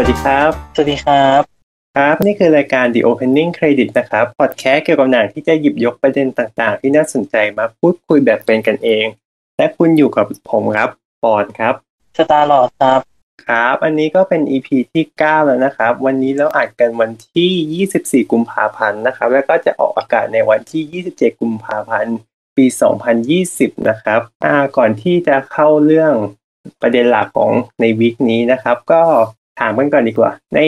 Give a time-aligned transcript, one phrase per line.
[0.00, 1.42] วัสดีครับ สวัสดีครับ
[1.96, 9.06] ครับ นี่คือรายการ The Opening Credit นะครับ พอดแคสต์เกี่ยวกับหนังที่จะหยิบยกประเด็นต่างๆ ที่น่าสนใจมาพูดคุยแบบเป็นกันเอง
[9.58, 10.90] และคุณอยู่กับผมครับ
[11.22, 11.74] ปอนครับ
[12.16, 13.00] สตาร์ลอดครับ
[13.46, 22.16] ครับ อันนี้ก็เป็น EP ที่ 9 แล้วนะครับ วันนี้เราอัดกันวันที่ 24 กุมภาพันธ์นะครับ แล้วก็จะออกอากาศในวันที่ 27 กุมภาพันธ์
[22.56, 22.66] ปี
[23.26, 26.12] 2020 นะครับอ่าก่อนที่จะเข้าเรื่อง
[26.82, 29.02] ประเด็นหลักของใน week นี้นะครับ ก็
[29.60, 30.60] ถามกันก่อนดีกว่า ใน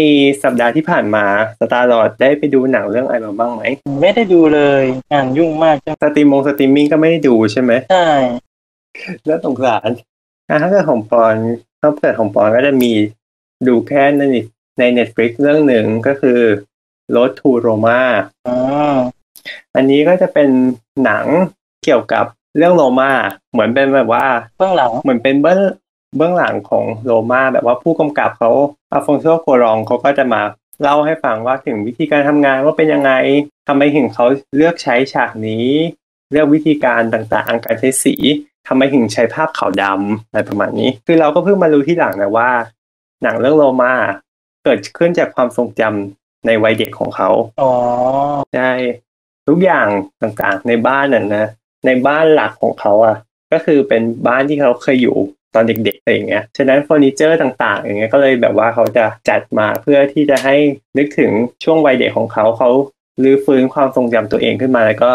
[0.42, 1.24] สัปดาห์ที่ผ่านมา
[1.60, 3.62] สตาร์ลอร์ดได้ไปดูหนังเรื่องอะไรมาบ้างไหม
[4.00, 8.08] ไม่ได้ดูเลยงานยุ่งมากจัง streaming streaming ก็ไม่ได้ดูใช่ไหมใช่
[9.26, 9.90] แล้วสงสาร
[10.48, 11.34] อะถ้าเกิดของปอน
[11.80, 12.92] ถ้าเกิดของปอนก็จะมี
[13.66, 14.22] ดูแค่ใน
[14.78, 16.40] ใน Netflix เรื่องหนึ่งก็คือ
[17.14, 18.00] Road to Roma
[18.48, 18.56] อ๋อ
[19.74, 20.48] อันนี้ก็จะเป็น
[21.04, 21.24] หนัง
[21.84, 22.24] เกี่ยวกับ
[22.56, 23.10] เรื่องโรมา
[23.52, 24.26] เหมือนเป็นแบบว่า
[24.58, 25.60] เบื้องหลังเหมือนเป็นเบื้อง
[26.16, 28.50] เบื้องหลังของโรมาแบบว่าผู้กำกับเขา
[28.92, 30.42] อาฟงโซโกรองเขาก็จะมา
[30.82, 33.12] เล่าให้ฟังว่าถึงวิธีการทำงานว่าเป็นยังไง
[33.68, 34.24] ทำไมถึงเขา
[34.56, 35.68] เลือกใช้ฉากนี้
[36.32, 38.14] เลือกวิธีการต่างๆ การใช้สี
[38.68, 42.50] ทำไมถึงใช้ภาพขาวดำอะไรประมาณนี้ คือเราก็เพิ่งมารู้ที่หลังนะว่า
[43.22, 43.92] หนังเรื่องโรมา
[44.64, 47.72] เกิดขึ้นจากความทรงจำในวัยเด็กของเขาอ๋อ
[48.54, 48.70] ใช่
[49.48, 49.88] ทุกอย่าง
[50.22, 51.46] ต่างๆ ในบ้านน่ะนะ
[51.86, 53.16] ในบ้านหลักของเขาอะ
[53.52, 55.16] ก็คือเป็นบ้านที่เขาเคยอยู่
[55.54, 60.56] ตอนเด็กๆอะไรอย่างเงี้ย ฉะนั้นเฟอร์นิเจอร์ต่างๆ อย่างเงี้ยก็เลยแบบว่าเขาจะจัดมาเพื่อที่จะให้
[60.98, 61.30] นึกถึง
[61.64, 62.70] ช่วงวัยเด็กของเขาเขา
[63.22, 65.12] รื้อฟื้นความทรงจำตัวเองขึ้นมาแล้วก็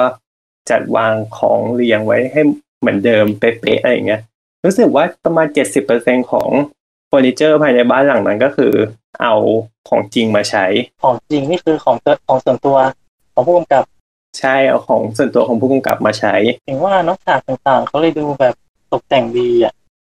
[0.69, 2.41] จัดวางของเรียงไว้ให้
[2.79, 4.21] เหมือนเดิมเป๊ะๆอะไรอย่างเงี้ย
[4.65, 6.49] รู้สึกว่าประมาณเจ็ดสิบเปอร์เซ็นของ
[7.07, 8.73] เฟอร์นิเจอร์ภายในบ้านหลังนั้นก็คือ
[9.21, 9.33] เอา
[9.89, 10.65] ของจริงมาใช้
[11.03, 12.77] ของจริงนี่คือของตัวของส่วนตัว
[13.33, 13.83] ของผู้กำกับ
[14.39, 16.35] ใช่เอาของส่วนตัวของผู้กำกับมาใช้
[16.67, 18.55] ถึงว่าน้องฉากต่างๆเขาเลยดูแบบ
[18.91, 19.73] ตกแต่งดีอะ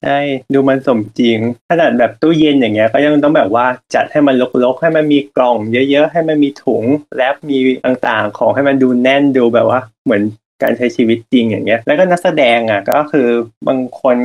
[0.04, 0.20] ใช่
[0.54, 1.38] ดูมันสมจริง
[1.70, 3.66] ขนาดแบบตู้เย็นอย่างเงี้ย ก็ยังต้องแบบว่า
[3.96, 5.58] จัดให้มันรกๆ ให้มันมีกล่อง
[5.92, 6.84] เยอะๆ ให้มันมีถุง
[7.16, 10.24] แรปมีต่างๆ ของให้มันดูแน่นดูแบบว่า เหมือน
[10.64, 13.28] การใช้ชีวิตจริงอย่างเงี้ย แล้วก็นักแสดงอะก็คือ
[13.68, 14.16] บางคน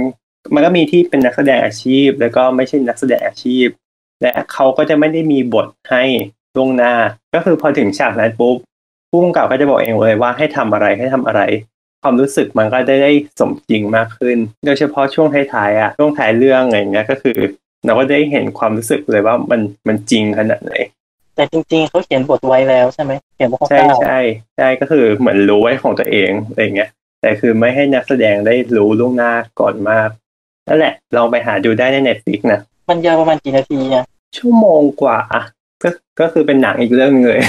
[0.54, 3.66] มันก็มีที่เป็นนักแสดงอาชีพ แล้วก็ไม่ใช่นักแสดงอาชีพ
[4.22, 6.04] และเขาก็จะไม่ได้มีบทให้
[6.56, 6.94] ล่วงหน้า
[7.34, 8.56] ก็คือพอถึงฉากนั้นปุ๊บ
[9.10, 11.40] ผู้กำกับก็จะบอกเองเลยว่าให้ทำอะไรให้ทำอะไร
[12.02, 14.36] ความรู้สึกมันก็ได้ได้สมจริงมากขึ้น
[14.66, 17.38] โดยเฉพาะช่วงท้ายๆอะช่วงท้ายเรื่องอะไรอย่างเงี้ยก็คือ
[17.84, 20.72] เราก็ได้เห็นความรู้สึกเลยว่ามันมันจริงขนาดไหน
[21.34, 24.18] แต่จริงๆเขาเขียนบทไว้แล้วใช่ไหมเขียนบทคใช่ร่าวใช่
[24.56, 30.08] ใช่ก็คือเหมือนรู้ไว้ของตัวเองอะไรอย่างเงี้ยแต่คือไม่ให้นักแสดงได้รู้ล่วงหน้าก่อนมาก
[30.68, 34.04] นั่นแหละลองไปหาดูได้ใน Netflix นะๆมันยาวประมาณกี่นาทีอะ
[34.36, 35.42] ชั่วโมงกว่าอะ
[35.82, 35.88] ก็
[36.20, 37.40] ก็คือเป็นหนังอีกเรื่องหนึ่งเลย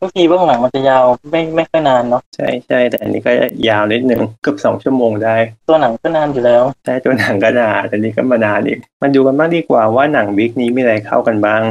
[0.00, 3.32] ทุกทีเบื้องหลังมันจะยาวไม่ไม่ค่อยนานเนาะใช่ใช่แต่อันนี้ก็
[3.68, 5.36] ยาวนิดนึงเกือบสองชั่วโมงได้
[5.68, 11.62] ตัวหนังก็นานอยู่แล้วใช่ตัวหนังก็นานแต่นี้ก็มานานอีกมาดูกันบ้างดีกว่าว่าหนังวิกนี้มีอะไรเข้ากันบ้าง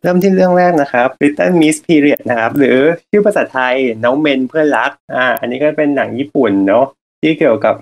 [0.00, 2.76] เริ่มที่เรื่องแรกนะครับ Little Miss Period นะครับ หรือ
[3.10, 6.84] ชื่อภาษาไทยน้องเมนเพื่อนรักอ่าอันนี้ก็เป็นหนังญี่ปุ่นเนาะ
[7.20, 7.74] ที่เกี่ยวกับ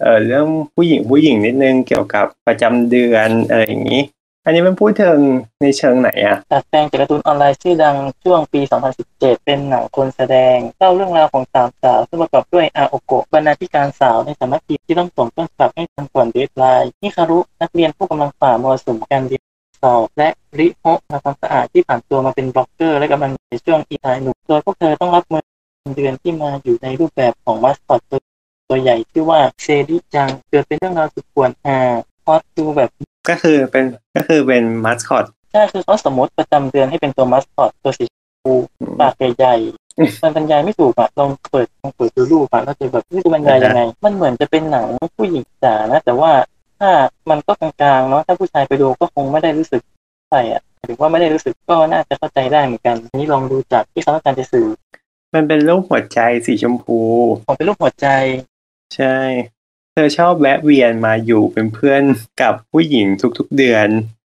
[0.00, 4.02] เอ่อเรื่องผู้หญิงผู้หญิงนิดนึงเกี่ยวกับประจำเดือนอะไรอย่างนี้
[4.44, 5.18] อันนี้มันพูดถึง
[5.62, 8.60] ในเชิงไหนอะดัดแปลงจากการ์ตูนออนไลน์ชื่อดังช่วงปี
[9.02, 19.42] 2017 เป็นหนังคนแสดงเล่าเรื่องราวของสามสาวซึ่งประกอบด้วยอาโอโกะบรรณาธิการสาวในสำนักพิมพ์ที่ต้องส่งต้นฉบับให้ทันก่อน deadline นิคารุนักเรียนผู้กำลังฝ่ามรสุมการเรียน
[19.82, 25.42] สอบและริโฮะทำความสะอาดที่ผ่านตัวมาเป็นบล็อกเกอร์ และกำลังในช่วงอีทายหนุ่มโดยพวกเธอต้องรับมือ
[25.96, 28.20] เดือนที่มาอยู่ในรูปแบบของมัสคอตตัว
[28.68, 31.78] ตัวใหญ่ชื่อว่าเซริจังเกิดเป็นเรื่องราวสุดปวนฮา
[32.24, 32.90] พอดดูแบบ
[33.28, 33.84] ก็คือเป็น
[34.16, 38.52] ก็คือเป็นมัสคอตใช่คือเขาสมมติประจำเดือนให้เป็นตัวมัสคอตตัวสีชมพู
[39.00, 46.30] ปากใหญ่ๆมันบรรยายไม่ถูกอะลองเปิดลองเปิดดูรูปอะแล้วจะแบบนี่จะบรรยายยังไง มันเหมือนจะเป็นหนังผู้หญิงจ๋านะ แต่ว่า
[46.80, 46.90] ถ้า
[47.30, 49.82] มันก็กลางๆเนาะถ้าผู้ชายไปดูก็คงไม่ได้รู้สึก
[50.30, 54.66] ใส่อะหรือว่าไม่ได้รู้สึกก็น่าจะเข้าใจได้เหมือนกันอันนี้ลองดูจากที่เขาต้องการจะสื่อ
[55.34, 56.98] มันเป็นรูปหัวใจสีชมพู
[57.46, 58.08] ของเป็นรูปหัวใจ
[58.94, 59.16] ใช่
[59.94, 62.02] เธอชอบแวะเวียนมาอยู่เป็นเพื่อน
[62.42, 63.06] กับผู้หญิง
[63.38, 63.88] ทุกๆเดือน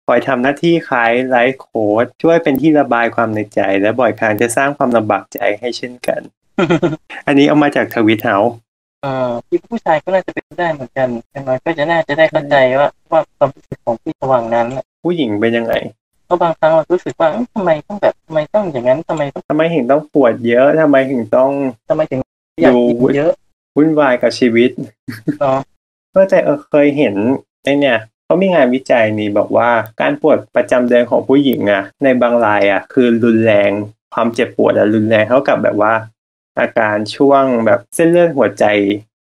[0.08, 6.22] คอยทำหน้าที่คล้ายไลฟ์โค้ดช่วยเป็นที่ระบายความในใจ และบ่อยครั้งจะสร้างความลำบากใจให้เช่นกัน
[7.28, 8.38] อันนี้เอามาจากทวิตเฮา
[9.04, 15.74] เอ่อที่ผู้ชายก็น่าจะเป็นได้เหมือนกันอย่างน้อยก็จะน่าจะได้เข้าใจว่าว่าความรู้สึกของพี่ระหว่างนั้นอะผู้หญิงเป็นยังไง
[16.26, 21.52] เพราะบางครั้งเรารู้สึกว่าเอ้ยทำไมต้องแบบทำไมต้องอย่างนั้นทำไมต้องทำไมถึงต้องปวดเยอะทำไมถึงต้อง
[21.90, 22.20] ทำไมถึง
[22.62, 23.32] อยากกินเยอะ
[23.78, 24.72] วุ่นวายกับชีวิต
[25.40, 25.60] เนาะ
[26.14, 27.16] ก็แต่เออเคยเห็น
[27.64, 29.70] ไอเนี่ยเขามีงานวิจัยนี่บอกว่า
[30.02, 33.72] การปวดประจำเดือนของผู้หญิงอะในบางรายอะคือรุนแรง
[34.14, 35.94] ความเจ็บปวดอะรุนแรงเท่ากับแบบว่า
[36.60, 38.66] อาการช่วงแบบเส้นเลือดหัวใจ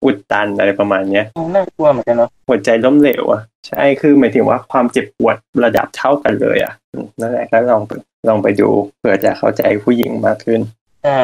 [0.04, 7.92] อุดตันอะไรประมาณเนี้ยน่ากลัวเหมือนกันเนาะหัวใจล้มเหลวอะใช่คือหมายถึงว่าความเจ็บปวดระดับเท่ากันเลยอะอืมนั่นแหละก็ลองไป
[8.28, 10.60] ลองไปดูเผื่อจะเข้าใจผู้หญิงมากขึ้น
[11.04, 11.20] ใช่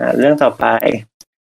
[0.00, 0.66] อ่าเรื่องต่อไป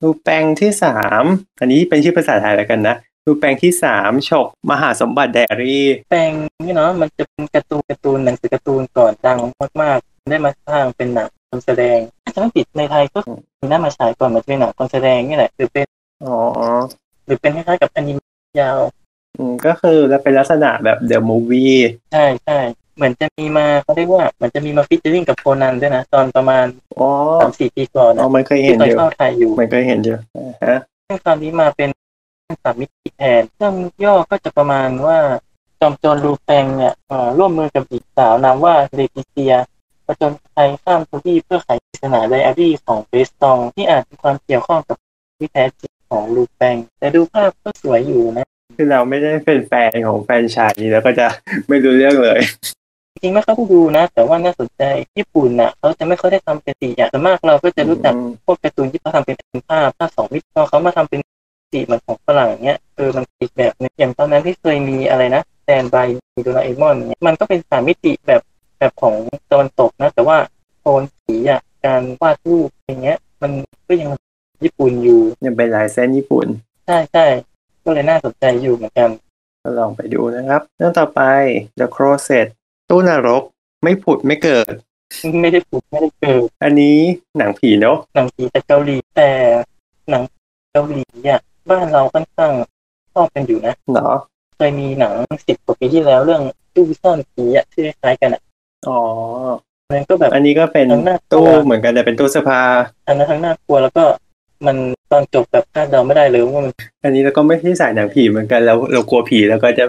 [0.02, 1.24] รูปแปลงที่สาม
[1.60, 2.96] อันนี้เป็นชื่อภาษาไทยแล้วกันนะ
[3.26, 6.30] รูปแปลงที่สามฉกมหาสมบัติไดอารี่ แปลง
[6.64, 9.38] นี่เนาะมันจะเป็นการ์ตูนการ์ตูนหนังสือการ์ตูนก่อนดัง
[9.82, 13.18] มากๆ ได้มาสร้างเป็นหนังคนแสดงถ้าจะไม่ผิดในไทยก็
[13.60, 15.86] มีน่ามาฉายก่อนมันจะเป็นหนังคนแสดงนี่แหละหรือเป็น
[16.24, 16.36] อ๋อ
[17.24, 18.78] หรือเป็นคล้ายๆกับอนิเมะยาว
[19.36, 21.74] อืมก็คือแล้วเป็นลักษณะแบบ the movie
[22.12, 22.58] ใช่ใช่
[22.98, 26.64] เหมือนจะมีมาเขาเรียกว่าเหมือนจะมีมา featuring กับโคนันด้วยนะ ตอนประมาณ
[26.98, 27.08] อ๋อ
[27.40, 31.88] สามสี่ปีก่อนอ๋อนะมันเคยที่เห็นตอนอยู่เข้าไทยอยู่มันเคยเห็นอยู่อ่าฮะซึ่งคราวนี้มาเป็น
[32.64, 33.74] สามมิติแทนเรื่อง
[34.04, 35.18] ย่อก็จะประมาณว่า
[35.80, 39.54] จอมโจรลูแปงเนี่ยเอ่อร่วมมือกับหญิงสาวนามว่าเลติเซีย
[40.06, 44.96] ประจนภัยข้ามทวีปเพื่อไขปริศนาไดอารี่ของเบสตอง ที่อาจมีความเกี่ยวข้องกับ
[45.38, 48.46] ที่แท้จริงของลูแปง แต่ดูภาพก็สวยอยู่นะ
[48.76, 51.26] คือเราไม่ได้เป็นแฟนของแฟรนไชส์นี้แล้วก็จะ
[51.68, 52.40] ไม่รู้เรื่องเลย
[53.20, 54.82] จริงๆไม่ค่อยได้ดูนะ แต่ว่าน่าสนใจ
[55.18, 59.36] ญี่ปุ่นน่ะเขาจะไม่ค่อยได้ทำเป็น CG อะแต่มากเราก็จะรู้จักอืมพวกการ์ตูนที่เขาทำเป็น
[59.68, 61.20] ภาพภาพสองมิติพอเขามาทำเป็น
[61.72, 66.08] สีเหมือนของฝรั่งเนี้ยเออมันอีกแบบหนึงอย่างตอนนั้นที่เคยมีอะไรนะแซนบาย
[66.42, 68.42] โดราเอมอนเนี่ยมันก็เป็นสามมิติแบบ
[68.78, 69.14] แบบของ
[69.50, 70.36] ตะวันตกนะ แต่ว่า
[70.80, 73.52] โทนสีอะการวาดรูปอย่างเงี้ย มัน
[73.88, 74.10] ก็ยัง
[74.64, 76.46] ญี่ปุ่นอยู่ยังเป็นลายเส้นญี่ปุ่น
[76.86, 77.26] ใช่ใช่
[77.84, 79.10] ก็เลยน่าสนใจอยู่เหมือนกัน
[79.62, 81.20] ก็ลองไปดูนะครับ เรื่องต่อไป
[81.78, 82.46] The Closet
[82.90, 83.42] ตู้นรก
[83.82, 84.72] ไม่ผุดไม่เกิด
[85.40, 86.98] ไม่ได้ผูกไม่ได้เกิด อันนี้
[87.38, 89.30] หนังผีเนาะหนังผีจากเกาหลีแต่
[90.10, 90.22] หนัง
[90.72, 91.40] เกาหลีอะ
[91.70, 92.52] บ้านเราค่อนข้าง
[93.12, 94.14] ชอบกันอยู่นะเนาะ
[94.56, 95.14] เคยมีหนัง
[95.46, 96.42] สิบกว่าปีที่แล้วเรื่อง
[96.74, 98.42] ตู้ซ่อนผีอะที่คล้ายๆกันอะ
[98.88, 98.98] อ๋อ
[99.90, 102.62] มันก็แบบอันนี้ก็เป็นทั้งน่ากลัตู้วเหมือนกันแต่เป็นตู้เสื้อผ้า
[103.06, 104.04] อันนั้นทั้งน่ากลัวแล้วก็
[104.66, 104.76] มัน
[105.12, 106.72] ตอนจบแบบคาดเดาไม่ได้เลยว่ามัน
[107.04, 109.84] อันนี้เราก็ไม่ใช่สายหนังผีเหมือนกันแล้วเรากลัวผีแล้วก็จะ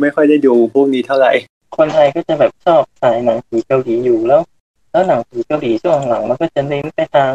[0.00, 1.32] ไม่ค่อยได้ดูพวกนี้เท่าไหร่
[1.78, 4.40] คนไทยก็จะแบบชอบสายหนังผีเกาหลีอยู่แล้ว
[4.90, 7.32] แล้วหนังผีเกาหลีช่วงหลังมันก็จะเน้นไปทาง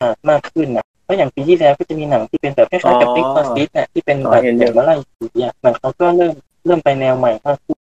[0.00, 6.34] อ่ามากขึ้นนะเพราะอย่างปีที่แล้วก็จะมีหนังที่เป็นแบบคล้ายๆกับอ๋อติ๊กตอซิสน่ะที่เป็นอ๋อแบบเห็นอยู่เด็กมาไล่ผีอะมันเขาก็เริ่ม
[6.66, 7.78] เริ่มไปแนวใหม่มากขึ้น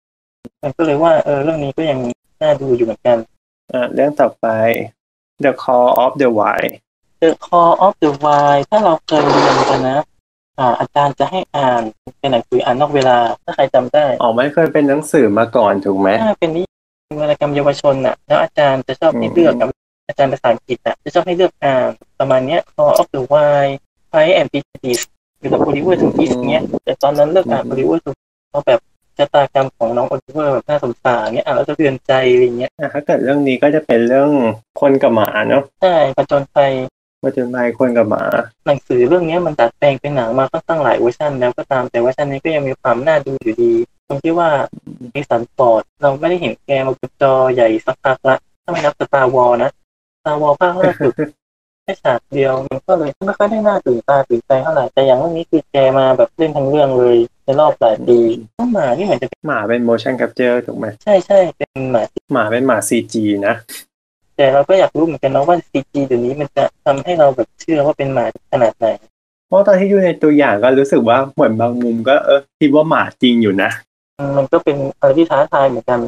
[0.63, 1.99] มันก็เลยว่าเออเรื่องนี้ก็ยัง
[2.43, 3.19] น่าดูอยู่เหมือนกัน
[3.73, 4.47] อ่าเรื่องต่อไป
[5.45, 6.73] The Call of the Wild
[7.23, 9.99] The Call of the Wild ถ้าเราเคยเรียนกันนะ
[10.59, 11.83] อ่าอาจารย์จะให้อ่าน
[12.19, 16.63] เป็นหนังสืออ่านนอกเวลา ถ้าใครจำได้อ๋อไม่เคยเป็นหนังสือมาก่อนถูกไหมถ้าเป็นนิ
[17.21, 19.69] วรรณกรรมเยาวชนน่ะ แล้วอาจารย์จะชอบให้เลือกกับ
[20.09, 21.89] อาจารย์ภาษาอังกฤษน่ะจะชอบให้เลือกอ่าน
[22.19, 23.73] ประมาณเนี้ย Call of the Wild
[24.11, 25.05] Pride and Prejudice
[25.39, 28.21] หรือแบบ Oliver Twist เงี้ย แต่ตอนนั้นเลือกอ่าน Oliver Twist
[28.51, 28.81] เพราะแบบ
[29.19, 34.31] ชะตากรรมของน้องโอลิเวอร์แบบน่าสงสารเงี้ยอ่านแล้วจะเตือนใจอะไรเงี้ยอะถ้าเกิดเรื่องนี้ก็จะเป็นเรื่อง
[34.81, 36.73] คนกับหมาเนาะใช่ผจญภัย
[37.23, 38.25] ว่าจะมาคนกับหมา
[38.67, 43.73] หนังสือเรื่องนี้มันดัดแปลงเป็นหนังมาค่อนข้างหลายเวอร์ชันแล้วก็ตามแต่เวอร์ชันนี้ก็ยังมีความน่าดูอยู่ดี
[44.09, 44.49] ตรงที่ว่า
[45.15, 49.71] แฮร์ริสันฟอร์ดเราไม่ได้เห็นแกมาบนจอใหญ่สักพักละถ้าไม่นับ Star Wars นะ
[50.19, 51.13] Star Wars ภาคล่าสุด
[51.83, 58.19] แค่ฉากเดียวมันก็เลยไม่ค่อยได้น่าตื่นตาตื่นใจเท่าไหร่แต่อย่างเรื่องนี้คือแกมาแบบเล่นทั้งเรื่องเลยในรอบหลายปี
[58.59, 63.15] น้องหมานี่เหมือนจะเป็นหมาเป็น motion capture ถูกไหมใช่ใช่เป็นหมาที่หมาเป็นหมา CG
[63.47, 63.55] นะ
[64.39, 68.87] แต่เราก็อยากรู้เหมือนกันนะว่าซีจีเดี๋ยวนี้มันจะทำให้เราแบบเชื่อว่าเป็นหมาขนาดไหน
[69.49, 73.71] เพราะตอนที่อยู่ในตัวอย่างก็รู้สึกว่าเหมือนบางมุมก็เออคิดว่าหมาจริงอยู่นะ
[74.37, 76.01] มันก็เป็นอะไรที่ท้าทายเหมือนกัน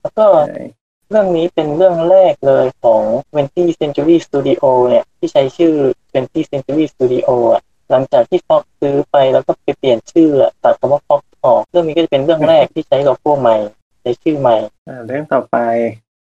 [0.00, 0.64] แล้วก็ใช่
[1.10, 3.02] เรื่องนี้เป็นเรื่องแรกเลยของ
[3.34, 5.74] 20th Century Studio เนี่ย ที่ใช้ชื่อ
[6.14, 13.56] 20th Century Studio อะหลังจากที่ Fox ซื้อไปแล้วก็ไปเปลี่ยนชื่ออะตัดคำว่า Fox ออก เรื่องนี้ก็จะเป็นเรื่องแรกที่ใช้โลโก้ใหม่
[14.02, 14.56] ใช้ชื่อใหม่
[14.88, 15.56] อ่าเรื่องต่อไป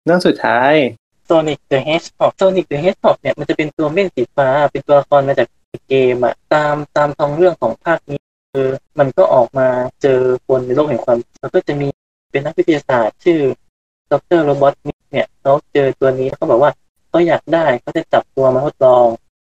[0.05, 0.73] เรื่องสุดท้าย
[1.33, 5.47] Sonic the Hedgehog Sonic the Hedgehog เนี่ยมันจะเป็นตัวเม่นสีฟ้า เป็นตัวละครมาจาก
[5.89, 8.19] เกมอะตามตามท้องเรื่องของภาคนี้
[8.51, 8.67] คือ
[8.99, 9.67] มันก็ออกมา
[10.01, 11.87] เจอคนในโลกแห่งความแล้วก็จะมี
[12.31, 13.39] เป็นนักวิทยาศาสตร์ ชื่อ
[14.11, 14.41] ดร.
[14.43, 16.71] Robotnik เนี่ยเขาเจอตัวนี้เขาบอกว่า
[17.09, 19.07] เขาอยากได้เขาจะจับตัวมาทดลอง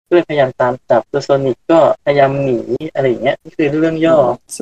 [0.08, 2.60] ก็เลยพยายามตามจับตัว Sonic ก็พยายามหนี
[2.94, 4.18] อะไรอย่างเงี้ยนี่คือเรื่องย่อ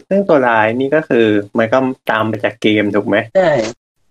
[0.09, 1.25] ซึ่งตัวร้ายนี่ก็คือ
[1.57, 1.77] มันก็
[2.11, 3.49] ตามไปจากเกมถูกไหมใช่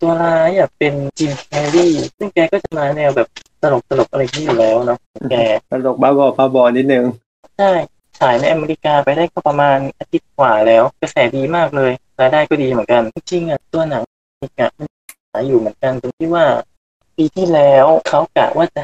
[0.02, 1.86] ตัวร้ายอะเป็นจิมแคร์รี
[2.18, 3.28] ซึ่งแกก็จะมาแนวแบบ
[3.62, 4.98] ตลกตลกๆอะไรที่อยู่แล้วเนาะ
[5.30, 5.34] แก
[5.70, 7.04] ตลกบ้าบอบ้าบอนิดนึง
[7.58, 7.72] ใช่
[8.18, 14.02] ฉายในอเมริกาไปได้ก็ประมาณอาทิตย์กว่าแล้ว กระแสดีมากเลยรายได้ก็ดีเหมือนกัน จริงๆอะตัวหนัง
[14.40, 14.86] อีกอะมัน
[15.30, 16.44] ฉายอยู่เหมือนกันตรงที่ว่า
[17.16, 18.82] ปีที่แล้วเขากะว่าจะ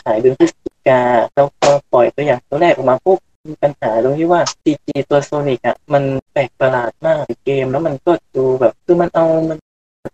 [0.00, 1.02] ฉายเดือนพฤศจิกา
[1.34, 9.58] แล้วพอปล่อยตัวอย่างตัวแรกออกมาปุ๊บมีปัญหาตรงที่ว่า CG ตัวโซนิกอะมันแปลกประหลาดมากในเกม แล้วมันก็ดูแบบคือมันเอามัน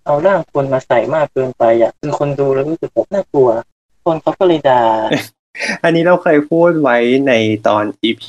[0.06, 3.50] เอาร่างคนมาใส่มากเกินไปอะคือคนดูแล้วรู้สึกแบบน่ากลัว
[4.04, 4.82] คนเขาก็เลยด่า
[5.84, 6.96] อันนี้เราเคยพูดไว้
[7.28, 7.32] ใน
[7.68, 8.24] ตอน EP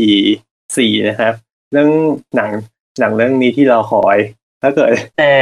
[0.77, 1.33] สี่นะครับ
[1.71, 1.89] เรื่อง
[2.35, 2.51] หนัง
[2.99, 4.17] หนังเรื่องนี้ที่เราคอย
[4.61, 5.33] ถ้าเกิด แต่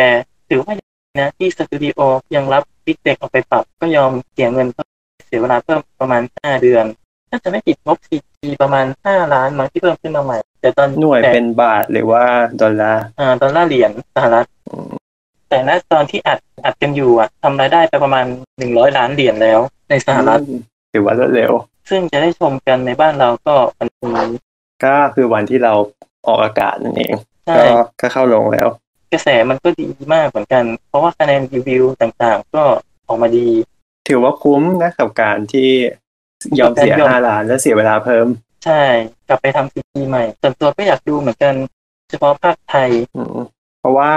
[0.50, 0.74] ถือว่า
[1.20, 2.00] นะที่สตูดิโอ
[2.36, 4.90] ยังรับพิกเด็กออกไปปรับก็ยอมเสียเงินเพิ่ม
[5.28, 6.86] เสียเวลาเพิ่มประมาณห้าเดือน
[7.30, 12.24] ถ้าจะไม่ผิดงบซีจีประมาณห้าล้านมั้งที่เพิ่มขึ้นมาใหม่ แต่ตอนหน่วยแต่เป็นบาทหรือว่า
[12.62, 14.92] ดอลลาร์อ่าดอลลาร์เหรียญสหรัฐอืม
[15.54, 18.26] แต่ณตอนที่อัดอัดกันอยู่อะทำรายได้ไปประมาณ
[18.58, 20.40] หนึ่งร้อยล้านเหรียญแล้ว ในสหรัฐ
[20.94, 21.52] ถือว่ารวดเร็ว
[21.90, 23.88] ซึ่งจะได้ชมกันในบ้านเราก็วัน
[24.32, 24.40] นี้
[24.84, 25.74] ก็คือวันที่เรา
[26.28, 27.14] ออกอากาศนั่นเอง
[27.48, 28.68] ใช่ก็ก็เข้าลงแล้ว
[29.14, 32.64] กระแสมันก็ดีมากเหมือนกัน เพราะว่าคะแนนรีวิวต่างๆ ก็
[33.08, 33.48] ออกมาดี
[34.08, 35.70] ถือว่าคุ้มนะกับการที่
[36.60, 38.28] ยอมเสียยอมห้าล้านแล้วเสียเวลาเพิ่ม
[38.66, 38.82] ใช่
[39.28, 41.54] กลับไปทำ CG ใหม่ส่วนตัวก็อยากดูเหมือนกัน
[42.10, 43.38] เฉพาะพากย์ไทยอืม
[43.80, 44.12] เพราะว่า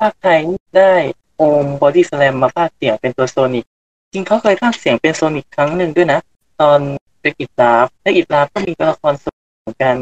[0.00, 0.40] พากย์ไทย
[0.76, 0.92] ได้
[1.36, 3.66] โอมบอดี้สแลมมาพากย์เสียงเป็นตัว Sonic
[4.12, 6.20] จริงเขาเคยพากย์เสียงเป็น Sonic ครั้งหนึ่งด้วยนะ
[6.60, 6.78] ตอน
[7.22, 9.96] Wreck-It Ralph และ Wreck-It Ralph ก็มีตัวละคร Sonic เหมือนกัน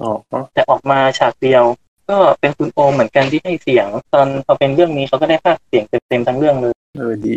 [0.00, 0.10] อ๋อ
[0.52, 1.64] แต่ออกมาฉากเดียว
[2.10, 7.36] ก็เป็นคุณโอมเหมือนกันที่ให้เสียง ตอนพอเป็นเรื่องนี้เขาก็ได้ภาคเสียงเต็มๆทั้งเรื่องเลยเออดี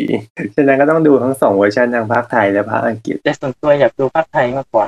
[0.54, 4.86] ฉะนั้นก็ต้องดูทั้งสองเวอร์ชันทั้งภาคไทยและภาคอังกฤษแต่ส่วนตัวอยากดูภาคไทยมากกว่า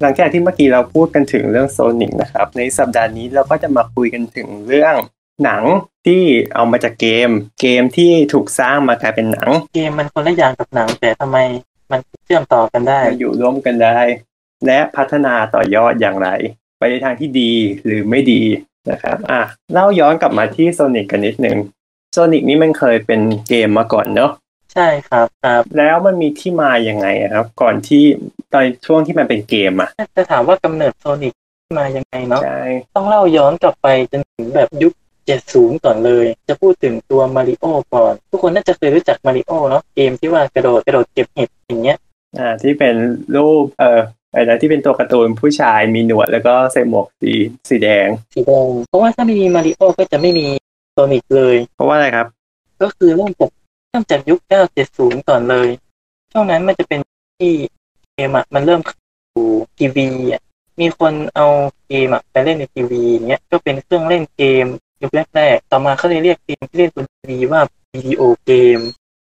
[0.00, 4.94] หลังจากที่เมื่อกี้เราพูดกันถึงเรื่องโซนิกนะครับ ในสัปดาห์นี้เราก็จะมาคุยกันถึงเรื่อง
[5.44, 5.62] หนัง
[6.06, 6.22] ที่
[6.54, 11.38] เอามาจากเกม เกมที่ถูกสร้างมากลายเป็นหนัง เกมมันคนละอย่างกับหนัง แต่ทำไม
[11.90, 13.98] มันเชื่อมต่อกันได้มาอยู่ร่วมกันได้
[14.66, 16.28] และพัฒนาต่อยอดอย่างไร
[16.78, 17.52] ไปในทางที่ดี
[17.84, 18.42] หรือไม่ดี
[18.90, 21.56] นะครับอะเล่าย้อนกลับมาที่โซนิกกันนิดนึง
[22.12, 24.30] โซนิกนี่มันเคยเป็นเกมมาก่อนเนาะ
[24.74, 28.04] ใช่ครับครับ แล้วมันมีที่มาอย่างไงอะครับ ก่อนที่
[28.54, 31.34] ตอนช่วงที่มันเป็นเกมอะจะถามว่ากำเนิดโซนิก
[31.78, 32.62] มายังไงเนาะใช่
[32.96, 34.92] ต้องเล่าย้อนกลับไปจนถึงแบบยุค
[35.38, 41.98] 70 ก่อนเลย จะพูดถึงตัวมาริโอก่อน ทุกคนน่าจะเคยรู้จักมาริโอเนาะเกมที่ว่ากระโดดกระโดดเก็บเห็ดอย่างเงี้ย
[42.38, 42.94] อ่าที่เป็น
[43.36, 47.32] รูปเอ่ออะไรนะที่เป็นตัวการ์ตูนผู้ชายมีหนวดแล้วก็ใส่หมวกสี
[47.70, 50.46] สีแดง สีแดง เพราะว่าถ้าไม่มีมาริโอก็จะไม่มี
[50.92, 52.26] โซนิกเลย เพราะว่าอะไรครับ
[52.82, 53.50] ก็คือเริ่มจาก
[53.88, 54.40] เริ่มจากยุค
[54.84, 55.68] 970 ก่อนเลย
[56.32, 57.00] ช่วงนั้นมันจะเป็น
[57.38, 57.52] ที่
[58.14, 58.80] เกมอะมันเริ่ม
[59.32, 59.46] สู่
[59.78, 60.42] ทีวีอะ
[60.80, 61.46] มีคนเอา
[61.88, 64.66] เกมอะไปเล่นในทีวีเนี้ยก็เป็นเครื่องเล่นเกม
[65.02, 67.60] ยุคแรกๆต่อมาเขาเลยเรียกเกมที่เล่นบนทีวีว่า
[67.94, 68.78] วิดีโอเกม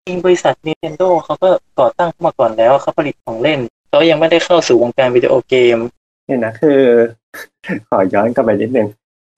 [0.06, 3.60] จริงบริษัท Nintendo เขาก็ก่อตั้งขึ้นมาก่อนแล้วเขาผลิตของเล่น
[3.90, 5.78] เขายังไม่ได้เข้าสู่วงการวิดีโอเกม
[6.26, 6.82] เนี่ยนะคือ
[7.90, 8.88] ขอย้อนกลับไปนิดนึง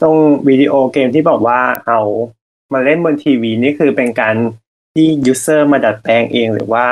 [0.01, 0.15] ตรง
[0.47, 2.01] วิดีโอเกมที่บอกว่าเอา
[2.73, 4.35] มาเล่นบนทีวีนี่คือเป็นการ
[4.93, 6.85] ที่ user มาดัดแปลงเองหรือว่า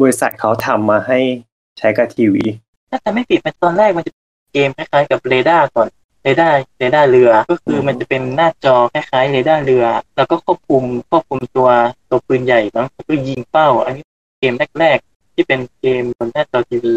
[0.00, 1.20] บริษัทเขาทำมาให้
[1.78, 2.44] ใช้กับทีวี
[2.90, 5.88] ถ้าจำไม่ผิดมันตอนแรกมันจะเป็นเกมคล้ายๆกับเรดาร์ก่อน
[6.22, 9.84] เรดาร์เรดาร์เรือก็คือมันจะเป็นหน้าจอคล้ายๆเรดาร์เรือ
[10.16, 11.68] แล้วก็ควบคุมควบคุมตัว
[12.10, 14.04] ตัวปืนใหญ่เนาะแล้วก็ยิงเป้า อันนี้
[14.40, 16.96] เกมแรกๆที่เป็นเกมบนหน้าจอทีวี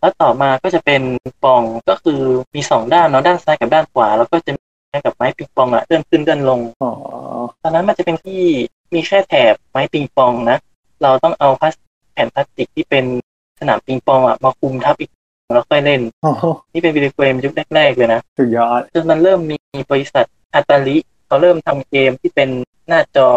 [0.00, 1.02] แล้วต่อมาก็จะเป็น
[1.44, 2.20] Pong ก็คือ
[2.54, 4.60] มีสองด้านเนาะด้านซ้ายกับด้านขวา แล้วก็จะมี
[5.04, 6.90] กับไม้ปิงปองอะเลื่อนขึ้นเลื่อนลงอ๋อ
[7.62, 8.42] ตอนนั้นมันจะเป็นที่
[8.94, 10.58] มีแค่แถบไม้ปิงปองนะ
[11.02, 11.74] เราต้องเอาพลาส
[12.12, 13.04] แผ่นพลาสติกที่เป็น
[13.60, 15.10] สนามปิงปองอะมาคลุมทับอีก
[15.52, 19.58] แล้วค่อยเล่นโอ้โหนี่เป็นวิดีโอเกมยุคแรกๆเลยนะสุดยอดจนมันเริ่มมี
[19.90, 22.48] บริษัท Atari เขาเริ่มทำเกมที่เป็น
[22.88, 23.30] หน้าจอ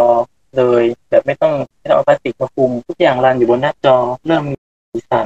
[0.58, 3.96] เลยแบบไม่ต้องไม่ต้องเอาพลาสติกมาคลุม ทุกอย่างรันอยู่บนหน้าจอ
[4.28, 4.56] เริ่มมี
[4.92, 5.26] สีสัน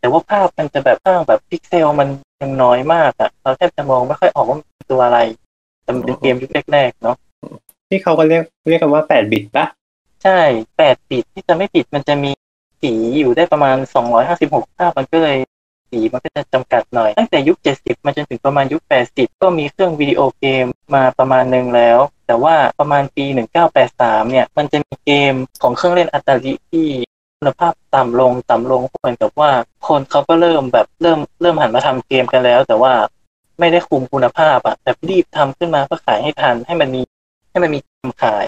[0.00, 2.08] แต่ว่าภาพมันจะแบบภาพแบบพิกเซลมัน
[2.42, 5.18] ยังน้อยมากอะเราแทบจะมองไม่ค่อยออกว่ามันเป็นตัวอะไร
[5.82, 7.16] แต่มันเป็นเกมยุคแรกๆเนาะ
[7.88, 9.66] ที่เขาก็เรียกเรียกกันว่าแปดบิตปะ
[10.22, 10.40] ใช่
[10.76, 12.30] แปดปิดที่จะไม่ปิดมันจะมี
[12.82, 15.38] สีอยู่ได้ประมาณสองร้อยห้าสิบหกภาพมันก็เลย
[15.90, 26.86] สีมันก็จะจำกัดหน่อย ตั้งแต่ยุคเจ็ดสิบมาจนถึงประมาณยุคแปดสิบก็มีเครื่องวิดีโอเกมมาประมาณหนึ่งแล้ว แต่ว่าประมาณปีหนึ่งเก้าแปดสามเนี่ย มันจะมีเกมของเครื่องเล่นอัตาลิที่
[27.38, 29.50] คุณภาพต่ำลงต่ำลงเหมือนกับว่า
[29.88, 32.92] คนเขาก็เริ่มแบบเริ่มเริ่มหันมาทำเกมกันแล้ว แต่ว่า
[33.58, 37.02] ไม่ได้คุมคุณภาพอะแต่รีบทำขึ้นมาเพื่อขายให้ทันให้มันมี
[37.50, 37.78] ให้มันมี
[38.22, 38.46] ขาย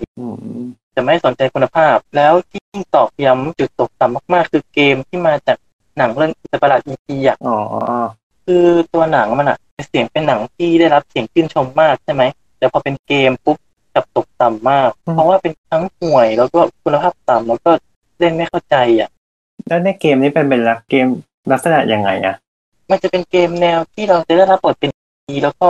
[0.98, 5.56] อืมแต่ไม่สนใจคุณภาพ แล้วที่ยิ่งตอกย้ำจุดตกต่ำมากๆ คือเกมที่มาจาก
[5.98, 7.56] หนังเรื่องอิตาประหลาดอีพีอะอ๋อ
[8.46, 8.64] คือ
[8.94, 12.22] ตัวหนังมันอะเสียงเป็นหนังที่ได้รับเสียงชื่นชมมากใช่ไหม
[12.58, 13.56] แต่พอเป็นเกมปุ๊บ
[13.94, 17.70] กลับตกต่ำมาก เพราะว่าเป็นทั้งห่วยแล้วก็คุณภาพต่ำแล้วก็
[18.18, 19.08] เล่นไม่เข้าใจอะ
[19.68, 21.06] แล้วในเกมนี้เป็นเป็นลักเกม
[21.52, 22.36] ลักษณะยังไงอะ
[22.90, 24.90] มันจะเป็นเกมแนวที่เราจะได้รับบทเป็น
[25.28, 25.68] ดีแล้วก็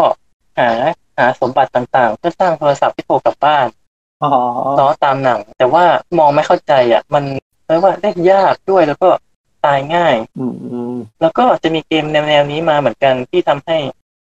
[0.58, 0.70] หา
[1.18, 3.66] หาสมบัติต่างๆ เพื่อสร้างโทรศัพท์ให้โทรกลับบ้าน
[4.22, 4.30] อ๋อ
[4.78, 5.84] ล้อตามหนัง แต่ว่า
[6.18, 7.24] มองไม่เข้าใจอะ มัน
[7.66, 9.08] เรียกว่าเล่นยากด้วยแล้วก็
[9.64, 13.76] ตายง่าย อืมอืมแล้วก็จะมีเกมแนวๆนี้มาเหมือนกันที่ทำให้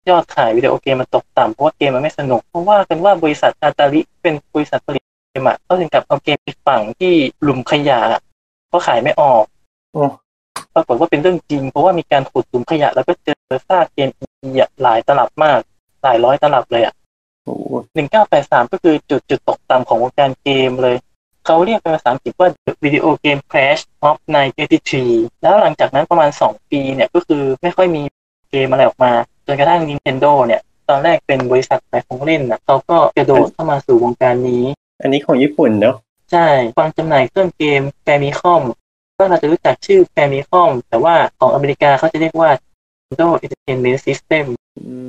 [0.10, 7.14] ยอดขายวิดีโอเกมมันตกต่ำเพราะว่าเกมมันไม่สนุก เพราะว่ากันว่าบริษัทอาตาลิเป็นบริษัทผลิตเกมอะเขาถึงกับเอาเกมไปฝังที่
[7.44, 8.02] หลุมขยะ
[8.68, 9.44] เพราะขายไม่ออก
[9.92, 10.04] โอ้
[10.76, 14.50] ปรากฏว่าเป็นเรื่องจริง เพราะว่ามีการขุดหลุมขยะ แล้วก็เจอซากเกมอี
[14.82, 15.60] หลายตลับมาก
[16.04, 16.94] หลายร้อยตลับเลยอะ
[17.94, 20.96] หนึ่งเก้าแปดสามก็คือจุดจุดตกต่ำของวงการเกมเลย
[21.46, 22.50] เขาเรียกเป็นภาษาอังกฤษว่า
[22.84, 24.18] Video Game Crash of
[24.80, 28.02] 1983 แล้วหลังจากนั้นประมาณ 2 ปีเนี่ย ก็คือไม่ค่อยมี
[28.50, 29.12] เกมอะไรออกมา
[29.46, 34.64] จนกระทั่ง Nintendo เนี่ย ตอนแรกเป็นบริษัทขายของเล่นนะเขาก็กระโดดเข้ามาสู่วงการนี้
[35.02, 35.96] อันนี้ของญี่ปุ่นเนาะ
[36.32, 36.48] ใช่
[36.80, 38.62] วางจำหน่ายเครื่องเกม Famicom
[39.18, 42.50] ก็เราจะรู้จักชื่อ Famicom แต่ว่าของอเมริกาเขาจะเรียกว่า
[43.08, 44.46] Nintendo Entertainment System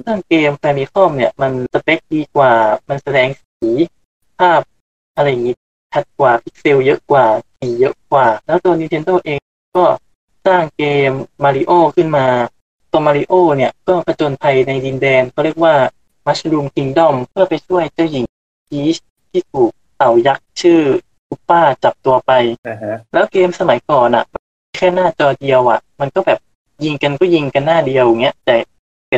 [0.02, 2.52] เครื่องเกม Famicom เนี่ย มันสเปคดีกว่า
[2.88, 3.28] มันแสดง
[3.61, 3.71] สี
[4.38, 4.61] ภาพ
[5.16, 5.56] อะไรอย่างนี้
[5.92, 7.26] ชัดกว่าพิกเซลเยอะกว่า
[7.59, 9.38] สีเยอะกว่า แล้วตัว Nintendo เอง
[9.76, 9.85] ก็
[10.47, 11.11] สร้างเกม
[11.44, 12.26] Mario ขึ้นมา
[12.92, 15.75] ตัว Mario เนี่ย ก็ผจญภัยในดินแดนเขาเรียกว่า
[16.26, 18.25] Mushroom Kingdom เพื่อไปช่วยเจ้าหญิง
[18.68, 18.97] พีช
[19.30, 20.80] ที่ถูกเต่ายักษ์ชื่อ
[21.28, 22.33] คุป้าจับตัวไป
[23.12, 24.25] แล้วเกมสมัยก่อนอะ
[24.76, 26.38] แค่หน้าจอเดียวอะ มันก็แบบ
[26.85, 28.56] ยิงกันก็ยิงกันหน้าเดียวอย่างเงี้ยแต่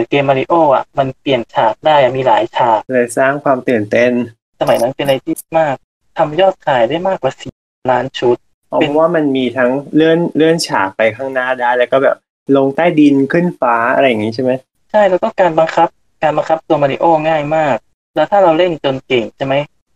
[0.08, 4.12] เกมมาริโออะมันเปลี่ยนฉากได้มีหลายฉาก เลยสร้างความตื่นเต้น
[4.60, 5.74] สมัยนั้นเป็นอะไรที่มาก
[6.18, 7.52] ทำยอดขายได้มากกว่าสี่
[7.90, 8.36] ล้านชุด
[8.68, 12.16] เพราะว่ามันมีทั้งเลื่อนเลื่อนฉากไปข้างหน้าได้ แล้วก็แบบ
[12.56, 14.52] ลงใต้ดินขึ้นฟ้าอะไรอย่างงี้ใช่ไหม
[14.90, 15.88] ใช่แล้วก็การบังคับ
[16.22, 17.76] การบังคับตัวมาริโอง่ายมาก
[18.16, 19.54] แล้วถ้าเราเล่นจนเก่งใช่ไหม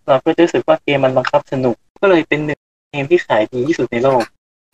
[0.09, 4.23] เราก็จะรู้สึกว่าเกมมันบังคับสนุกก็เลยเป็นหนึ่งเกมที่ขายดีที่สุดในโลก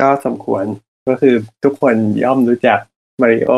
[0.00, 0.64] ก็สมควร
[1.08, 2.78] ก็คือทุกคนย่อมรู้จัก
[3.20, 3.52] มาริโอ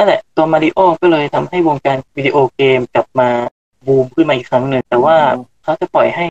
[0.00, 3.28] นั่นแหละตัวมาริโอก็เลยทำให้วงการวิดีโอเกมกลับมา
[3.86, 5.16] บูมขึ้นมาอีกครั้งหนึ่งแต่ว่า
[5.62, 6.24] เขาจะปล่อยให้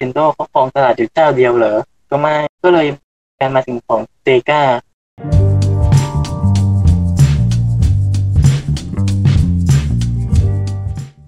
[0.00, 1.78] Nintendo เขาครองตลาดอยู่เจ้าเดียวเหรอ
[2.10, 2.86] ก็ไม่ก็เลย
[3.40, 4.62] การมาถึงของเซกา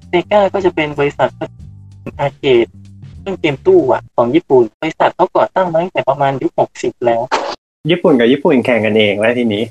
[0.08, 1.28] เซกาก็จะเป็นบริษัท
[2.18, 2.66] อาร์เคด
[3.20, 7.22] เครื่องเกมตู้อะของญี่ปุ่น บริษัทเขาก่อตั้งมาตั้งแต่ประมาณยุคหกสิบแล้ว
[7.90, 9.64] ญี่ปุ่นกับญี่ปุ่นแข่งกันเองแล้วทีนี้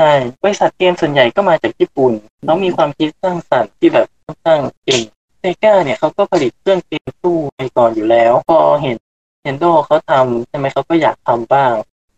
[0.00, 2.12] ใช่บริษัทเกมส่วนใหญ่ก็มาจากญี่ปุ่น
[2.44, 5.02] เขามีความคิดสร้างสรรค์ที่แบบค่อนข้างเก่ง
[5.40, 8.96] เซกาเนี่ยเขาก็ผลิตเครื่องเกมตู้ไปก่อนอยู่แล้ว พอเห็น
[9.44, 11.74] Nintendo เขาทำใช่ไหมเขาก็อยากทำบ้าง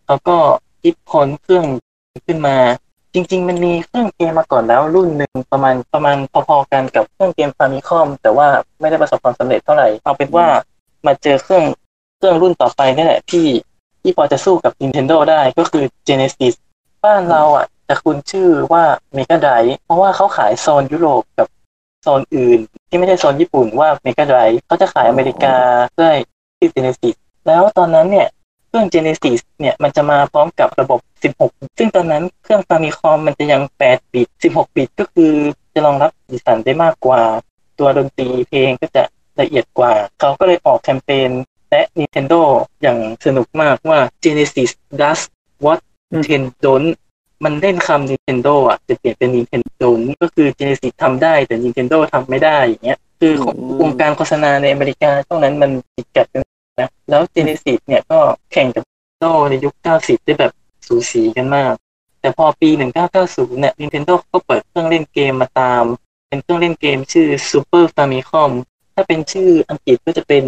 [0.06, 0.36] เขาก็
[0.82, 1.64] คิดค้นเครื่อง
[2.26, 2.56] ขึ้นมา
[3.14, 8.48] จริง ๆ มันมีเครื่องเกมมาก่อนแล้วรุ่นหนึ่งประมาณประมาณพอๆกันกับเครื่องเกมฟามิคอม แต่ว่า
[8.80, 10.46] ไม่ได้ประสบความสำเร็จเท่าไหร่เอาเป็นว่า
[11.06, 11.64] มาเจอเครื่อง
[12.18, 13.46] เครื่องรุ่นต่อไปนี่แหละที่
[14.02, 16.54] ที่พอจะสู้กับ Nintendo ได้ก็คือ Genesis
[17.04, 18.84] บ้านเราอะจะคุ้นชื่อว่า
[19.16, 21.48] Mega Drive เพราะว่าเขาขายโซนยุโรปกับ
[22.02, 22.58] โซนอื่น
[22.88, 25.54] ที่ไม่ใช่โซนญี่ปุ่นว่า Mega Drive เขาจะขายอเมริกา
[26.00, 26.16] ด้วย
[26.58, 27.14] ที่ Genesis
[27.46, 28.28] แล้วตอนนั้นเนี่ย
[28.68, 31.00] เครื่อง Genesis เนี่ยมันจะมาพร้อมกับระบบ
[31.38, 35.32] 16 ซึ่งตอนนั้นเครื่อง Famicom มันจะยัง 8 บิต 16 บิตก็คือ
[35.74, 37.22] จะรองรับสีสันได้มากกว่า
[37.78, 39.02] ตัวดนตรีเพลงก็จะ
[39.40, 41.30] ละเอียดกว่า เขาก็เลยออกแคมเปญ
[41.70, 42.42] และ Nintendo
[42.82, 45.20] อย่างสนุกมากว่า Genesis does
[45.64, 45.80] what
[46.12, 46.72] Nintendo
[47.44, 49.88] มันเล่นคำ Nintendo อะจะเปลี่ยนเป็น Nintendo
[50.22, 53.32] ก็คือ Genesis ทำได้แต่ Nintendo ทำไม่ได้อย่างเงี้ย คือ
[53.80, 56.42] วงการโฆษณาในอเมริกาช่วงนั้นมันติดกัดกัน
[56.80, 58.18] นะแล้ว Genesis เนี่ยก็
[58.52, 60.52] แข่งกับ Nintendo ในยุค 90 ได้แบบ
[60.86, 61.74] สูสีกันมาก
[62.20, 62.70] แต่พอปี
[63.14, 65.84] 1990 เนี่ย Nintendo ก็เปิดเครื่องเล่นเกมมาตาม
[66.28, 68.50] เป็นเครื่องเล่นเกมชื่อ Super Famicom
[68.94, 70.44] ถ้าเป็นชื่ออังกฤษก็จะเป็น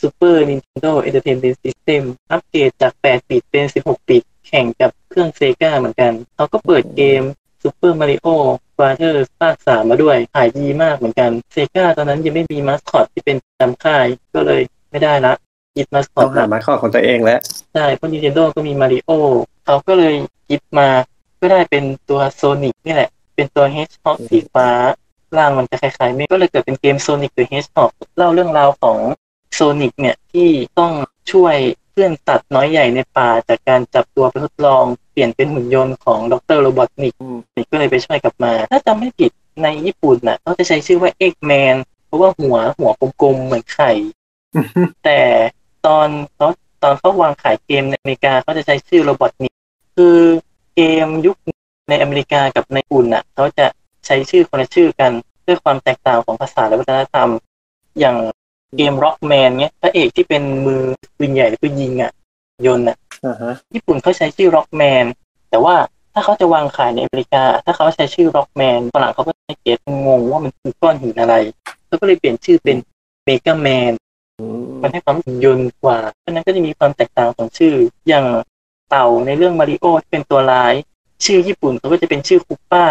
[0.00, 7.22] Super Nintendo Entertainment System อัปเกรดจาก 8 บิตเป็น 16 บิต แข่งกับเครื่องเซกาเหมือนกัน เขาก็เปิดเกม
[7.62, 8.28] Super Mario
[8.76, 15.32] Brothers ภาค 3 มาด้วย ขายดีมากเหมือนกันเซกาตอนนั้นยังไม่มีมาสคอตที่เป็นจำค่าย ก็เลยไม่ได้ละ
[15.76, 17.40] ยิดมาสคอต้ตองหามาข้อของตัวเองแล้ว
[17.74, 19.10] ใช่ เพราะ Nintendo ก็มี Mario
[19.64, 20.14] เขาก็เลย
[20.48, 20.88] หยิบมา
[21.40, 24.68] ก็ได้เป็นตัว Sonic นี่แหละ เป็นตัว Hedgehog สีฟ้า
[25.36, 28.98] ร่างมันจะคล้ายๆไม่ก็เลยเกิดเป็นเกม Sonic หรือ Hedgehog เล่าเรื่องราวของ
[29.58, 30.92] Sonic เนี่ยที่ต้อง
[31.32, 31.56] ช่วย
[31.90, 37.14] เพื่อนตัดน้อยใหญ่ในป่า จากการจับตัวไปทดลองเปลี่ยนเป็นหุ่นยนต์ของดรโรบอทนิก
[37.70, 39.30] ก็เลยไปช่วยกลับมา ถ้าจำไม่ผิด
[39.62, 42.90] ในญี่ปุ่นน่ะเขาจะใช้ชื่อว่า Eggman เพราะว่าหัวหัว
[43.22, 43.92] กลมๆเหมือนไข่
[45.04, 45.20] แต่
[45.86, 46.48] ตอนเขา
[46.82, 49.52] ตอนเขาวางขายเกมในอเมริกาเขาจะใช้ชื่อโรบอทนิก
[49.96, 50.18] คือ
[50.74, 51.36] เกมยุค
[51.90, 53.66] ในอเมริกากับในญี่ปุ่นน่ะเขาจะ
[54.06, 55.12] ใช้ชื่อคนละชื่อกัน
[55.46, 57.28] ด้วยความแตกต่างของภาษาและวัฒนธรรม
[58.00, 58.16] อย่าง
[58.76, 60.82] เกม Rockman เนี้ยพระเอกที่เป็นมือ
[61.16, 62.12] ปืนใหญ่แล้วก็ยิงอะ
[62.66, 65.04] ยนต์อะอ่าฮะญี่ปุ่นเขาใช้ชื่อ Rockman
[65.50, 65.74] แต่ว่า
[66.14, 71.34] ถ้าเขาจะวางขายในอเมริกา ถ้าเขาใช้ชื่อ Rockman ฝรั่งเขาก็จะ get งงว่ามันคือก้อนหินอะไร
[71.86, 72.76] เขาก็เลยเปลี่ยนชื่อเป็น
[73.26, 73.92] Mega Man
[74.82, 77.74] มันให้ความยนต์กว่าเพราะนั้นก็จะมีความแตกต่างของชื่อ
[78.08, 78.26] อย่าง
[78.90, 80.74] เต่าในเรื่องมาริโอที่เป็นตัวร้าย
[81.24, 82.84] ชื่อญี่ปุ่นเขาก็จะเป็นชื่อ Koopa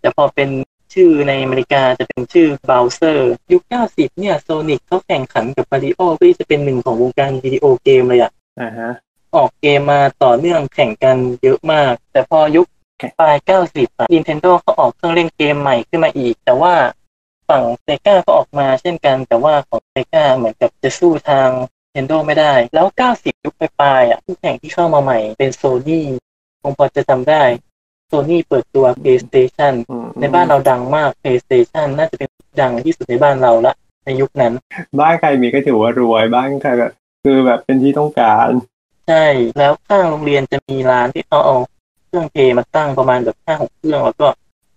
[0.00, 0.48] แต่พอเป็น
[0.94, 8.90] ชื่อในอเมริกาจะเป็นชื่อ Bowser ยุค 90 เนี่ยโซนิกเขาแข่งขันกับมาริโอเพื่อที่จะเป็นหนึ่งของวงการวิดีโอเกมเลยอะอ่าฮะ
[9.36, 12.66] ออกเกมมาต่อเนื่องแข่งกันเยอะมาก แต่พอยุค
[13.18, 16.74] ปลาย 90อะ Nintendo เขาออกเครื่องเล่นเกมใหม่ขึ้นมาอีก แต่ว่า
[17.48, 21.48] ฝั่ง Sega ก็ออกมาเช่นกัน แต่ว่าของ Sega เหมือนกับจะสู้ทาง
[21.94, 26.00] Nintendo ไม่ได้ แล้ว 90 ยุคปลายๆอะคู่แข่งที่เข้ามาใหม่เป็น Sony
[26.62, 27.42] คงพอจะจำได้
[28.10, 32.28] Sony เปิดตัว PlayStation อืมในบ้านเราดังมาก PlayStation น่าจะเป็น
[32.60, 34.52] ดังที่สุดในบ้านเราละในยุคนั้น
[35.00, 36.92] บ้านใครมีก็ถือว่ารวยบ้านใครแบบ
[37.24, 38.50] คือแบบเป็นที่ต้องการ
[39.08, 39.26] ใช่
[39.58, 41.56] แล้วข้างโรงเรียนจะมีร้านที่เขาเอา
[42.06, 44.26] เครื่องเพลย์มาตั้งประมาณแบบห้าหกเครื่องแล้วก็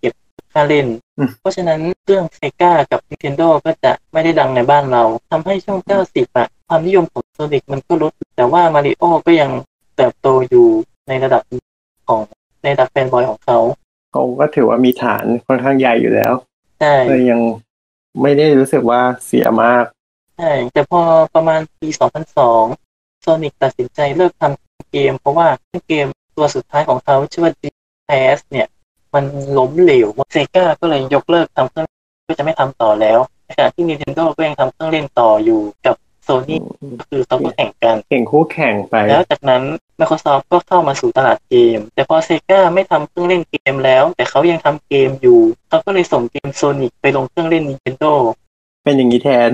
[0.00, 0.12] เก็บ
[0.52, 0.86] ค่าเล่น
[1.18, 9.50] อืมเพราะฉะนั้นเครื่องเซกากับ Nintendo ก็จะไม่ได้ดังในบ้านเราทำให้ช่วง90อะความนิยมของโซนิกมันก็ลดแต่ว่ามาริโอก็ยัง
[9.96, 10.66] เติบโตอยู่
[11.08, 11.42] ในระดับ
[12.08, 12.20] ของ
[12.62, 13.58] ในระดับแฟนบอยของเขา
[14.12, 16.32] เขาก็ถือว่ามีฐานค่อนข้างใหญ่อยู่แล้ว
[16.80, 17.40] ใช่เลยยัง
[18.22, 19.84] ไม่ได้รู้สึกว่าเสียมาก
[20.38, 21.00] ใช่แต่พอ
[21.34, 21.88] ประมาณปี
[22.56, 25.46] 2002 Sonic ตัดสินใจเลิกทำเกม เพราะว่า
[25.88, 27.76] เกมตัวสุดท้ายของเขาชื่อว่า Dream
[28.08, 28.66] Pass เนี่ย
[29.14, 29.24] มัน
[29.58, 31.86] ล้มเหลวเซกาก็เลยยกเลิกทำเครื่อง
[32.28, 36.56] ก็จะไม่ทำต่อแล้วในขณะที่ Nintendo ก็ยังทำเครื่องเล่นต่ออยู่กับ Sony
[36.98, 39.62] ก็คือเขาก็แข่งกันเก่งคู่แข่งไป แล้วจากนั้น
[40.00, 48.12] Microsoft ก็เข้ามาสู่ตลาดเกม แต่พอ Sega ไม่ทำเครื่องเล่นเกมแล้ว แต่เขายังทำเกมอยู่ เขาก็เลยส่งเกม Sonic ไปลงเครื่องเล่น Nintendo
[48.84, 49.50] เป็นอย่างนี้แทน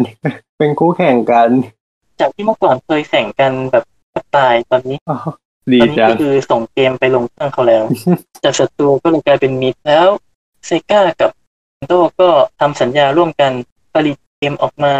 [0.58, 1.50] เป็นคู่แข่งกัน
[2.20, 5.18] จากที่เมื่อก่อนเคยแข่งกันแบบแทบตายตอนนี้อ๋อ
[5.72, 7.84] ดีตอนนี้จังก็คือส่งเกมไปลงเครื่องเขาแล้ว
[8.44, 10.08] จากศัตรูก็เลยกลายเป็นมิตรแล้ว
[10.66, 11.30] เซกากับ
[11.78, 12.28] Nintendo ก็
[12.60, 13.52] ทำสัญญาร่วมกัน
[13.94, 14.94] ผลิตเกมออกมา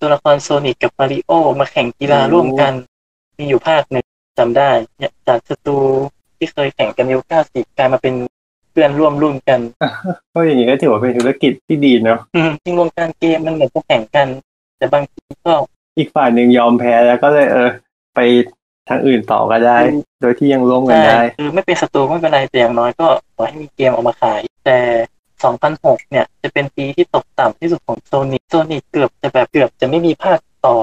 [0.00, 2.72] ตัวละครโซนิกกับมาริโอมาแข่งกีฬาร่วมกัน
[3.38, 4.06] มีอยู่ภาคหนึ่ง
[4.38, 5.78] จำได้เนี่ยจากศัตรู
[6.38, 8.14] ที่เคยแข่งกันในยุค90กลายมาเป็น
[8.70, 9.60] เพื่อนร่วมรุ่นกัน
[10.32, 14.28] ก็อย่างนี้ก็ถือว่าเป็นธุรกิจที่ดีเนาะอืมจริงวงการเกมมันเหมือนพวกแข่งกัน
[14.78, 15.52] แต่บางทีก็
[15.98, 17.70] อีกฝ่ายหนึ่งยอมแพ้แล้วก็เลยเออ
[18.14, 18.20] ไป
[18.88, 19.78] ทางอื่นต่อก็ได้
[20.20, 24.78] โดยที่ยังร่วมกันใช่ได้คือไม่เป็นศัตรูไม่เป็นไรแต่อย่างน้อยก็ขอให้มีเกมออกมาขาย แต่
[25.42, 30.76] 2006 เนี่ย จะเป็นปีที่ตกต่ำที่สุดของโซนิโซนิเกือบจะแบบเกือบจะไม่มีภาคต่อ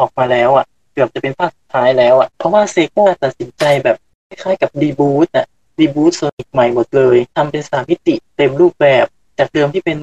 [0.00, 3.96] ออกมาแล้วอะ เกือบจะเป็นภาคสุดท้ายแล้วอะ เพราะว่าเซกาตัดสินใจแบบ
[4.28, 5.46] คล้ายๆกับดีบูตอะ
[5.78, 9.06] ดีบูตโซนิกใหม่หมดเลยทำเป็นสามมิติเต็มรูปแบบ
[9.38, 9.98] จากเดิมที่เป็น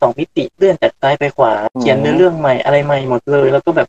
[0.00, 3.88] สองมิติเลื่อนจากซ้ายไปขวา เขียนเนื้อเรื่องใหม่อะไรใหม่หมดเลย แล้วก็แบบ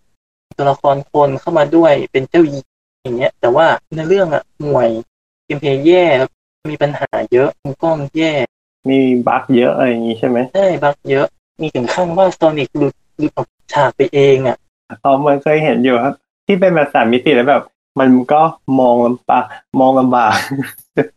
[0.58, 2.66] ตัวละครคนเข้ามาด้วยเป็นเจ้าหญิง
[3.04, 4.90] อย่างเงี้ย แต่ว่าในอเรื่องอะห่วย
[5.46, 6.30] เกมเพลย์แย่แล้ว
[6.72, 8.32] มีปัญหาเยอะมุมกล้องแย่
[8.89, 11.26] มีบั๊กเยอะอะไรอย่างนี้ใช่ไหมได้บักเยอะ
[11.62, 14.58] มีถึงขั้นว่าโซนิกหลุดหลุดออกฉากไปเองอะ
[15.00, 16.13] เขามันเคยเห็นอยู่ครับ
[16.46, 17.63] ที่เป็นแบบสามมิติแล้วแบบ
[18.00, 18.41] มันก็
[18.80, 19.46] มองลำบาก
[19.80, 20.36] มองลำบาก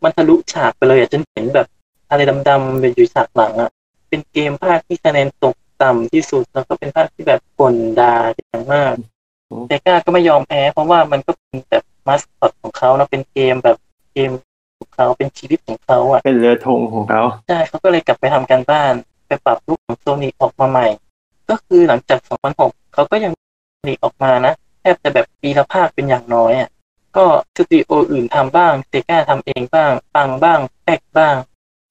[0.03, 1.67] มันทะลุฉากไปเลยอะจนเห็นแบบ
[2.11, 3.71] อะไรดำๆไปอยู่ฉากหลังอะ
[4.09, 8.95] เป็นเกมภาคที่คะแนนตกต่ำที่สุดแล้วก็เป็นภาคที่แบบกลดาอย่างมาก
[9.51, 13.77] อืมเซกาก็ไม่ยอมแพ้ เพราะว่ามันก็เป็นแบบมาสคอตของเขานะเป็นเกมแบบ
[14.13, 14.54] เกมของ
[14.95, 18.93] เขาเป็นชีวิตของเขาอะเป็นเรือธงของเขาใช่เขาก็เลยกลับไปทำการบ้าน
[19.27, 20.87] ไปปรับรูปของโซนิออกมาใหม่
[21.51, 22.21] ก็คือหลังจาก
[22.57, 23.33] 2006 เขาก็ยัง
[23.83, 26.69] ผลิตออกมานะแทบจะแบบปีละภาคเป็นอย่างน้อยอะ
[27.17, 27.25] ก็
[27.57, 31.37] สตูดิโออื่นทำบ้างเซกาทำเองบ้างปังบ้างแป๊กบ้าง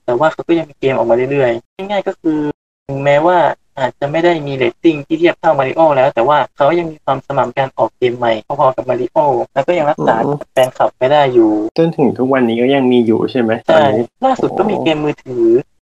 [0.05, 2.39] แต่ว่าเขาก็ยังมีเกมออกมาเรื่อยๆง่ายๆก็คือ
[2.87, 3.37] ถึงแม้ว่า
[3.79, 9.17] อาจจะไม่ได้มีเรตติ้งที่เทียบเท่ามาริโอแล้ว แต่ว่าเขายังมีความสม่ำการออกเกมใหม่พอๆกับมาริโอ
[9.53, 10.15] แล้วก็ยังรักษา
[10.53, 15.45] แฟนคลับไปได้อยู่ จนถึงทุกวันนี้ก็ยังมีอยู่ใช่ไหมตอนใช่นี้ล่าสุดก็มีเกมมือถือ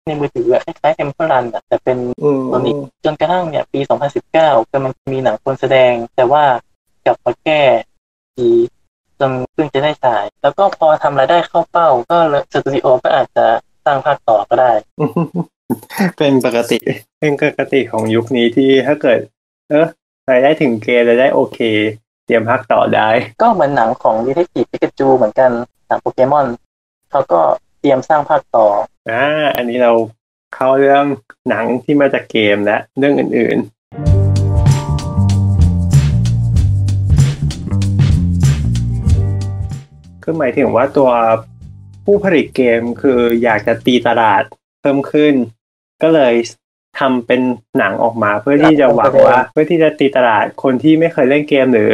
[0.08, 2.74] ในมือถืออะคล้ายๆ Temple Run อะแต่เป็นอืมตอนนี้
[3.06, 3.80] จนกระทั่งเนี่ยปี
[4.26, 6.44] 2019กำลังมีหนังคนแสดง แต่ว่า
[7.06, 7.62] กลับมาแก้
[8.36, 8.48] ที
[9.20, 13.46] จนเพิ่งจะได้ฉาย แล้วก็พอทำรายได้เข้าเป้า ก็เลยสตูดิโอก็อาจจะ
[13.86, 14.72] สร้างภาคต่อก็ได้
[16.18, 16.78] เป็นปกติ
[17.20, 19.20] เป็นปกติของยุคนี้ที่ถ้าเกิด
[19.70, 19.88] เออ
[20.30, 21.60] รายได้ถึงเกณฑ์รายได้โอเค
[22.26, 23.10] เตรียมพักต่อได้
[23.42, 25.52] ก็เหมือนหนังของดีเทคทีฟปิกาจูเหมือนกัน
[25.88, 26.48] หนังโปเกมอน
[27.12, 27.40] เขาก็
[27.80, 28.66] เตรียมสร้างภาคต่อ
[29.10, 29.24] อ่า
[29.58, 29.92] อันนี้เรา
[30.56, 31.06] เข้าเรื่อง
[31.50, 34.24] หนังที่มาจากเกมและเรื่องอื่น ๆ
[40.24, 41.10] คือหมายถึงว่าตัว
[42.06, 44.44] ผู้ผลิตเกมคืออยากจะตีตลาด
[44.82, 45.34] เพิ่มขึ้น
[46.02, 46.34] ก็เลย
[47.00, 47.42] ทำเป็น
[47.78, 51.92] หนังออกมาเพื่อที่จะหวังว่า เพื่อที่จะตีตลาดคนที่ไม่เคยเล่นเกมหรือ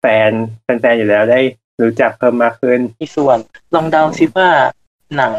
[0.00, 0.30] แฟน
[0.64, 1.40] แฟนๆอยู่แล้วได้
[1.82, 3.38] รู้จักเพิ่มมากขึ้นที่ส่วน
[3.74, 4.48] ลองเดาซิว่า
[5.16, 5.32] หนัง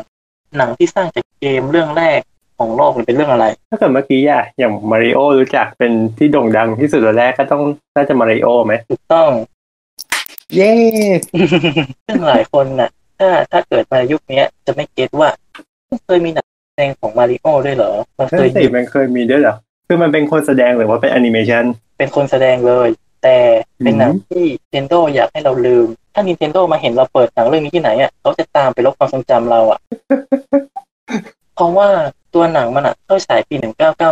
[0.57, 2.19] หนังที่สร้างจากเกมเรื่องแรก
[2.57, 7.63] ของโลกมันเป็นเรื่องอะไร ถ้าเกิดเมื่อกี้อะอย่างมาริโอรู้จักเป็นที่โด่งดังที่สุดตัวแรกก็ต้อง
[7.95, 9.29] น่าจะมาริโอไหมถูกต้อง
[10.55, 10.71] เย้
[12.07, 15.29] ซึ่งหลายคนน่ะ ถ้าถ้าเกิดมายุคเนี้ยจะไม่เก็ตว่า
[16.05, 19.55] เคยมีหนังแสดงของมาริโอด้วยเหรอมันนั่เคยนสิมันเคยมีด้วยเหรอ
[19.87, 21.65] คือมันเป็นคนแสดงหรือว่าเป็นแอนิเมชัน
[21.97, 22.89] เป็นคนแสดงเลย
[23.23, 23.37] แต่
[23.79, 29.79] เป็นหนังที่ Nintendo อยากให้เราลืมถ้าถ้า Nintendo มาเห็นเราเปิดหนังเรื่องนี้ที่ไหนอะเขาจะตามไปลบความทรงจำเราอะ
[31.55, 31.89] เพราะว่า
[32.33, 33.55] ตัวหนังมันอะเข้าฉายปี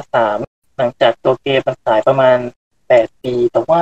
[0.10, 2.38] 1993 หลังจากตัวเกมมันฉายประมาณ
[2.80, 3.82] 8 ปี แต่ว่า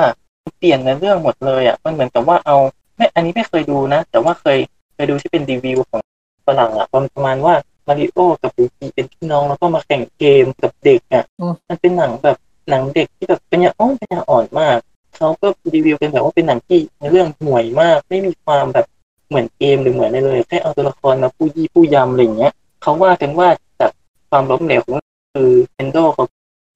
[0.58, 2.56] เปลี่ยนในเรื่องหมดเลยอะมันเหมือนกับว่าเอา
[2.96, 4.58] ไม่อันนี้ไม่เคยดูนะ แต่ว่าเคย
[4.96, 6.02] เคยดูที่เป็นรีวิวของ
[6.46, 7.54] ฝรั่งอะประมาณว่า
[7.88, 11.24] มาริโอกับลูกี้เป็นพี่น้องแล้วก็มาแข่งเกมกับเด็กอะ
[11.68, 12.36] มันเป็นหนังแบบ
[12.70, 14.78] หนังเด็กที่แบบเป็นอย่างอ่อนเป็นอย่างอ่อนมาก
[15.16, 18.86] เขาก็รีวิวเป็นแบบว่าเป็นหนังที่ในเรื่องห่วยมาก ไม่มีความแบบ
[19.28, 23.48] เหมือนเกมหรือเหมือนอะไรเลยแค่เอาตัวละครมาผู้ยี่ผู้ยำอะไรอย่างเงี้ยเขาว่ากันว่า
[23.80, 23.90] จาก
[24.30, 24.98] ความล้มเหลวของ
[25.34, 26.24] คือเอนโดเขา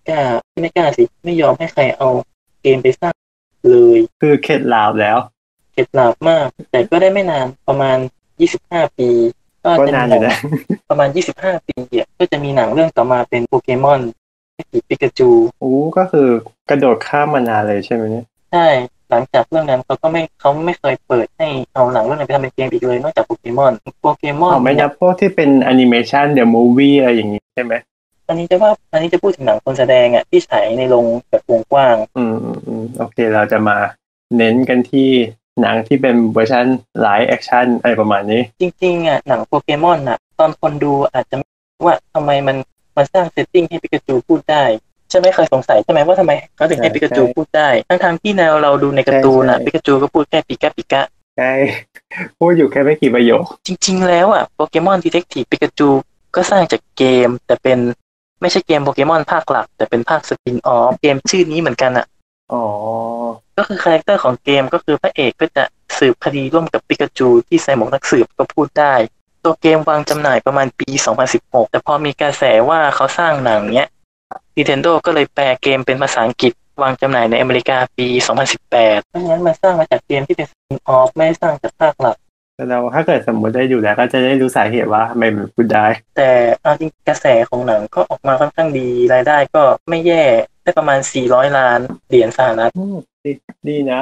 [0.09, 0.21] กล้า
[0.63, 2.09] ไม่กล้าสิไม่ยอมให้ใครเอา
[2.63, 3.15] เกมไปสร้าง
[3.71, 5.19] เลย คือเข็ดหลาบแล้ว
[5.73, 7.97] เข็ดหลาบมาก แต่ก็ได้ไม่นานประมาณ
[8.47, 9.11] 25ปี
[9.65, 10.37] ก็ก็จะนานมีอหนัยู่งนะ
[10.89, 14.01] ประมาณ25ปีอะก็จะมีหนังเรื่องต่อมาเป็นโปเกมอน
[14.89, 15.31] ปิกาจู
[15.63, 16.29] อู้ก็คือ
[16.71, 18.67] กระโดดข้ามมานานเลยใช่ไหมเนี่ยใช่
[19.11, 27.75] หลังจากเรื่องนั้นเขาก็ไม่เขาไม่เคยเปิดให้เอาหนังเรื่องนั้นไปทำเป็นเกมอีกเลยนอกจากโปเกมอนโปเกมอนอ๋อไม่นับพวกที่เป็นแอนิเมชัน the movie อะไรอย่างงี้ใช่ไหม
[28.29, 33.77] อันนี้จะว่าอันนี้จะพูดถึงหนังคนแสดงอะที่ฉายในโรงแบบวงกว้าง อืมอืมอืมโอเคเราจะมา
[34.37, 35.11] เน้นกันที่
[35.61, 36.67] หนังที่เป็นเวอร์ชัน
[37.01, 42.57] live action อะไรประมาณนี้ จริงๆอะหนังโปเกมอนอะ ตอนคนดูอาจจะไม่รู้ว่าทำไมมัน
[42.97, 44.65] มันสร้าง setting ให้ปิกาจูพูดได้
[45.11, 51.03] ใช่ไหมเคยสงสัยใช่ไหมว่าทำไมเขาถึงให้ใช่ปิกาจูใช่พูดได้ ทั้งทางๆที่แนวเราดูในการ์ตูนอะใช่ใช่ปิกาจูก็พูดแค่ปิกาปิกา
[51.39, 51.53] ใช่
[52.39, 55.89] พูดอยู่แค่ไม่กี่ประโยค จริง ๆ แล้วอะ Pokémon Detective Pikachu
[56.37, 57.79] ก็สร้างจากเกม แต่เป็น
[58.41, 62.07] ไม่ใช่เกมโปเกมอนภาคหลัก แต่เป็นภาค spin-off เกมชื่อนี้เหมือนกันอะ
[62.53, 62.65] อ๋อ
[63.61, 65.65] ก็คือ character ของเกมก็คือพระเอกก็จะ
[65.99, 68.95] สืบคดีร่วมกับปิกาจูที่ใส่หมวกนักสืบก็พูดได้
[69.45, 70.89] ตัวเกมวางจำหน่ายประมาณปี
[71.31, 73.89] 2016 แต่พอมีกระแสว่าเขาสร้างหนังเนี้ย
[74.57, 78.07] Nintendo ก็เลยแปลเกมเป็นภาษาอังกฤษวางจำหน่ายในอเมริกาปี
[78.57, 82.17] 2018 เพราะฉะนั้นมันสร้างมาจากเกมที่เป็นสปินออฟไม่ได้สร้างจากภาคหลัก
[82.57, 90.25] แต่เราถ้าเกิดสมมติได้ดูแล้วก็จะได้รู้สาเหตุว่าทำไมมันพูดได้ แต่เอาจริงกระแสของหนังก็ออกมาค่อนข้างดีรายได้ก็ไม่แย่
[90.63, 93.33] ได้ประมาณ 400 ล้านเหรียญสหรัฐอืม ดี
[93.69, 94.01] ดีนะ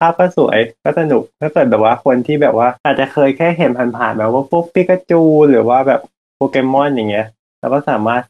[0.00, 6.00] ภาพก็สวยก็สนุกถ้าเกิดแบบว่าคนที่แบบว่า อาจจะเคยแค่เห็นผ่านๆแบบว่าพวกปิกาจูหรือว่าแบบ
[6.36, 7.26] โปเกมอนอย่างเงี้ย
[7.60, 8.22] เราก็สามารถ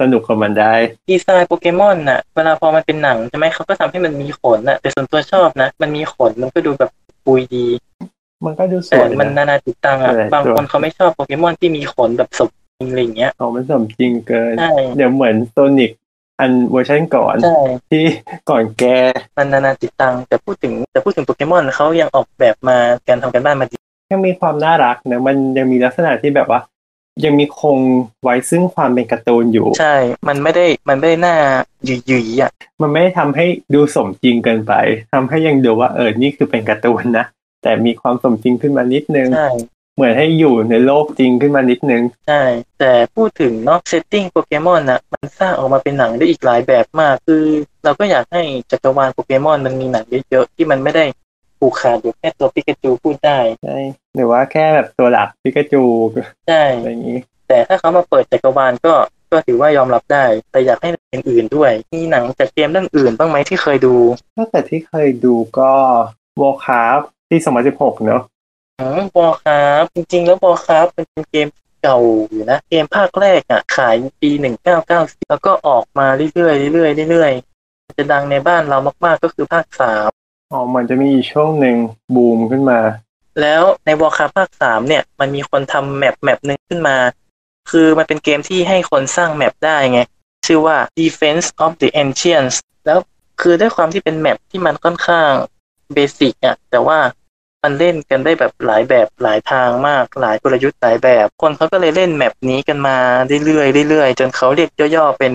[0.00, 0.74] สนุกกับมันได้
[1.10, 6.90] ดีไซน์โปเกมอนน่ะ เวลาพอมันเป็นหนังใช่ไหมเขาก็ทำให้มันมีขนน่ะ แต่ส่วนตัวชอบนะ มันมีขนมันก็ดูแบบ
[7.24, 7.66] ปุยดี
[8.44, 15.90] มันก็ดูสแต่วยมันนะนานาจิตตังอะใช่บางคนเขาไม่ชอบโปเกมอนที่มีขนแบบสมจริงอะไรอย่างเงี้ยของมันสมจริงเกินใช่เดี๋ยวเหมือนโซนิก
[16.40, 18.04] อันเวอร์ชันก่อนใช่ที่
[18.50, 18.84] ก่อนแก
[19.38, 22.76] มันนานาจิตตัง แต่พูดถึงแต่พูดถึงโปเกมอนเขายังออกแบบมา
[23.08, 23.76] การทำกันบ้านมาดี
[24.12, 26.60] ยังมีความน่ารักนะมันยังมีลักษณะที่แบบว่า
[27.24, 27.78] ยังมีคง
[28.22, 29.96] ไว้ซึ่งความเป็นการ์ตูนอยู่ ใช่
[30.28, 31.36] มันไม่ได้มันไม่ได้หน้า
[31.84, 32.50] หยุยๆอะ
[32.82, 34.72] มันไม่ได้ทำให้ดูสมจริงเกินไป
[35.12, 37.26] ทำให้ยังดูว่าเออนี่คือเป็นการ์ตูนนะ
[37.62, 39.50] แต่มีความสมจริงขึ้นมานิดนึงใช่
[39.96, 42.42] เหมือนให้อยู่ในโลกจริงขึ้นมานิดนึง ใช่
[42.78, 47.44] แต่พูดถึงเนาะ setting โปเกมอนน่ะมันสร้างออกมาเป็นหนังได้อีกหลายแบบมาก คือ
[47.84, 51.04] เราก็อยากให้จักรวาลโปเกมอนมันมีหนังเยอะๆที่มันไม่ได้
[51.58, 53.78] ผูกขาดอยู่แค่ตัวปิกาจูพูดได้ใช่
[54.16, 55.82] หรือว่าแค่แบบตัวหลักปิกาจู
[56.48, 58.94] ใช่อะไรอย่างนี้ แต่ถ้าเขามาเปิดจักรวาลก็
[59.32, 63.94] ก็ถือว่ายอมรับได้ แต่อยากให้เป็นอื่นด้วย มีหนังจากเกมเรื่องอื่นบ้างไหมที่เคยดู
[64.36, 65.70] ถ้าแต่ที่เคยดูก็
[66.40, 67.38] Warcraft ที่
[67.72, 68.35] 2016 เนอะอืม
[69.16, 71.48] Warcraft จริง ๆ แล้ว Warcraft เป็นเกม
[71.82, 71.98] เก่า
[72.30, 80.08] อยู่นะ เกมภาคแรกอะ ขายปีหนึ่งเก้าเก้าแล้วก็ออกมาเรื่อยๆเรื่อยๆเรื่อยๆจะดังในบ้านเรามากๆก็คือภาคสาม
[80.52, 81.76] อ๋อมันจะมีอีกช่วงหนึ่ง
[82.14, 82.80] บูมขึ้นมา
[83.40, 86.96] แล้วใน Warcraft ภาคสามเนี่ย มันมีคนทำ map map หนึ่งขึ้นมา
[87.70, 90.00] คือมันเป็นเกมที่ให้คนสร้าง map ได้ไง
[90.46, 92.98] ชื่อว่า Defense of the Ancients แล้ว
[93.40, 95.30] คือด้วยความที่เป็น map ที่มันค่อนข้าง
[95.92, 96.98] basic อะแต่ว่า
[97.66, 102.96] มันเล่นกันได้แบบหลายแบบหลายทางมาก หลายกลยุทธ์หลายแบบ คนเขาก็เลยเล่น map นี้กันมา
[103.44, 105.32] เรื่อยๆเรื่อยๆจนเขาเรียกย่อๆเป็น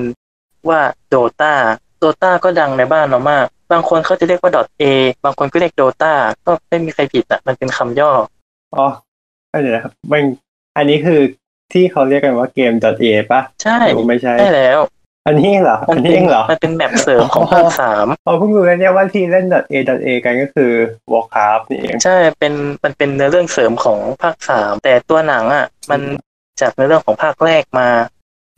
[0.70, 0.82] ว่า
[1.13, 1.54] Dota
[2.02, 4.84] Dota ก็ดังในบ้านเรามาก บางคนเขาจะเรียกว่า .a
[5.26, 6.13] บางคนก็เรียก Dota
[6.46, 8.12] ก็ไม่มีใครผิดอะ มันเป็นคำย่อ
[8.76, 8.88] อ๋อ
[9.62, 10.24] เดี๋ยวนะครับมัน
[10.78, 11.20] อันนี้คือ
[11.74, 14.80] ที่เขาเรียกกันว่าเกม .a ปะใช่หรือว่าไม่ใช่ใช่แล้ว
[15.27, 20.71] อันนี้เหรอมัอันเป็นี้เองเหรอ มันเป็นแมปเสริมของภาคสามอ๋อเพิ่งรู้แล้วเนี่ยว่าที่เล่น .a .a กันก็คือ
[21.12, 22.53] Warcraft นี่เอง ใช่ เป็น
[22.84, 26.01] มันเป็นเนื้อเรื่องเสริมของภาคสามแต่ตัวหนังอะ มัน
[26.62, 27.89] จากเนื้อเรื่องของภาคแรกมา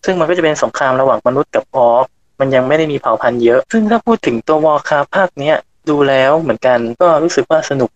[0.05, 2.05] ซึ่งมันก็จะเป็นสงครามระหว่างมนุษย์กับออฟ
[2.39, 5.55] มันยังไม่ได้มีเผ่าพันธุ์เยอะ ซึ่งถ้าพูดถึงตัววอลคาภาคเนี้ย
[5.89, 7.89] ดูแล้วเหมือนกันก็รู้สึกว่าสนุก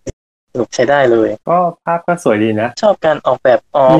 [0.51, 3.99] สนุกใช้ได้เลย ก็ภาพก็สวยดีนะ ชอบการออกแบบออฟ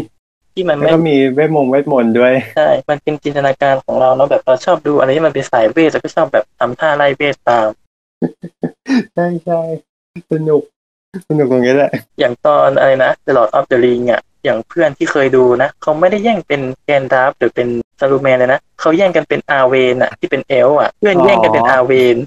[0.58, 7.70] ที่มันแล้วไม่ก็มีเวทมงเวทมนต์ด้วยใช่มันเป็นจินตนาการของเราเนาะแบบเราชอบดูอะไรที่มันเป็นสายเวทแล้วก็ชอบแบบทำท่าไล่เวทตาม
[9.14, 9.62] ใช่ใช่
[10.32, 10.62] สนุก
[11.30, 17.68] สนุกตรงนี้แหละอย่างตอนอะไรนะ The Lord of the Ring อะอย่างเพื่อนที่เคยดูนะเขาไม่ได้แย่งเป็นแกนดับหรือเป็น
[18.00, 22.18] ซาลูแมนเลยนะเขาแย่งกันเป็นอาเวนอะ ที่เป็นเอลอะ เพื่อนแย่งกันเป็นอาเวน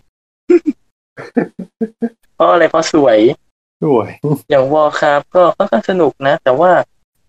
[2.34, 3.18] เพราะอะไรเพราะสวย
[3.84, 4.10] สวย
[4.50, 6.70] อย่างวอลคราฟก็ค่อนข้างสนุกนะ แต่ว่า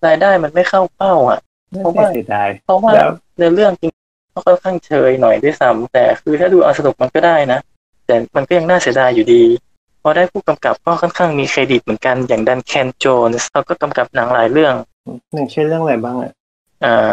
[0.06, 1.40] รายได้มันไม่เข้าเป้า อะ
[1.80, 3.10] เพราะว่าเสียดายเพราะว่าแล้ว
[3.40, 3.92] ในเรื่องจริง
[4.34, 7.60] ก็ค่อนข้างเชยหน่อยด้วยซ้ำแต่คือถ้าดูเอาสนุกมันก็ได้นะ
[8.06, 9.44] แต่มันก็ยังน่าเสียดายอยู่ดี
[10.02, 14.74] พอได้ผู้กำกับก็ค่อนข้างมีเครดิตเหมือนกันอย่างดันแคนโจนส์เขาก็กำกับหนังหลายเรื่อง
[15.34, 16.32] หนังเช่นเรื่องอะไรบ้างอะ
[16.84, 17.10] อ่า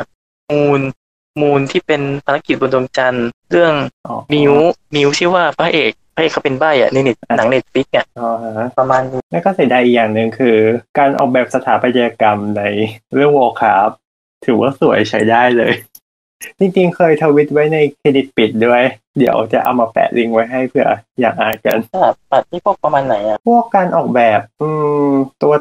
[0.51, 0.81] Moon
[1.41, 3.75] Moon ที่เป็นภารกิจบนดวงจันทร์ เรื่อง
[4.07, 4.53] อ๋อมิว
[4.95, 10.57] มิวที่ว่าพระเอกพระเอกเขาเป็นใบ้อะในเน็ตหนัง Netflix เนี่ยอ๋อฮะประมาณนี้แล้วก็เสียดายอีกอย่างหนึ่งคือ
[10.99, 12.63] การออกแบบสถาปัตยกรรมใน
[13.15, 13.91] เรื่อง Warcraft
[14.47, 15.75] ถือว่าสวยใช้ได้เลย
[16.59, 18.83] จริงๆ เคยทวิตไว้ในเครดิตปิดด้วย
[19.19, 20.87] เดี๋ยวจะเอามาแปะลิงก์ไว้ให้เพื่อ
[21.21, 24.69] อยากอ่านกันสลับปัดที่พวกประมาณไหนอะพวกการออกแบบ อื
[25.03, 25.07] ม
[25.43, 25.55] ตัว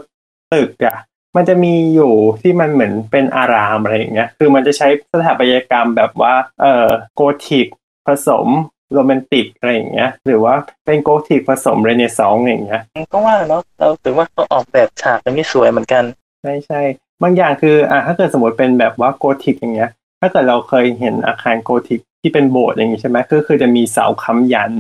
[0.54, 0.98] ตึกอะ
[1.38, 7.68] มันจะมีอยู่ที่มันเหมือนเป็นอารามอะไรอย่างเงี้ย คือมันจะใช้สถาปัตยกรรมแบบว่า เอ่อ โกธิก
[8.08, 8.48] ผสม
[8.94, 10.54] โรแมนติกอะไรอย่างเงี้ย หรือว่า
[10.86, 12.82] เป็นโกธิกผสมเรเนซองส์อย่างเงี้ย
[13.14, 16.04] ก็ว่าเนาะ เราถือว่าเขาออกแบบฉากมันไม่สวยเหมือนกัน
[16.42, 16.82] ใช่ใช่
[17.24, 19.90] บางอย่างคือ อะถ้าเกิดสมมติเป็นแบบว่าโกธิกอย่างเงี้ย
[20.22, 24.72] ถ้าเกิดเราเคยเห็นอาคารโกธิกที่เป็นโบสถ์อย่างงี้ใช่ไหมก็คือจะมีเสาค้ำยัน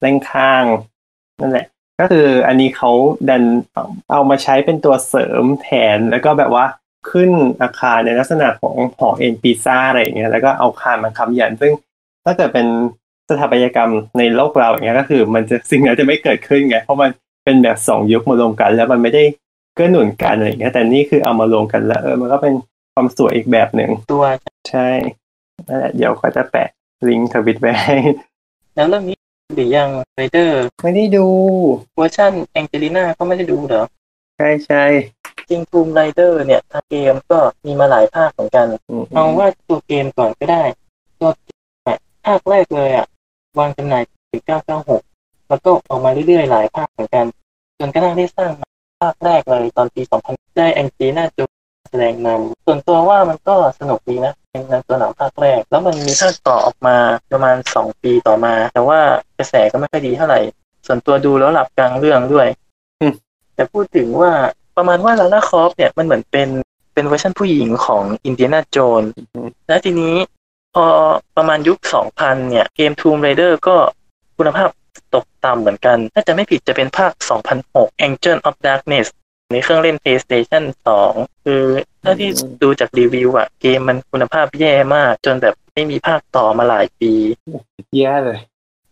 [0.00, 0.64] เล่งข้าง
[1.40, 1.66] นั่นแหละ
[2.00, 2.90] ก็คืออันนี้เขา
[3.28, 3.42] ดัน
[4.12, 6.64] เอามาใช้เป็นตัวเสริมแทนแล้วก็แบบว่า
[7.10, 7.30] ขึ้น
[7.62, 11.72] อาคารในลักษณะของหอเอ็นปีซ่าอะไรอย่างเงี้ยแล้วก็เอาคานมาค้ำยัน ซึ่ง
[12.24, 12.66] ถ้าเกิดเป็น
[13.30, 17.10] สถาปัตยกรรมในโลกเราอย่างเงี้ยก็คือ มันจะสิ่งนั้นจะไม่เกิดขึ้นไงเพราะมัน
[17.44, 19.22] เป็นแบบสองยุคมารวมกัน แล้วมันไม่ได้
[19.74, 22.54] เกื้อหนุนกันอะไรอย่างเงี้ยแต่นี่คือเอามารวมกันแล้วเออมันก็เป็น
[22.94, 24.24] ความสวยอีกแบบหนึ่งตัว
[24.70, 24.88] ใช่
[25.68, 26.68] นั่นแหละเดี๋ยวก็จะแปะ
[27.08, 27.96] ลิงก์ทวิตไว้ให้
[28.74, 29.16] แล้วเรื่องนี้
[29.54, 31.26] หรือยัง Raider ไม่ได้ดู
[31.96, 33.84] เวอร์ชันแองเจลิน่าก็ไม่ได้ดูเหรอ
[34.36, 34.84] ใช่ใช่
[35.48, 40.62] จริง Tomb Raider เนี่ยทางเกมก็มีมาหลายภาคเหมือนกันอืมเอาว่าตัวเกมก่อนก็ได้
[41.20, 43.06] ตัวเกมอะภาคแรกเลยอะ
[43.58, 44.42] วางจำหน่ายถึง
[44.96, 47.26] 996 แล้วก็ออกมาเรื่อยๆ หลายภาคเหมือนกัน
[47.78, 48.50] จนกระทั่งได้สร้าง
[49.00, 51.44] ภาคแรกเลยตอนปี 2000 ได้แองจีน่าจู
[51.90, 56.96] แสดงนำส่วนตัวว่ามันก็สนุกดีนะเป็นหนังตัวหนังภาคแรก แล้วมันมีภาคต่อออกมา
[57.32, 59.00] ประมาณ 2 ปีต่อมา แต่ว่า
[59.38, 60.40] กระแสก็ไม่ค่อยดีเท่าไหร่
[60.86, 62.48] ส่วนตัวดูแล้วหลับกลางเรื่องด้วย
[63.54, 64.32] แต่พูดถึงว่า
[64.76, 66.48] ประมาณว่าลาล่าคอฟเนี่ยมันเหมือนเป็น
[66.94, 69.02] เป็นเวอร์ชันผู้หญิงของอินเดียนาโจน
[69.68, 70.14] แล้วทีนี้
[70.74, 70.84] พอ
[71.36, 71.78] ประมาณยุค
[72.12, 73.76] 2000 เนี่ย เกม Tomb Raider ก็
[74.36, 74.68] คุณภาพ
[75.14, 77.12] ตกต่ำเหมือนกัน ถ้าจะไม่ผิดจะเป็นภาค
[77.58, 79.06] 2006 Angel of Darkness
[79.52, 80.64] ในเครื่องเล่น PlayStation
[81.04, 81.62] 2 คือ
[82.02, 82.30] ถ้าที่
[82.62, 87.12] ดูจากรีวิวอะเกมมันคุณภาพแย่มาก จนแบบไม่มีภาคต่อมาหลายปี
[87.98, 88.38] แย่เลย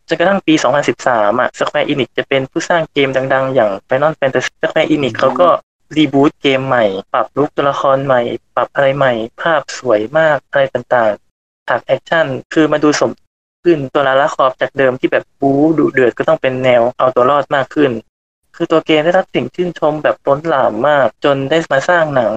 [0.09, 0.55] จนกระทั่งปี
[0.97, 5.49] 2013 อะ Square Enix จะเป็นผู้สร้างเกมดัง ๆ อย่าง Final Fantasy Square Enix เขาก็
[5.97, 8.23] reboot เกมใหม่ ปรับ look ตัวละครใหม่
[8.55, 13.11] ปรับอะไรใหม่ ภาพสวยมาก อะไรต่างๆฉาก action คือมันดูสม
[13.65, 17.91] ขึ้นตัว Lara Croft จากเดิมที่แบบบู๊ดุเดือดก็ต้องเป็นแนวเอาตัวรอดมากขึ้น
[18.57, 22.33] คือตัวเกมได้รับเสียงชื่นชมแบบล้นหลามมาก จนได้มาสร้างหนัง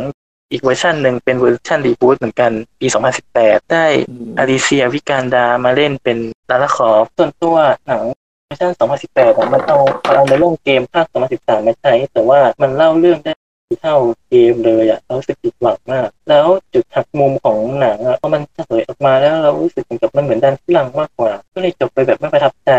[0.52, 2.88] อีกเวอร์ชันหนึ่งเป็นเวอร์ชัน reboot เหมือนกัน ปี
[3.30, 6.18] 2018 ได้อืม Alicia Vikander มาเล่นเป็น
[6.50, 7.56] Lara Croft ส่วนตัว
[7.88, 8.04] หนัง
[8.46, 8.72] เวอร์ชัน
[9.06, 11.06] 2018อะมันเอาเอาในเรื่องเกมภาค
[11.38, 13.34] 2013 มาใช้ แต่ว่ามันเล่าเรื่องไม่ได้
[13.68, 13.98] ดีเท่า
[14.30, 22.72] เกมเลยอะเรารู้สึกผิดหวังมาก แล้วจุดหักมุมของหนังอะเพราะมันเฉลยออกมาแล้วเรารู้สึกเหมือนกับมันเหมือนดันทุรังมากกว่า ก็เลยจบไปแบบไม่ประทับใจ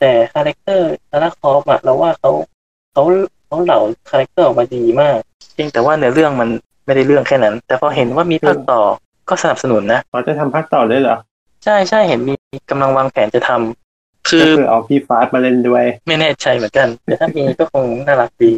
[0.00, 2.30] แต่ character Lara Croft อะเราว่าเขา
[2.92, 3.02] เขา
[3.46, 5.18] เขาเล่า character ออกมาดีมาก
[5.54, 6.48] เพียงแต่ว่าเนื้อเรื่องมัน
[6.84, 8.80] ไม่ได้เรื่องแค่นั้น แต่พอเห็นว่ามีภาคต่อ
[9.28, 11.16] ก็สนับสนุนนะเขาจะทำภาคต่อด้วยเหรอ
[11.64, 12.34] ใช่ใช่เห็นมี
[12.70, 18.52] กำลังวางแผนจะทำคืก็อคือเอาพี่ฟาสมาเล่นด้วย ไม่แน่ใจเหมือนกัน แต่ถ้ามีก็คงน่ารักดี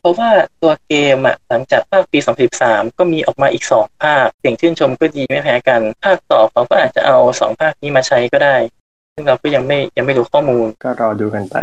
[0.00, 0.30] เพราะว่า
[0.62, 2.18] ตัวเกมอะหลังจากภาคปี
[2.58, 8.56] 2013 ก็มีออกมาอีกสองภาคเสียงชื่นชมก็ดีไม่แพ้กัน ภาคต่อเขาก็อาจจะเอาสองภาคนี้มาใช้ก็ได้
[9.14, 11.56] ซึ่งเราก็ยังไม่ยังไม่รู้ข้อมูลก็รอดูกันไป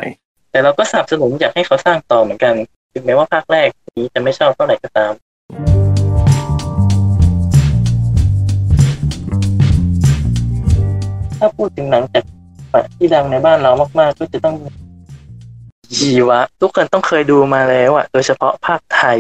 [0.56, 2.54] แต่เราก็สนับสนุนอยากให้เขาสร้างต่อเหมือนกัน
[2.94, 3.68] ถึงแม้ว่าภาคแรก
[3.98, 5.14] นี้จะไม่ชอบเท่าไหร่ก็ตาม
[11.40, 12.24] ถ้าพูดถึงหนังจาก
[12.98, 14.56] ที่ดังในบ้านเรามาก ๆ ก็จะต้อง
[16.02, 19.18] ดีวะ ทุกคนต้องเคยดูมาแล้วอะโดยเฉพาะภาคไทย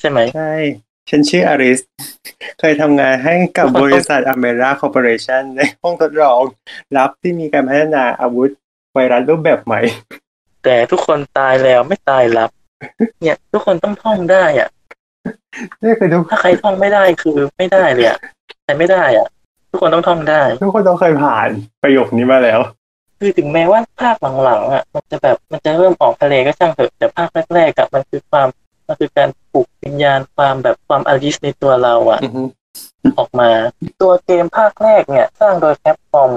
[0.00, 0.54] ใช่ไหมใช่
[1.10, 1.80] ฉันชื่ออาริส
[2.60, 6.42] เคยทำงานให้กับบริษัทอเมราคอร์ปอเรชันในห้องทดลอง
[6.96, 8.50] รับที่มีการพัฒนาอาวุธ
[8.94, 9.80] ไวรัสรูปแบบใหม่
[10.64, 12.50] แต่ทุกคนตายแล้วไม่ตายรับ
[13.22, 14.68] เนี่ย ทุกคนต้องท่องได้อะ
[15.82, 18.18] นี่คือทุกถ้าใครท่องไม่ได้คือไม่ได้เลยอะ
[18.64, 19.28] แต่ไม่ได้อะ
[19.70, 21.48] ทุกคนต้องท่องได้ ทุกคนต้องเคยผ่าน
[21.82, 22.60] ประโยคนี้มาแล้ว
[23.18, 28.48] คือถึงแม้ว่าภาคหลังๆอะ มันจะแบบมันจะเริ่มออกทะเลก็ช่างเถอะแต่ภาคแรกๆอะมันคือความ
[28.86, 32.42] มันคือการปลุกวิญญาณความแบบความอลิสในตัวเราอะอือฮึ
[33.18, 33.50] ออกมา
[34.02, 36.30] ตัวเกมภาคแรกเนี่ย สร้างโดย Capcom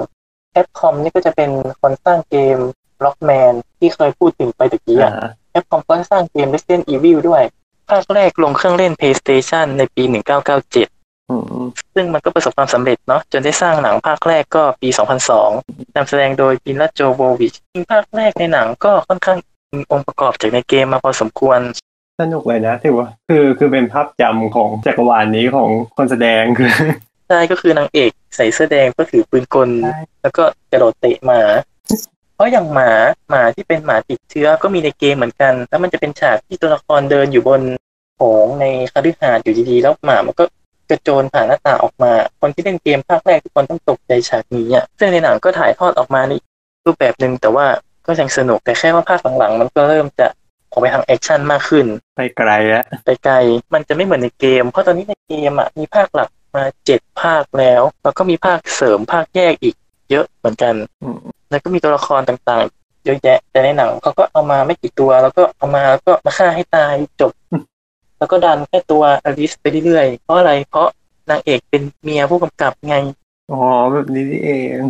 [0.50, 1.50] Capcom นี่ก็จะเป็น
[1.80, 2.58] คนสร้างเกม
[3.04, 7.42] Rockman ที่เคยพูดถึงไปตะกี้อ่าอะ Capcom ก็สร้างเกม Resident Evil ด้วย
[7.90, 10.02] ภาคแรกลงเครื่องเล่น PlayStation ในปี
[10.66, 11.62] 1997อืม
[11.94, 14.88] ซึ่งมันก็ประสบความสำเร็จเนาะจนได้สร้างหนังภาคแรกก็ปี
[15.42, 17.54] 2002นำแสดงโดยปินลัโจโววิช
[17.92, 19.38] ภาคแรกในหนังก็ค่อนข้าง
[19.74, 21.60] มีองค์ประกอบจากในเกมมาพอสมควร
[22.20, 26.70] สนุกเลยนะถือว่าคือคือเป็นภาพจำของจักรวาลนี้ของคนแสดงคือ
[27.28, 31.40] ใช่ก็คือนางเอกใส่เสื้อแดงก็ถือปืนกลใช่แล้วก็กระโดดเตะหมา
[31.88, 32.90] เพ ราะอย่างหมา
[33.30, 37.60] หมาที่เป็นหมาติดเชื้อก็มีในเกมเหมือนกัน แล้วมันจะเป็นฉากที่ตัวละครเดินอยู่บน
[38.16, 40.44] โถงในคฤหาสน์อยู่ดีๆ แล้วหมามันก็
[40.90, 46.32] กระโจนผ่านหน้าต่างออกมา คนที่เล่นเกมภาคแรกทุกคนต้องตกใจฉากนี้อะซึ่งในหนังก็ถ่ายทอดออกมาใน
[46.86, 47.66] รูปแบบหนึ่งแต่ว่า
[48.06, 50.26] ก็ยังสนุกแต่แค่ว่าภาคหลังๆ มันก็เริ่มจะ
[50.70, 51.86] ออกไปทาง action มากขึ้น
[52.16, 53.34] ไปไกลแล้วไปไกล
[53.74, 59.74] มันจะไม่เหมือนในเกม เพราะตอนนี้ในเกมอะมีภาคหลักมาเจ็ดภาคแล้ว แล้วก็มีภาคเสริมภาคแยกอีก
[60.12, 61.18] เยอะเหมือนกันอืม
[61.50, 67.32] แล้วก็มีตัวละครต่างๆ เยอะแยะแต่ในหนังเขาก็เอามาไม่กี่ตัว แล้วก็เอามาแล้วก็มาฆ่าให้ตายจบ
[68.18, 70.88] แล้วก็ดันแค่ตัวอลิสไปเรื่อยๆเพราะอะไรเพราะ
[71.30, 72.96] นางเอกเป็นเมียผู้กำกับไง
[73.52, 73.60] อ๋อ
[73.92, 74.80] แบบนี้นี่เอง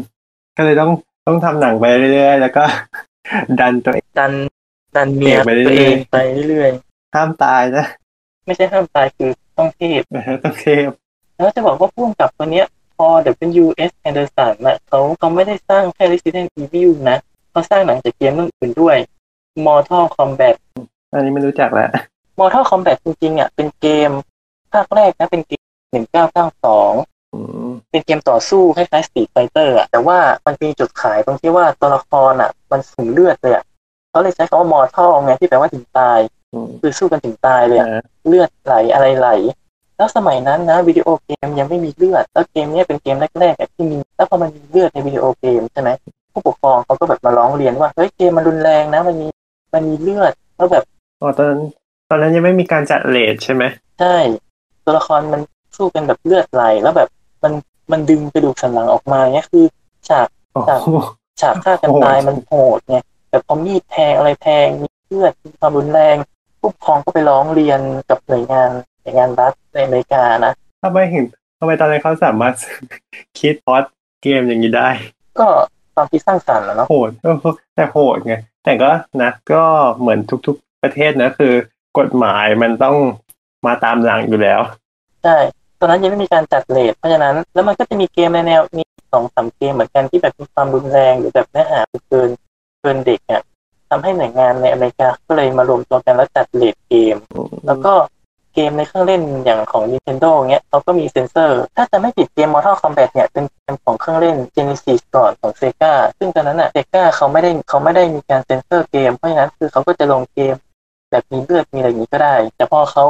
[0.57, 0.91] ก็เลยต้อง
[1.27, 2.65] ต้องทำหนังไปเรื่อยๆแล้วก็
[3.61, 4.33] ดันตัวเองดัน
[4.97, 6.17] ดันเมียเอกไปเรื่อยๆตัวเองไป
[6.49, 6.71] เรื่อย
[7.15, 10.89] ห้ามตายนะๆไม่ใช่ห้ามตายคือต้องเทพเออต้องเทพ
[11.35, 12.67] แล้วจะบอกว่าผู้กำกับตัวเนี้ย
[12.97, 13.07] พอ
[13.63, 13.91] W.S.
[14.09, 17.19] Anderson น่ะเขาเขาไม่ได้สร้างแค่ Resident Evil นะ
[17.51, 18.97] เขาสร้างหนังจากเกมเรื่องอื่นด้วย
[19.67, 20.57] Mortal Kombat
[21.13, 21.91] อันนี้ไม่รู้จักแล้ว
[22.39, 24.11] Mortal Kombat จริงๆอะเป็นเกม
[24.73, 25.63] ภาคแรกนะเป็นเกม
[26.61, 33.65] 1992อืมเป็นเกมต่อสู้คล้ายๆ Street Fighter อะแต่ว่ามันมีจุดขายตรงที่ว่าตัวละครอะ มันสูญเลือดเลยอะ
[34.11, 36.19] เขาเลยใช้คำว่า Mortal ไงที่แปลว่าถึงตาย
[36.53, 39.29] อืมคือสู้กันถึงตายเลยอะอ่าเลือดไหลอะไรไหล
[40.03, 45.91] แล้วสมัยนั้นนะวิดีโอเกมยังไม่มีเลือด แล้วเกมเนี้ยเป็นเกมแรกๆอะที่มี แล้วพอมันมีเลือดในวิดีโอเกมใช่ไหม
[46.33, 49.29] ผู้ปกครองเขาก็แบบมาร้องเรียนว่าเฮ้ยเกมมันรุนแรงนะมันมี
[49.75, 50.85] มันมีเลือดแล้วแบบ
[51.21, 51.61] อ๋อตอนนั้น
[52.09, 53.63] ตอนนั้นยังไม่มีการจัดเลทใช่ไหม
[54.01, 54.17] ใช่
[54.85, 55.41] ตัวละครมัน
[55.77, 57.09] สู้กันแบบเลือดไหลแล้วแบบ
[57.43, 57.53] มัน
[57.93, 59.65] มันดึงกระดูกสันหลังออกมาเนี้ยคือ
[60.09, 60.89] ฉากโอ้ครับโห
[61.41, 62.97] ฉากฆ่ากันโหดตายมันโหดไง
[63.31, 66.17] แบบเอามีดแทงอะไรแทงมีเลือดมีความรุนแรง
[66.63, 68.71] ผู้ปกครองก็ไปร้องเรียนกับหน่วยงาน
[69.03, 70.53] หน่วยงานรัฐในอเมริกานะ
[70.85, 71.25] ทำไมถึง
[71.59, 72.55] ทำไมตอนนั้นเขาสามารถ
[73.41, 73.85] คิดพล็อด
[74.23, 74.89] เกมอย่างนี้ได้
[75.39, 75.49] ก็
[75.95, 77.37] ความคิดสร้างสรรค์แหล้วเนาะโหดเออ
[77.75, 78.35] แต่โหดไง
[78.65, 78.91] แต่ก็
[79.23, 79.63] นะก็
[80.01, 81.53] เหมือนทุกๆประเทศนะคือ
[81.99, 82.97] กฎหมายมันต้อง
[83.67, 84.61] มาตามหลังอยู่แล้ว
[85.25, 85.37] ใช่
[85.81, 88.83] ตอนนั้นยังไม่มีการจัดเลทเพราะฉะนั้น แล้วมันก็จะมีเกมในแนวมี
[89.13, 92.31] สองสามเกมเหมือนกันที่แบบมีความรุนแรงหรือแบบเนื้อหาเกิน
[92.81, 93.43] เกินเด็กอะ
[93.95, 97.17] ทำให้หน่วยงานในอเมริกาก็เลยมารวมตัวกันแล้วจัดเลทเกม
[97.67, 97.93] แล้วก็
[98.55, 110.55] เกมในเครื่องเล่นอย่างของ Nintendo เงี้ยเขาก็มีเซ็นเซอร์ ถ้าจะไม่ผิดเกม Mortal Kombat เนี่ย เป็นเกมของเครื่องเล่น Genesis ก่อนของ Sega ซึ่งตอนนั้นอะ Sega เขาไม่ได้เขาไม่ได้มีการเซ็นเซอร์เกม เพราะฉะนั้นคือเขาก็จะลงเกม
[111.11, 113.05] แบบมีเลือดมีอะไรอย่างนี้ก็ได้ แต่พอเขา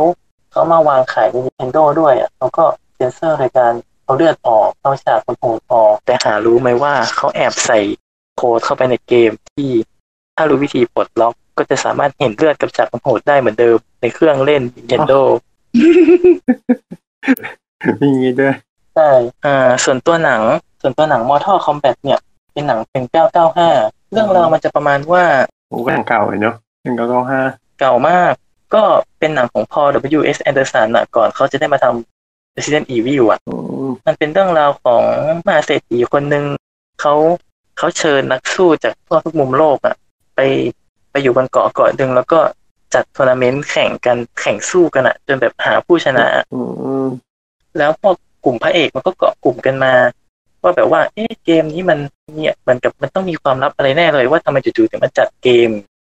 [0.53, 2.65] เขามาวางขายใน Nintendo ด้วยอะเขาก็
[2.97, 3.73] เซ็นเซอร์โดยการ
[4.05, 7.79] เอาเลือดออกเอาฉากคนโหดออกแต่หารู้ไหมว่าเขาแอบใส่
[8.37, 9.71] โค้ดเข้าไปในเกมที่
[10.37, 15.21] ถ้ารู้วิธีปลดล็อกก็จะสามารถเห็นเลือดกับฉากคนโหดได้เหมือนเดิมในเครื่องเล่น Nintendo
[18.01, 18.55] มีอย่างนี้ด้วย
[18.95, 19.11] ใช่
[19.45, 20.43] อ่า ส่วนตัวหนัง
[20.83, 22.21] ส่วนตัวหนัง Mortal Kombat เนี่ย
[22.53, 23.03] เป็นหนังเป็น
[23.59, 25.25] 995 เรื่องราวมันจะประมาณว่า
[25.69, 27.41] โอ้ก็หนังเก่าเลยเนาะหนึ่งเก้าเก้าห้า
[27.81, 28.33] เก่ามาก
[28.75, 28.83] ก็
[29.19, 29.83] เป็นหนังของพอ
[30.19, 30.39] W.S.
[30.49, 33.55] Anderson อะก่อนเขาจะได้มาทำ Resident Evil อะอื
[33.89, 35.03] มมันเป็นเรื่องราวของ
[35.47, 36.45] มหาเศรษฐีคนหนึ่ง
[37.01, 37.15] เขา
[37.79, 39.95] เขาเชิญนักสู้จากทั่วทุกมุมโลกอะ
[40.35, 40.41] ไป
[41.11, 42.39] ไปอยู่บนเกาะเกาะหนึ่งแล้วก็
[42.95, 46.59] จัดทัวร์นาเมนต์แข่งกันแข่งสู้กันอะจนแบบหาผู้ชนะอื
[47.05, 47.07] ม
[47.79, 48.11] แล้วพอ
[48.45, 49.93] กลุ่มพระเอกมันก็เกาะกลุ่มกันมา
[50.63, 51.99] ว่าแบบว่า เอ๊ะเกมนี้มัน
[52.35, 55.71] เนี่ยเหมือนกับมันต้องมีความลับอะไรแน่เลย ว่าทำไมจู่ๆถึงมาจัดเกม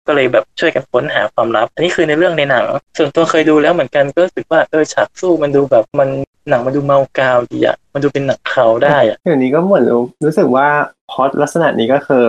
[0.06, 2.64] ก็เลยแบบช่วยกันค้นหาความลับ อันนี้คือในเรื่องในหนัง
[2.98, 6.08] ส่วนตัวเคยดูแล้วเหมือนกันก็รู้สึกว่าเออฉากสู้มันดูแบบมัน
[6.48, 10.68] หนังมันดูเมากาวดีอะมันดูเป็นหนังเขาได้อะเดี๋ยวนี้ก็เหมือนรู้รู้สึกว่า
[11.10, 12.26] พล็อตลักษณะนี้ก็คือ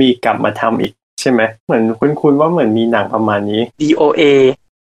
[0.00, 0.92] มีกลับมาทำอีก
[1.22, 4.22] ใช่ไหมเหมือนคุ้นๆว่าเหมือนมีหนังประมาณนี้ DOA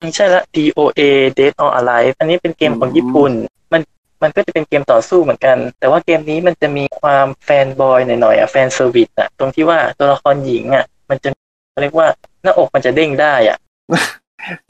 [0.01, 1.01] ไม่ใช่ละ DOA
[1.39, 3.33] Dead or Alive อันนี้เป็นเกมของญี่ปุ่น
[3.73, 3.83] มัน
[4.23, 11.29] มันก็จะเป็นเกมต่อสู้เหมือนกัน แต่ว่าเกมนี้มันจะมีความ fanboy หน่อยๆอะ fan service อะ ตรงที่ว่าตัวละครหญิงอะ มันจะ
[11.71, 12.09] เขาเรียกว่า
[12.43, 13.59] หน้าอกมันจะเด้งได้อะ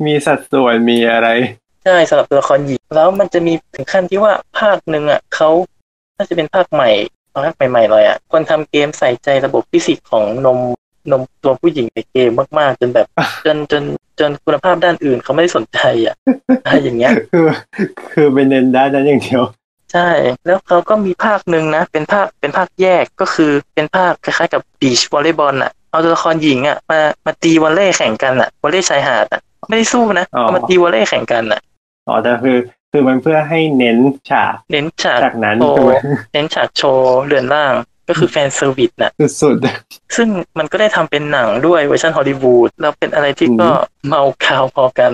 [0.06, 1.28] มีสัดส่วนมีอะไร
[1.84, 5.50] ใช่สำหรับตัวละครหญิง แล้วมันจะมีถึงขั้นที่ว่าภาคหนึ่งอะเขา
[6.16, 6.90] น่าจะเป็นภาคใหม่
[7.32, 10.58] ตอนแรกใหม่ๆเลยอะ คนทำเกมใส่ใจระบบฟิสิกส์ของนม
[11.12, 13.06] นมตัวผู้หญิงในเกมมากๆ จนแบบ
[13.46, 13.82] จนจน
[14.20, 16.14] จนคุณภาพด้านอื่นเขาไม่ได้สนใจอะ
[16.64, 17.46] อะไรอย่างเงี้ย คือ
[18.12, 19.42] คือเป็นเน้นด้านนั้นอย่างเดียว
[19.92, 20.10] ใช่
[20.46, 31.60] แล้วเขาก็มีภาคหนึ่งนะ เป็นภาคเป็นภาคแยกก็คือเป็นภาคคล้ายๆกับบีชวอลเลย์บอลอะเอาตัวละครหญิงอะมามาตีวอลเลย์แข่งกันอะวอลเลย์ชายหาดอะไม่ได้สู้นะอ๋อเอามาตีวอลเลย์แข่งกันอะ
[32.08, 32.58] อ๋อแต่คือ
[32.92, 33.98] คือมันเพื่อให้เน้น
[34.30, 36.02] ฉาก เน้นฉากจากนั้นโชว์ใช่ไหม
[36.32, 37.74] เน้นฉากโชว์เรือนร่าง
[38.08, 39.56] ก็คือ fan service น่ะสุด
[40.16, 40.28] ซึ่ง
[40.58, 43.70] มันก็ได้ทำเป็นหนังด้วยเวอร์ชันฮอลลีวูดแล้วเป็นอะไรที่อืมก็
[44.06, 45.12] เมากาวพอกัน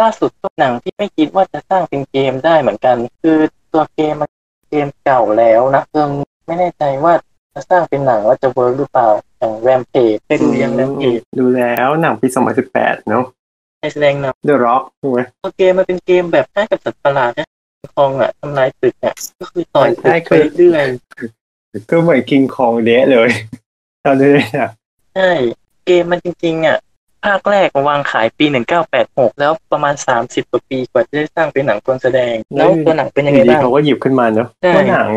[0.00, 3.38] ล่าสุดก็หนังที่ไม่คิดว่าจะสร้างเป็นเกมได้เหมือนกัน คือ
[3.72, 4.30] ตัวเกมมัน
[4.70, 6.08] เกมเก่าแล้วนะเพิ่ง
[6.46, 7.14] ไม่แน่ใจว่า
[7.54, 12.26] จะสร้างเป็นหนังว่าจะเวิร์กหรือเปล่าอย่างแรมเพจไปดูยังแรมเพจดูแล้วหนังปี
[12.68, 13.24] 2018 เนาะ
[13.80, 17.48] ให้แสดงนำ The Rock ถูกไหมตัวเกมมันเป็นเกมแบบคล้ายกับสัตว์ประหลาดนะ
[17.96, 20.84] คองอะทำลายตึกอะก็คือต่อยตึกไปเรื่อย
[21.90, 23.30] ก็เหมือนคิงคองเดะเลย
[24.04, 24.68] ตอนนี้เนี่ย
[25.14, 25.30] ใช่
[25.86, 26.78] เกมมันจริงๆอะ
[27.24, 28.44] ภาคแรกวางขายปี
[28.92, 35.10] 1986แล้วประมาณ30กว่าปีกว่าจะได้สร้างเป็นหนังคนแสดง แล้วตัวหนังเป็นยังไงดีบ้างเขาก็หยิบขึ้นมาเนาะใช่ก็หนัง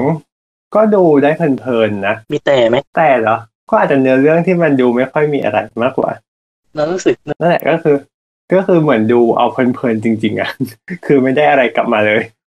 [0.75, 3.37] ก็ดูได้เพลินๆนะ มีแต่ไหมแต่เหรอ
[3.69, 6.11] ก็อาจจะเนื้อเรื่องที่มันดูไม่ค่อยมีอะไรมากกว่า
[6.75, 7.95] เรารู้สึกนั่นแหละก็คือ
[8.53, 10.49] ก็คือเหมือนดูเอาเพลินๆจริง ๆอะ
[11.05, 12.42] คือไม่ได้อะไรกลับมาเลยเ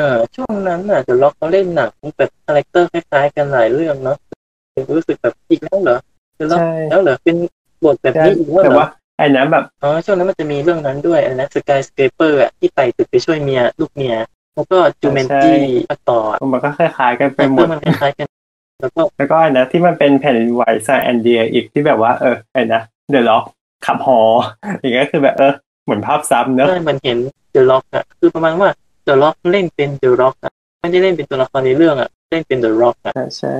[0.00, 4.16] ออช่วงนั้นอะ The Rock เขาเล่นหนังแบบ character คล้ายๆกันหลายเรื่องเนาะ
[4.96, 5.98] รู้สึกแบบอีกแล้วเหรอ
[6.36, 7.36] The Rock ใช่แล้วเหรอเป็น
[7.84, 8.88] บทแบบนี้อีกแล้วแต่เหรอว่า
[9.18, 14.16] ไอ้นั้นแบบอ๋อช่วงนั้นมันจะมีเรื่องนั้นด้วยอันนั้น Skyscraper อะที่ไต่ตึกไปช่วยเมียลูกเมีย
[14.54, 15.58] แล้วก็จูเมนจี้
[16.10, 16.20] ต่อ
[16.52, 18.28] มันก็คล้ายๆกันไปคาแรคหมเตอดร์มันคล้ายๆกัน
[18.80, 23.44] แล้วก็แล้วก็อันนะที่มันเป็นแผ่นดินไหวซาแอนเดียอีกที่แบบว่าเออไอ้นะเดอะล็อก
[23.86, 24.20] ขับหอ
[24.80, 25.52] อย่างเงี้ยคือแบบเออ
[25.84, 27.18] เหมือนภาพซ้ำเนอะได้มันเห็น
[27.52, 28.68] เดอะล็อกอะคือประมาณว่า
[29.04, 33.54] เดอะล็อกเล่นเป็นเดอะล็อกอะไม่ได้เล่นเป็นตัวละครในเรื่องอะเล่นเป็นเดอะล็อกอะใช่ใช่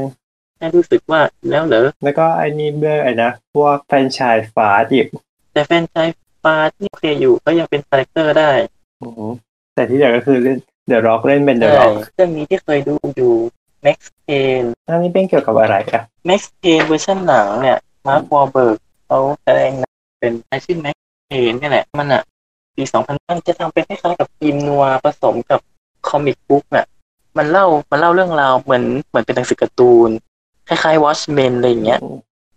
[0.56, 1.20] แค่รู้สึกว่า
[1.50, 5.06] แล้วเหรอ แล้วก็ไอ้นี่เบอร์ไอ้นะ พวกแฟรนไชายฟาดอีก
[5.52, 6.08] แต่แฟนชาย
[6.42, 8.50] ฟาที่โอเคอยู่ก็ยังเป็น character ได้
[9.02, 9.32] อือหือ
[9.74, 13.34] แต่ที่เหลือก็คือเล่น The Rock เล่นเป็น The Rock ใช่เรื่องนี้ที่เคยดูอยู่
[13.84, 19.70] Max Payne อันนี้เป็นเกี่ยวกับอะไรอะ Max Payne เวอร์ชันหนังเนี่ย Mark Wahlberg เขาแสดง
[20.20, 20.96] เป็นไอชื่อ Max
[21.30, 22.22] Payne เนี่ยแหละมันอะ
[22.76, 25.60] ปี2000มันจะทำเป็นคล้ายๆกับธีม noir ผสมกับ
[26.08, 26.86] comic book น่ะ
[27.36, 30.10] มันเล่ามันเล่าเรื่องราวเหมือนเหมือนเป็นหนังสือการ์ตูน
[30.68, 32.00] คล้ายๆ Watchmen อะไรอย่างเงี้ย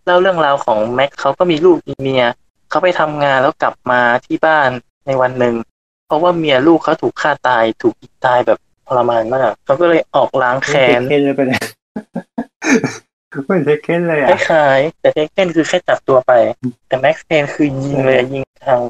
[0.05, 2.26] เล่าเรื่องราวของแม็กเขาก็มีลูกมีเมีย
[2.70, 4.70] เขาไปทำงานแล้วกลับมาที่บ้าน
[5.07, 5.55] ในวันหนึ่ง
[6.07, 11.59] เพราะว่าเมียลูกเขาถูกฆ่าตายถูกยิงตายแบบทรมานมากเขาก็เลยออกล้างแค้นเทคเคนเลยไปเลย
[13.45, 16.32] เหมือนเทคเคนเลยคอะล้ายๆแต่เทคเก้นคือแค่จับตัวไป
[16.88, 18.82] แต่แม็กซ์เพนคือยิงเลยอะยิงทาง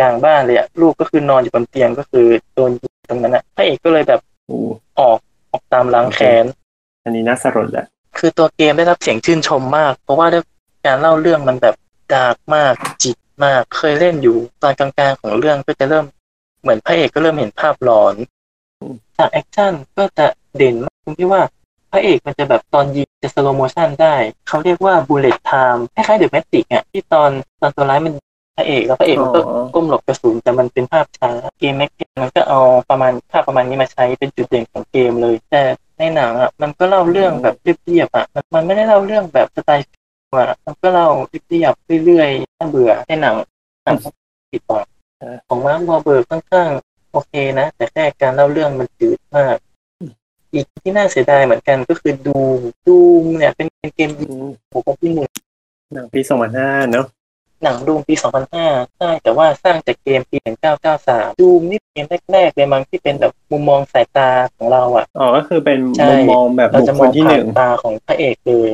[0.00, 4.58] กลางบ้านเลยอะลูกก็คือนอนอยู่บนเตียงก็คือโดนยิงตรงนั้นอะพระเอกก็เลยแบบโอ้
[4.98, 5.18] ออก
[5.52, 6.44] ออกตามล้างแค้น
[7.04, 7.86] อันนี้น่าสลดแหละ
[8.18, 10.44] คือตัวเกมได้รับเสียงชื่นชมมาก เพราะว่าด้วย
[10.86, 11.74] การเล่าเรื่องมันแบบ
[12.12, 16.04] dark มากจิตมากเคยเล่นอยู่ตอนกลางๆของเรื่องก็จะเริ่ม
[16.62, 18.14] เหมือนพระเอกก็เริ่มเห็นภาพหลอน
[19.16, 20.26] ฉาก action ก็จะ
[20.56, 21.42] เด่นมากตรงที่ว่า
[21.92, 24.14] พระเอกมันจะแบบตอนยิงจะ slow motion ได้
[24.48, 27.30] เขาเรียกว่า bullet time คล้ายๆเดอะที่ตอน
[27.60, 28.27] ตอนตัวร้ายมันพ
[28.58, 31.90] ระเอกแล้วพระเอกมันก็อ๋อก้มหลบกระสุนแต่มันเป็นภาพช้าเกม Max
[32.22, 35.62] มันก็เอาประมาณภาพประมาณนี้มาใช้เป็นจุดเด่นของเกมเลย แต่
[35.98, 39.84] ในหนังอะมันก็เล่าเรื่องแบบเรียบๆอะมันมันไม่ได้เล่าเรื่องแบบสไตล์
[40.36, 41.08] อะมันก็เล่า
[41.48, 43.36] เรียบๆเรื่อยๆน่าเบื่อในหนัง
[43.84, 43.96] หนัง
[44.52, 44.78] ติดต่อ
[45.48, 46.68] ของมาร์ควอลเบิร์กค่อนข้าง
[47.12, 49.56] โอเคนะ แต่แค่การเล่าเรื่องมันจืดมาก
[50.54, 52.38] อีกที่น่าเสียดายเหมือนกันก็คือดู
[52.86, 52.96] ดู
[53.36, 55.30] เนี่ยเป็นเป็นเกมอืมของคนที่หนึ่ง
[55.94, 56.20] หนังปี
[56.54, 57.06] 2005เนอะ
[57.62, 58.14] หนัง Doom ปี
[58.56, 60.36] 2005ใช่แต่ว่าสร้างจากเกมปี
[60.88, 68.70] 1993 Doom นี่เป็นเกมแรกๆเลยมั้งที่เป็นแบบมุมมองสายตาของเราอะอ๋อ ก็คือเป็นใช่มุมมองแบบเราบุคจะคมอลงที่หผ่านึ่นงตาของพระเอกเลย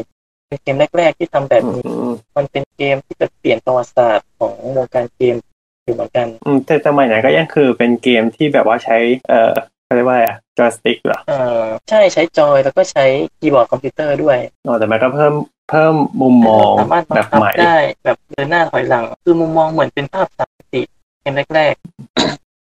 [0.48, 5.36] เป็นเกมแรกๆที่ทำแบบอืนี้มมันเป็นเกมที่จะเปลี่ยนประวัติศาสตร์ของวงการเกม
[5.84, 8.96] อยู่เหมือนกันอืมแต่สมัยนั้นก็ยังคือเป็นเกมที่แบบว่าใช้
[9.28, 9.54] เอ่อ
[9.84, 13.04] เขาเรียกว่าอะไรอะจอยสติ๊กเหรอเอ่อใช่ใช้ joy แล้วก็ใช้
[13.38, 15.32] คีย์บอร์ดคอมพิวเตอร์ด้วยอ๋อแต่มันก็เพิ่ม
[15.68, 20.82] เพิ่มมุมมองสามารถบัแบงบคับใหม่ได้แบบเดินหน้าถอยหลัง คือมุมมองเหมือนเป็นภาพสามมิติ
[21.20, 21.74] เกมแรก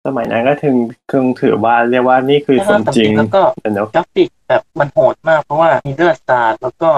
[0.07, 0.77] สมัยนั้นก็ถึง
[1.13, 6.91] คงถือว่าเรียกว่านี่คือๆสมจริงแล้วก็เนอะกราฟิกแบบมันโหดมากเพราะว่ามีเลือดสาดแล้วก็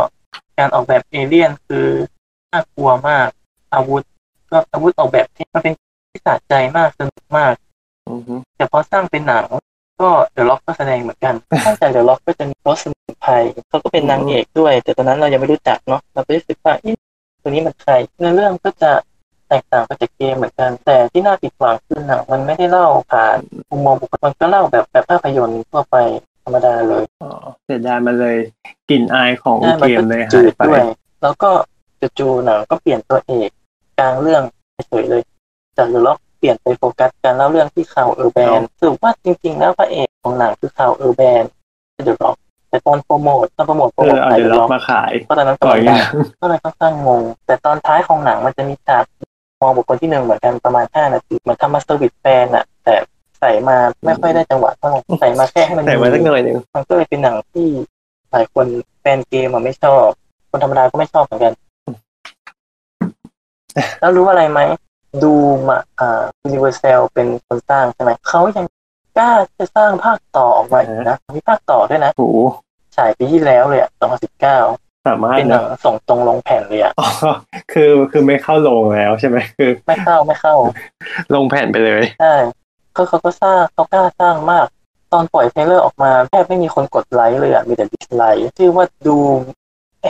[0.59, 1.87] การออกแบบเอเลี่ยนคือ
[2.53, 3.29] น่ากลัวมาก
[3.75, 4.03] อาวุธ
[4.51, 5.75] ก็อาวุธออกแบบที่มันเป็น
[6.11, 7.55] ที่สะใจมากสนุกมาก
[8.09, 9.45] อือฮึแต่พอสร้างเป็นหนัง
[10.03, 11.35] ก็เดอะล็อกก็แสดงเหมือนกัน
[11.65, 13.33] นอกจากเดอะล็อกก็จะมีโรสมุนไพร
[13.69, 16.91] เขาก็เป็นนางเอกด้วย แต่ตอนนั้นเรายังไม่รู้จักเนาะเราก็รู้สึกว่าอี
[17.43, 18.93] ตัวนี้มันใครเนื้อเรื่องก็จะ
[19.49, 23.39] แตกต่างไปจากเกมเหมือนกัน แต่ที่น่าผิดหวังคือหนังมันไม่ได้เล่าผ่าน
[23.71, 25.97] มุมมองบุคคลมันก็เล่าแบบแบบภาพยนตร์ทั่วไป
[26.45, 27.31] ธรรมดาเลยอ๋อ
[27.65, 28.37] เสียดายมันเลย
[28.91, 30.83] กลิ่นอายของใช่มันเกมก็เลยจืหายดไปด้วย
[31.23, 31.51] แล้วก็
[32.19, 33.51] จู่ๆหนังก็เปลี่ยนตัวเอก
[33.99, 34.43] กลางเรื่อง
[34.89, 35.23] เฉยๆเลย
[35.79, 41.43] จากเดอะล็อก เปลี่ยนไปโฟกัสการเล่าเรื่องที่คาวเออร์แบนสรุปว่าจริง ๆ แล้วพระเอกของหนังคือคาวเออร์แบน
[42.05, 42.37] เดอะล็อก
[42.69, 49.05] แต่ตอนโปรโมทตอนโปรโมทโปรเอโมอทเอาขายเดี๋ยวเดอะเราล็อกมาขายเพราะตอนนั้นก่อนกำลังเนี่ดัยงก็เลยค่อนข้างงง แต่ตอนท้ายของหนังมันจะมีฉาก
[49.61, 52.95] มองบุคคลที่หนึ่งเหมือนกันประมาณห้านาทีเหมันทำมาเซอร์วิสแฟนอะแต่
[53.41, 57.69] ใส่มาไม่ค่อยได้จังหวะเท่าไหร่ใส่มาแค่ให้มันใส่มาสักหน่อยหนึ่งมันก็เลยเป็นหนังที่
[58.31, 58.67] หลายคน
[59.01, 60.07] แฟนเกมมันไม่ชอบ
[60.51, 61.53] คนธรรมดาก็ไม่ชอบเหมือนกัน
[64.01, 64.61] แล้วรู้อะไรไหม
[65.25, 68.67] Doom อ่า Universal เป็นคนสร้างใช่ไหมเขายัง
[69.19, 72.39] กล้าจะสร้างภาคต่อออกมาอีกนะมีภาคต่อด้วยนะโอ้โห
[72.97, 73.91] ฉายปีที่แล้วเลยอะ
[74.49, 77.09] 2019สามารถเป็นหนันะงส่งตรงลงแผ่นเลยอะอ๋อ
[77.73, 80.55] คือคือไม่เข้าโรงแล้วใช่ไหมคือ ไม่เข้าไม่เข้า
[81.35, 82.35] ลงแผ่นไปเลยใช่
[82.95, 84.67] เขาเขาก็สร้างเขากล้าสร้างมาก
[85.13, 89.41] ตอนปล่อย trailer ออกมาแทบไม่มีคนกดไลค์เลยอะมีแต่ dislike ชื่อว่า Doom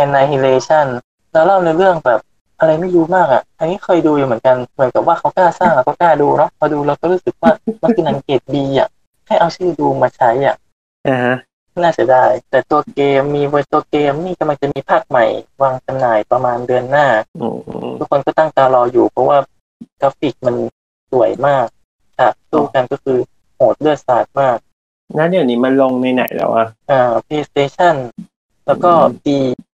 [0.03, 0.87] Annihilation
[1.33, 2.21] แล้วเล่าในเรื่องแบบ
[2.63, 7.51] อะไรไม่รู้มากอะ อันนี้เคยดูอยู่เหมือนกันเหมือนกับว่าเขากล้าสร้างเราก็กล้าดูเนาะพอดูเราก็รู้สึกว่า
[7.83, 8.89] มันคือหนังเกรด D อะ
[9.27, 10.57] ให้เอาชื่อ Doom มาใช้อะ
[11.09, 11.37] อ่าฮะ
[11.83, 15.25] น่าเสียดายแต่ตัวเกมมีเวอร์ตัวเกมนี่กำลังจะมีภาคใหม่
[15.63, 17.07] วางจำหน่ายประมาณเดือนหน้า
[17.41, 19.39] อืมทุกคนก็ตั้งตารออยู่ เพราะว่า
[20.01, 20.57] กราฟิกมัน
[21.11, 21.67] สวยมาก
[22.19, 23.19] ฉากสู้กันก็คือ
[23.55, 24.59] โหดเลือดสาดมาก
[25.15, 27.97] แล้วเดี๋ยวนี้มันลงในไหนแล้วอะอ่า PlayStation
[28.67, 28.91] แล้วก็
[29.27, 29.37] อื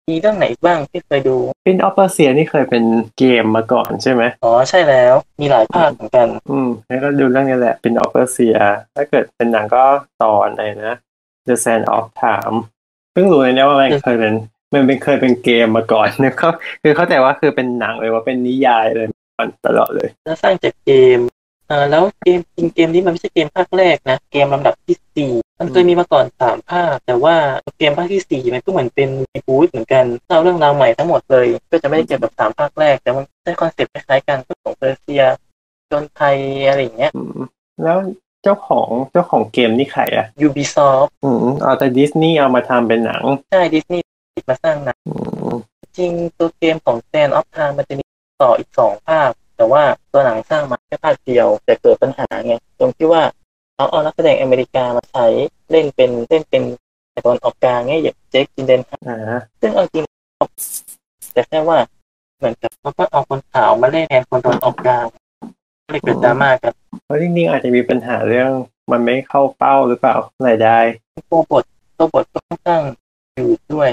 [0.07, 1.35] มดีดีเรื่องไหนอีกบ้างที่เคยดู
[1.65, 2.83] Prince of Persia นี่เคยเป็น
[3.17, 8.57] เกมมาก่อนใช่ไหมอ๋อใช่แล้วมีหลายภาคเหมือนกัน อืมแล้วก็ดูเรื่องนี้แหละ Prince of Persia
[8.95, 9.83] ถ้าเกิดเป็นหนังก็
[10.23, 10.97] ตอนอะไรนะ
[11.47, 12.57] The Sand of Time
[13.13, 14.33] เพิ่งรู้เลยเนี่ยว่ามันเคยเป็น
[14.73, 16.49] มันเป็นเคยเป็นเกมมาก่อนเนี่ยก็
[16.83, 21.19] คือเข้าใจว่าคือเป็นหนังเลยว่าเป็นนิยายเลยมาก่อนตลอดเลย แล้วสร้างจากเกม
[21.73, 27.35] อ่าแล้วเกมจริงเกมนี้มันไม่ใช่เกมภาคแรกนะ เกมลำดับที่สี่มันเคยมีมาก่อนสามภาค แต่ว่า
[27.77, 35.23] เกมภาคที่สี่มันก็เหมือนเป็น reboot เหมือนกันเล่าเรื่องราวใหม่ทั้งหมดเลย ก็จะไม่ได้เกี่ยวกับสามภาคแรก แต่มันได้คอนเซ็ปต์คล้ายๆกันก็ของเปอร์เซีย
[35.91, 36.35] จนไทย
[36.67, 37.39] อะไรอย่างเงี้ยอืม
[37.83, 37.97] แล้ว
[38.43, 44.03] เจ้าของเจ้าของเกมนี่ใครอะ Ubisoft อืมเอาแต่ดิสนีย์เอามาทำเป็นหนัง ใช่ดิสนีย์
[44.49, 45.13] มาสร้างหนังอื
[45.53, 45.55] ม
[45.97, 48.03] จริงตัวเกมของ Stand of Time มันจะมี
[48.41, 49.29] ต่ออีกสองภาค
[49.63, 53.23] แต่ว่าตัวหนังสร้างมาแค่ภาคเดียว แต่เกิดปัญหาไงตรงที่ว่า
[53.75, 55.25] เขาเอานักแสดงอเมริกามาใช้
[55.71, 56.63] เล่นเป็นเล่นเป็น
[57.11, 60.03] แต่ตอนออกกลางไงอย่างเจคจินเดนอ่าซึ่งเอาจริง
[61.33, 61.77] แต่แค่ว่า
[62.37, 65.05] เหมือนกับเขาก็เอาคนขาวมาเล่นแทนคนตอนออกกลาง
[65.83, 66.73] ก็เลยเกิดดราม่ากัน
[67.05, 68.51] เพราะจริงๆอาจจะมีปัญหาเรื่อง
[68.91, 70.15] มันไม่เข้าเป้าหรือเปล่า
[70.47, 70.79] รายได้
[71.29, 71.63] ตัวบท
[71.97, 72.81] ตัวบทก็ค่อนข้าง
[73.35, 73.89] อยู่ด้วย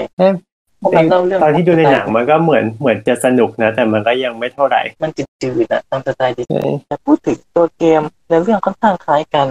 [0.81, 9.47] เอ้ยเพราะมันเล่าเรื่องตอนที่ดูในหนังมันก็เหมือนเหมือนจะสนุกนะ แต่มันก็ยังไม่เท่าไหร่ มันจืดๆนะตามสไตล์ดิสนีย์แต่พูดถึงตัวเกมในเรื่องค่อนข้างคล้ายกัน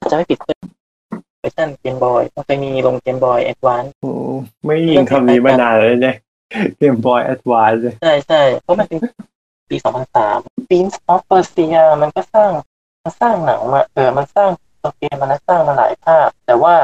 [0.00, 0.58] ถ้าจะไม่ผิดเป็น
[1.38, 6.16] เวอร์ชัน Game Boy มันเคยมีลง Game Boy Advanceอืมไม่ยิงคำนี้มานานเลยเนี่ย
[6.78, 8.98] เกมบอยแอดวานซ์ใช่ใช่เพราะมันเป็น
[9.70, 9.76] ปี
[10.22, 12.50] 2003 Prince of Persia มันก็สร้าง
[13.02, 14.50] มันสร้างหนังมาเออมันสร้าง
[14.82, 16.74] ตัวเกมมันสร้างมาหลายภาคแต่ว่า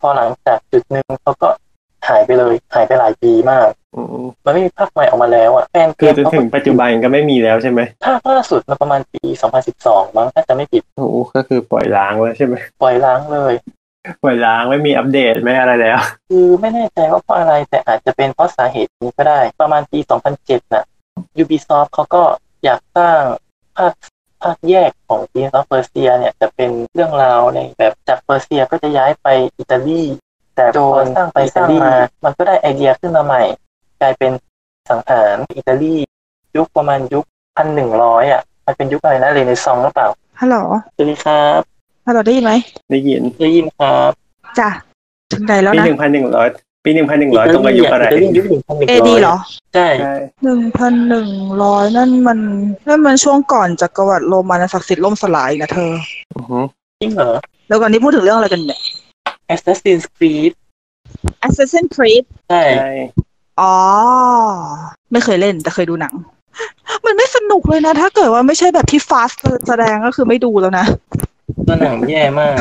[0.00, 1.48] พอหลังจากจุดหนึ่งเขาก็
[2.08, 9.22] หายไปเลย หายไปหลายปีมากอืมมันไม่มีภาคใหม่ออกมาแล้วอะแฟนเกคือมจนเขาถึงปัจจุบันก็ไม่มีแล้วใช่ไหมภาคล่าสุดมาประมาณปี
[9.70, 13.54] 2012 มั้งถ้าจะไม่ผิดโอ้โหก็คือปล่อยล้างแล้วใช่ไหมปล่อยล้างเลย
[14.22, 15.98] ปล่อยล้างไม่มีอัปเดตไม่อะไรแล้ว
[16.30, 19.98] คือไม่แน่ใจว่าเพราะอะไรแต่อาจจะเป็นเพราะสาเหตุนี้ก็ได้ ประมาณปี
[20.36, 20.84] 2007 น่ะ
[21.42, 22.22] Ubisoft เขาก็
[22.64, 23.18] อยากสร้าง
[23.76, 23.92] ภาค
[24.42, 29.26] ภาคแยกของ Prince of Persia เนี่ยจะเป็นเรื่องราวในแบบจากเปอร์เซียก็จะย้ายไป
[29.58, 30.02] อิตาลี
[30.56, 31.92] แต่โดนสร้างไปสร้างมา
[32.24, 33.42] มันก็ได้ไอเดียขึ้นมาใหม่
[34.00, 34.32] กลายเป็น
[34.90, 35.94] สังหารอิตาลี
[36.56, 37.24] ยุคประมาณยุค
[37.56, 40.08] พันหนึ่งร้อยอะ มันเป็นยุคอะไรนะเรเนซองส์หรือเปล่า
[40.40, 40.56] ฮัลโหล
[40.96, 41.60] สวัสดีครับ
[42.06, 42.52] ฮัลโหลได้ยินไหม
[42.90, 44.12] ได้ยินได้ยินครับ
[44.58, 44.68] จ้ะ
[45.32, 46.48] ถึงไหนแล้วปีนะหนึ่งพันหนึ่งร้อย
[46.84, 49.36] ปีหนึ่งพันหนึ่งร้อยตรงกับยุคอะไรอิตาลียุคหนึ่งพันหนึ่งเอร้ดีอยเหรอ
[49.74, 51.28] ใช่ใช่หนึ่งพันหนึ่ง
[51.62, 52.38] ร้อยนั่นมัน
[52.88, 55.92] นั่นมันช่วงก่อนจักรวรรดิโรมันศักดิ์สิทธิ์ล่มสลายนะเธอ
[56.36, 56.58] อือฮึ
[57.00, 57.32] จริงเหรอ
[57.68, 58.80] แล้วก่อนนี้พูดถึงเรื่องอะไรกันเนี่ย
[59.54, 60.52] Assassin's Creed
[61.46, 62.92] Assassin's Creed ใช่ใช่
[63.60, 63.74] อ๋อ
[65.12, 66.14] ไม่เคยเล่นแต่เคยดูหนัง
[67.06, 69.30] มันไม่สนุกเลยนะ ถ้าเกิดว่าไม่ใช่แบบที่ฟาส
[69.68, 70.86] แสดงก็คือไม่ดูแล้วนะ
[71.66, 72.60] ตัวหนังแย่มาก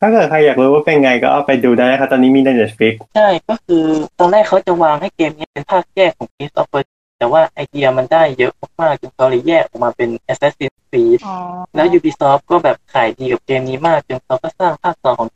[0.00, 3.84] ถ้าเกิดใครอยากรู้ว่าเป็นไงก็เอาไปดูได้นะครับตอนนี้มีใน Netflix ใช่ก็คือ
[4.18, 11.36] ตอนแรกเขาจะวางให้เกมนี้เป็นภาคแยกของ Prince of Persia แต่ว่าไอเดียมันได้เยอะมากๆจนเขาเลยแยกออกมาเป็น Assassin's Creed อ๋อ
[11.74, 15.28] แล้ว Ubisoft ก็แบบขายดีกับเกมนี้มากจนเขาก็สร้างภาคต่อของ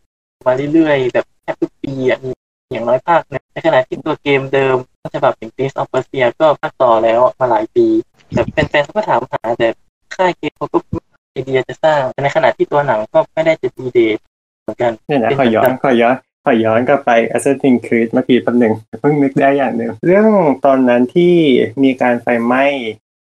[0.47, 2.31] มาเรื่อยๆแบบแทบทุกปีอะมี
[2.73, 7.87] อย่างน้อยภาคหนึงในขณะที่ตัวเกมเดิมก็จะแบบเป็น Prince of Persia ก็ภาคต่อแล้วอะมาหลายปี
[8.33, 9.69] แต่แฟนๆเขาก็ถามหาแต่
[10.17, 14.19] ค่ายเกมเขาก็ไม่มีไอเดียจะสร้างแต่ในขณะที่ตัวหนังก็ไม่ได้จะดีเดท
[14.63, 16.15] เหมือนกันเนี่ยนะขอย้อนขอย้อน
[16.45, 20.29] ขอย้อนกลับไป Assassin's Creed เมื่อกี้แป๊บหนึ่งเพิ่งนึกได้อย่างหนึ่งเรื่อง
[20.67, 21.35] ตอนนั้นที่
[21.83, 22.65] มีการไฟไหม้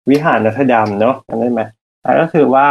[0.10, 1.62] วิหารนอตดามเนาะจำได้ไหม
[2.04, 2.68] อะก็คือว่า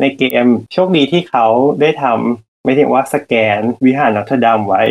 [0.00, 1.46] ในเกมโชคดีที่เขา
[1.80, 4.82] ได้ทำ ไม่ถึงว่าสแกนวิหารนอตดามไว้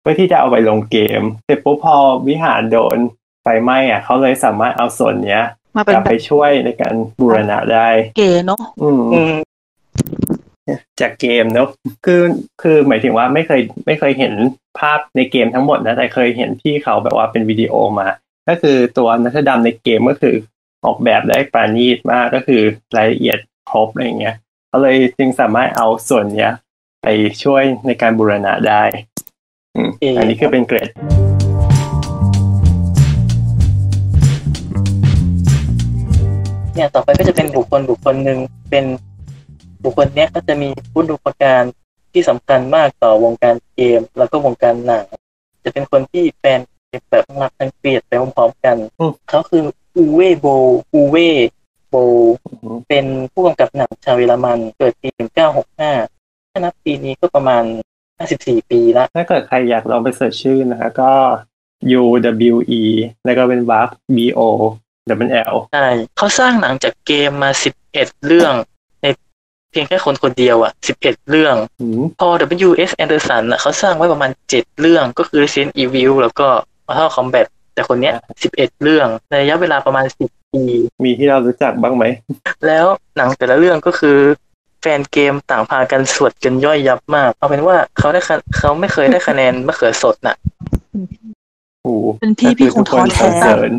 [0.00, 1.96] เพื่อที่จะเอาไปลงเกม เสร็จปุ๊บพอ
[2.28, 2.98] วิหารโดน
[3.42, 5.42] ไฟไหม้อะเขาเลยสามารถเอาส่วนเนี้ย
[5.76, 9.34] มาเป็นกลับแบไปบช่วยในการบูรณะได้ เก๋เนาะอืมอืม
[11.00, 11.68] จากเกมเนอะ
[12.06, 12.22] คือ
[12.62, 14.34] คือหมายถึงว่าไม่เคยไม่เคยเห็น
[14.78, 18.08] ภาพในเกมทั้งหมดนะ แต่เคยเห็นที่เขาแบบว่าเป็นวิดีโอมา
[18.48, 20.36] ก็คือตัวนักดำในเกมก็คือ
[20.84, 22.62] ออกแบบได้ปราณีตมากก็คือ
[22.96, 23.38] รายละเอียด
[23.70, 24.36] ครบอะไรอย่างเงี้ย
[24.68, 26.52] เขาเลยจึงสามารถเอาส่วนเนี้ย
[27.08, 28.82] ไปช่วยในการบูรณะได้
[29.76, 30.90] อืมเอ่ออัอันนี้คือเป็นเกรด
[36.74, 38.38] เนี่ยต่อไปก็จะเป็นบุคคลบุคคลหนึ่ง
[38.70, 38.84] เป็น
[39.84, 41.62] บุคคลเนี้ยก็จะมีคุณูปการ
[42.12, 45.04] ที่สำคัญมากต่อวงการเกม แล้วก็วงการหนัง
[45.64, 48.76] จะเป็นคนที่แฟนเกมแบบรักทั้งเกลียดไปพร้อมๆกัน
[49.28, 49.62] เขาคือ
[49.96, 50.46] อูเวโบ
[50.94, 51.16] อูเว
[51.88, 51.94] โบ
[52.44, 56.15] อืมเป็นผู้กำกับหนังชาวเยอรมันเกิดปี 1965
[56.56, 57.64] ถ้านับปีนี้ก็ประมาณ
[58.16, 61.10] 54 ปีละ ถ้าเกิดใครอยากลองไปเสิร์ชชื่อนะคะก็
[62.00, 62.02] U
[62.52, 62.82] W E
[63.24, 64.40] แล้วก็เป็นวาร์ B O
[65.26, 65.86] W L ใช่
[66.16, 67.50] เขาสร้างหนังจากเกมมา
[67.88, 68.52] 11 เรื่อง
[69.02, 69.06] ใน
[69.70, 72.28] เพียงแค่คนคนเดียวอะ11 เรื่องอืมพอ
[72.68, 72.90] W.S.
[73.02, 76.48] Anderson อะเขาสร้างไว้ประมาณ 7 เรื่องก็คือ Resident Evil แล้วก็
[76.86, 78.14] Mortal Kombat แต่คนเนี้ย
[78.48, 80.62] 11 เรื่องในระยะเวลาประมาณ 10 ปี
[81.04, 82.04] มีที่เรารู้จักบ้างไหม
[82.66, 82.86] แล้ว
[83.16, 90.36] หนังแต่ละเรื่องก็คือแฟนเกมต่างพากันสวดกันย่อยยับมาก เอาเป็นว่าเขาได้คะเขาไม่เคยได้คะแนนมะเขือสดน่ะ
[91.82, 93.72] โอ้โหเป็นพี่พี่คงท้อก็แท้คือทุกคนสรรเสริญ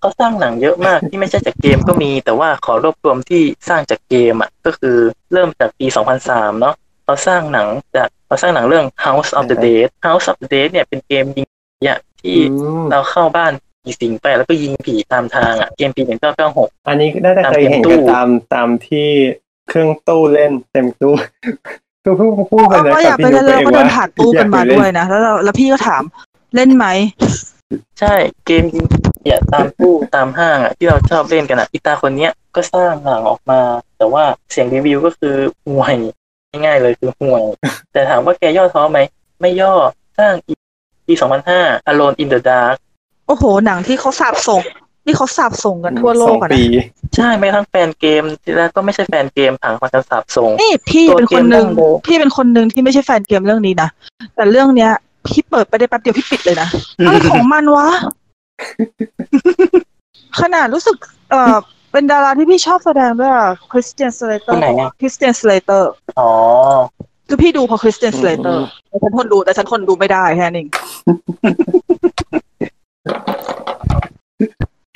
[0.00, 4.96] เขาสร้างหนังเยอะมากที่ไม่ใช่จากเกมก็มี แต่ว่าขอรวบรวมที่สร้างจากเกมอะก็คือ
[5.32, 5.86] เริ่มจากปี
[6.22, 6.74] 2003 เนาะ
[7.04, 16.02] เขาสร้างหนังจากเขาสร้างหนังเรื่อง House of the Dead House of the Dead เนี่ยเป็นเกมยิงผีอะที่อืมเราเข้าบ้านผีสิงไปแล้วก็ยิงผีตามทางอะเกมปี
[16.44, 19.08] 1996อันนี้น่าจะเคยเห็นกันตามตามที่
[19.68, 21.14] เครื่องตู้เล่นเต็มตู้
[22.04, 26.02] คือเพิ่งพูดไปเรานะก็อยากไปพี่เล่นนุ๊เรากก็เองเดินว่าผ่านตู้กันมาอยด้วยนะแล้วเราแล้วพี่ก็ถาม
[26.54, 26.86] เล่นไหม
[28.00, 28.14] ใช่
[28.46, 33.60] เกมยิงผีอะตามตู้ตามห้างอะที่เราชอบเล่นกันอะอีตาคนเนี้ยก็สร้างหนังออกมา
[33.98, 35.34] แต่ว่าเสียงรีวิวก็คือ
[35.66, 35.96] ห่วย
[36.64, 37.42] ง่ายๆเลยคือห่วย
[37.92, 38.98] แต่ถามว่าแกย่อท้อไหม
[39.40, 39.74] ไม่ย่อ
[40.18, 40.54] สร้างอี
[41.06, 41.14] ปี
[41.52, 42.76] 2005 Alone in the Dark
[43.26, 44.62] โอ้โห หนังที่เขาสาบส่ง
[45.04, 46.86] ที่เขาสาบส่งกันทั่วโลสอกงอะปีนะ
[47.16, 48.22] ใช่ไม่ทั้งแฟนเกม
[48.58, 53.88] แล้วก็ไม่ใช่แฟนเกมผังพากันสาบส่งนี่พี่ตัวเป็นคนหนึ่งเกมดั้งเดิมพี่เป็นคนหนึ่งที่ไม่ใช่แฟนเกมเรื่องนี้นะ
[54.34, 54.92] แต่เรื่องเนี้ย
[55.26, 56.68] พี่เปิดไปได้แป๊บเดียวพี่ปิดเลยนะ
[57.06, 57.88] อะไรของมันวะ
[60.40, 60.96] ขนาดรู้สึก
[61.30, 61.54] เออ
[61.92, 63.32] เป็นดาราที่พี่ชอบแสดงด้วย
[63.70, 66.30] Christian Slater คนไหนอะ Christian Slater อ๋อ
[67.28, 70.68] คือพี่ดูเพราะ Christian Slater อืร์มแต่ฉันทนดูแต่ฉันทนดูไม่ได้แค่นั้นเอง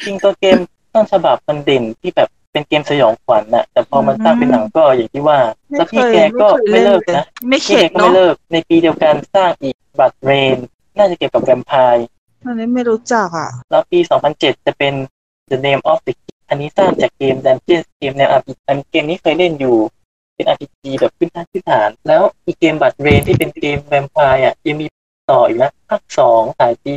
[0.05, 0.59] จริงตัวเกม
[0.95, 5.39] ต้นฉบับมันเด่นที่แบบเป็นเกมสยองขวัญน่ะ แต่พอมันสร้างเป็นหนังก็อย่างที่ว่า
[5.77, 10.57] แล้วพี่แกก็ไม่เลิกนะไม่พี่เข็แกดก็เนาะไม่เลิกในปีเดียวกันสร้างอีกบัตรเรน
[10.97, 12.07] น่าจะเกี่ยวกับแวมไพร์
[12.45, 13.99] อันนี้ไม่รู้จักอะ แล้วปี
[14.33, 14.95] 2007 จะเป็น
[15.51, 19.77] The Name of the King อันนี้สร้างจากเกม Dungeons เกมแนว RPG อันเกมนี้เคยเล่นอยู่
[20.35, 24.87] เป็น RPG แบบพื้นฐานพื้นฐาน แล้วอีกเกมบัตรเรนที่เป็นเกมแวมไพร์อะยังมี
[25.31, 26.93] ต่ออีกนะภาคสองถ่ายปี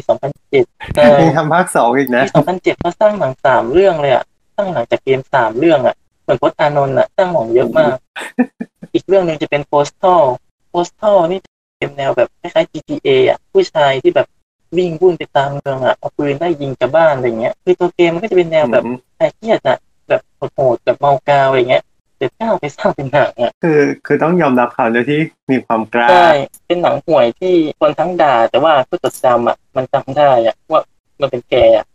[0.46, 4.24] 2007แต่ยังทำภาคสองอีกนะปี2007เขาสร้างหนังสามเรื่องเลยอะ
[4.56, 7.96] สร้างหนังจากเกมสามเรื่องอะเหมือนพจน์อานนท์อะสร้างหนังเยอะมาก
[8.94, 10.24] อีกเรื่องหนึ่งจะเป็น Postal
[10.72, 11.40] Postal นี่
[11.78, 14.28] เกมแนวแบบคล้ายๆ GTA อะผู้ชายที่แบบ
[14.78, 18.84] วิ่งวุ่นไปตามเมืองอะเอาปืนไล่ยิงชาวบ้านอะไรเงี้ย คือตัวเกมมันก็จะเป็นแนวแบบ
[19.18, 19.78] คลายเครียดอะ
[20.10, 20.22] แบบ
[20.54, 21.84] โหดๆแบบเมากาวอะไรเงี้ย
[22.22, 25.20] แต่ก้าวไปสร้างเป็นหนังอะคือ คือต้องยอมรับเขาด้วยที่
[25.52, 26.32] มีความกล้าใช่
[26.68, 30.82] เป็นหนังห่วยที่คนทั้งด่า แต่ว่าผู้จดจำอะมันจำได้อะว่า
[31.22, 31.86] มันเป็นแกอะ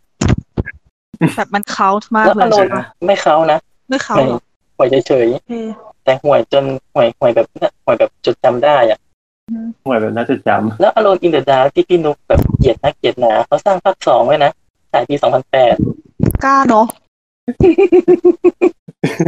[1.35, 2.71] แบบมันเคาท์มากแล้วเลอายรมณ์
[3.05, 3.59] ไม่เขานะ
[3.89, 4.39] ไม่เคาไม่ท์หรอ
[4.77, 6.63] ห่วยเฉยโอเคๆแต่ห่วยจน
[6.93, 7.47] ห่วยห่วยแบบ
[7.85, 8.99] ห่วยแบบจดจำได้อะ
[9.83, 10.49] เหมือนแบบน่าจะจ
[10.81, 14.51] แล้วอารมณ์อินเดอะดาร์ที่พี่นุกแบบเกลียดนักเกลียดหนาเขาสร้างภาคสองไว้นะ
[14.91, 15.15] ถ่ายปี
[15.79, 16.85] 2008กล้าเนาะ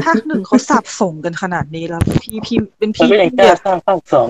[0.05, 4.27] ภาคหนึ่งเขาสับส่งกันขนาดนี้แล้วพี่พี่เป็นมันพี่ก็ยังกพี่ล้าอะสร้างภาคสอง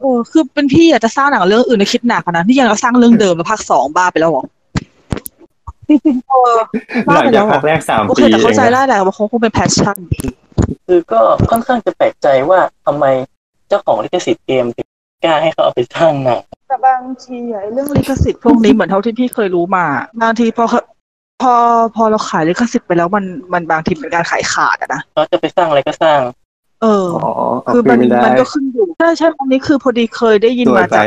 [0.00, 4.44] เออคือเป็นพี่อยากจะสร้างหนังเรื่องอื่นในะคิดหนักอะนะที่ยังจะสร้างเรื่องเดิมแล้วภาคสองบ้าไปแล้วเหรอ
[6.28, 9.96] เออำบ้าหลังไปจาแล้กวเหรภาอคแรกสามโอเคปีแต่เข้าใจเองได้นะแหละว่าเขาคงเป็นแพชชั่น
[10.86, 11.20] คือก็
[11.50, 13.04] ค่อนข้างจะแปลกใจว่าทำไม
[13.68, 14.86] เจ้าของลิขสิทธิ์เกมถึง
[15.24, 19.84] กล้าให้เขาเอาไปสร้างหนังแต่บางทีอะไอ้เรื่องลิขสิทธิ์พวกนี้เหมือนเท่าที่พี่เคยรู้มา
[20.22, 20.80] บางทีพอเขา
[21.40, 21.54] พอ
[21.96, 26.20] พอเราขายลิขสิทธิ์ไปแล้วมันมันบางทีเป็นการขายขาดอะนะเขาจะไปสร้างอะไรก็สร้าง
[26.82, 27.32] เอออ๋อ
[27.62, 31.06] เอาคือคืมันนไม่ได้มันก็ขึ้นอยู่ใช่ใช่อันนี้คือพอดีเคยได้ยินสวยมาไปจาก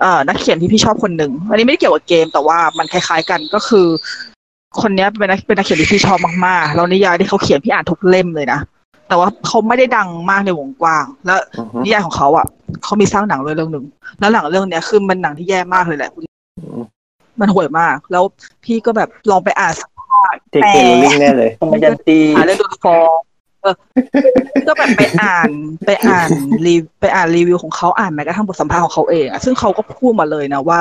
[0.00, 3.86] เอ่อนักเขียนที่พี่ชอบคนหนึ่งอันนี้ไม่ได้เกี่ยวกับเกมแต่ว่ามันคล้าย ๆกันก็คือ
[4.80, 8.60] คนเนี้ยเป็นนักเป็นนักเขียนที่พี่ชอบมากๆแล้วนิยายที่เขาเขียนพี่อ่านทุกเล่มเลยนะ
[9.08, 12.46] แต่ว่าเขาไม่ได้ดังมากในวงกว้าง แล้วอือฮึนิยายของเขาอะ
[12.84, 13.84] เขามีสร้างหนังเลยเรื่องหนึ่ง
[14.20, 16.10] แล้วหนังเรื่องเนี้ยคือมันหนังที่แย่มากเลยแหละ
[17.40, 18.24] มมันห่วยมาก แล้ว
[18.64, 23.18] พี่ก็แบบลองไปอ่านสักภาคเจเคโรลลิงแน่เลยธรรมยันตีอ่านเรื่องโดนฟ้อง
[23.62, 23.74] เออ
[24.68, 25.50] ก็แบบไปอ่าน
[25.86, 26.28] ไปอ่าน
[26.66, 30.80] รีไปอ่านรีวิวของเขาอ่านแม้กระทั่งบทสัมภาษณ์ของเขาเองอะซึ่งเขาก็พูดมาเลยนะว่า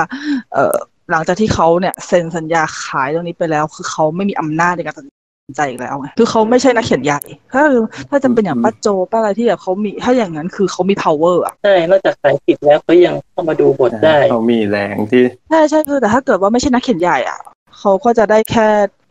[0.54, 0.76] เออ
[1.12, 5.19] หลังจากที่เขาเนี่ยเซ็นสัญญาขายเรื่องนี้ไปแล้ว คือเขาไม่มีอำนาจในการตัดสิน
[5.56, 7.22] ใจอีกแล้วไงคือเขาไม่ใช่นักเขียนใหญ่
[7.54, 7.64] ถ้า
[8.10, 17.40] ถ้าจะเป็นอย่างป้าโจป้าอะไรที่แบบเขามีถ้าอย่างนั้นคือเขามี power อะใช่นอกจากสายผิดแล้วเขายังเข้ามาดูบทได้เขามีแรงที่ใช่ใช่คือแต่ถ้าเกิดว่าไม่ใช่นักเขียนใหญ่อะ
[17.80, 18.68] เขาก็จะได้แค่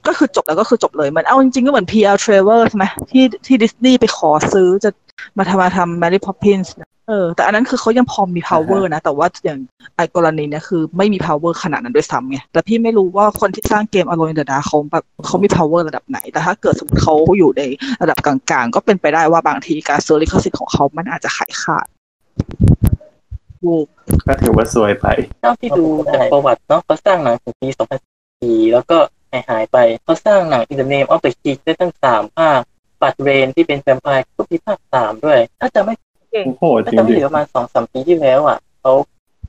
[0.06, 2.16] ก็คือจบแล้วก็คือจบเลยเหมือนเอาจริงๆก็เหมือน P.L.
[2.24, 4.90] Travers ใช่ไหมที่ที่ดิสนีย์ไปขอซื้อจะ
[5.38, 9.58] มาทำมาทำ Mary Poppins นะเออแต่อันนั้นคือเขายังพอมี power นะ แต่ว่าอย่าง
[9.96, 17.62] ไอ้กรณีเนี้ยคือไม่มี power ขนาดนั้นด้วยซ้ำไงแต่พี่ไม่รู้ว่าคนที่สร้างเกม Alone in the Dark เขาแบบเขามี power ระดับไหน แต่ถ้าเกิดสมมติเขาอยู่ใน
[18.02, 21.86] ระดับกลางๆ ก็เป็นไปได้ว่าบางทีการซื้อลิขสิทธิ์ของเขามันอาจจะขายขาด
[23.64, 23.86] วูบ
[24.26, 25.06] ก็ถือว่าสวยไป
[25.40, 27.68] เท่าที่ดูจากประวัติเนาะเขาสร้างหนังถึงปี
[28.20, 28.98] 2004แล้วก็
[29.32, 32.60] หายหายไปเขาสร้างหนัง In the Name of the King ได้ตั้งสามภาค
[33.02, 35.94] ปัดเรนที่เป็นแวมไพร์ก็มีภาคสามด้วย ถ้าจะไม่
[36.44, 38.92] โอ้โหถ้าจริงจะไม่ดิผิดประมาณสองสามปีที่แล้วอะเขา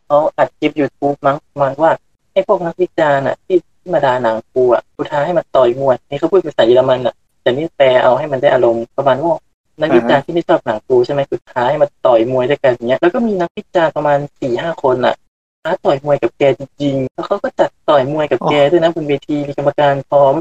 [0.05, 1.91] เขาอัดคลิป YouTube มั้งประมาณว่า
[2.31, 9.33] ให้พวกนักวิจารณ์อะ ที่ที่มาด่าหนังกูอะกูท้าให้มันต่อยมวยนี่เขาพูดภาษาเยอรมันอะแต่นี่แปลเอาให้มันได้อารมณ์ประมาณว่า
[9.81, 15.15] นักวิจารณ์ที่ไม่ชอบหนังกูใช่ไหมกูท้าให้มันต่อยมวยด้วยกันอย่างเงี้ยแล้วก็มีนักวิจารณ์ประมาณสี่ห้าคนอะ
[15.63, 20.33] ท้าต่อยมวยกับแกจริงๆแล้วเขาก็จัดต่อยมวยกับแกด้วยนะบนเวทีมีกรรมการพร้อม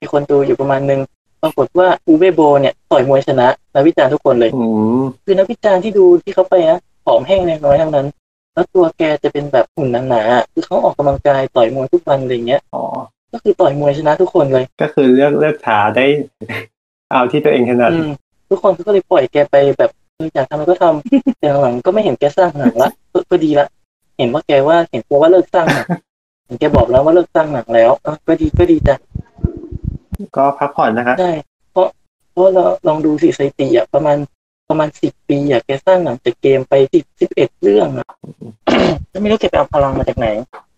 [0.00, 1.00] มีคนดูอยู่ประมาณนึง
[1.42, 4.64] ปรากฏว่าอูเบโบเนี่ยต่อยมวยชนะนักวิจารณ์ทุกคนเลยอื
[5.00, 8.06] มคือนักวิจารณ์ที่ดูที่เขาไปนะผอมแห้งเล็กน้อยทั้งนั้น
[8.54, 12.84] แล้วตัวแกจะเป็นแบบหุ่นหนาๆคือเขาออกกำลังกายต่อยมวยทุกวันอะไรเงี้ยอ๋อ
[13.32, 16.06] ก็คือต่อยมวยชนะทุกคนเลย ก็คือเลือกเลือกขาได้
[17.10, 18.10] เอาที่ตัวเองถนัดอืม
[18.50, 23.66] ทุกคนก็เลยปล่อยแกไปแบบเอออยากทำอะไรก็ทำแต่หลังๆก็ไม่เห็นแกสร้างหนังละก็ก็ดีละ
[24.18, 25.86] เห็นว่าแกว่าเห็นแกว่าเลิกสร้างหนัง
[26.46, 28.96] เห็นแกบอกแล้วว่าเลิกสร้างหนังแล้วเออก็ดีก็ดีจ้ะ
[30.36, 31.32] ก็พักผ่อนนะคะใช่
[31.72, 31.88] เพราะ
[32.32, 34.16] เพราะเราลองดูสิสถิติอะประมาณ
[34.68, 38.08] ประมาณสิบปีอะแกสร้างหนังจากเกมไปสิบสิบเอ็ดเรื่องอะ
[39.12, 40.28] จะไม่รู้แกไปเอาพลังมาจากไหน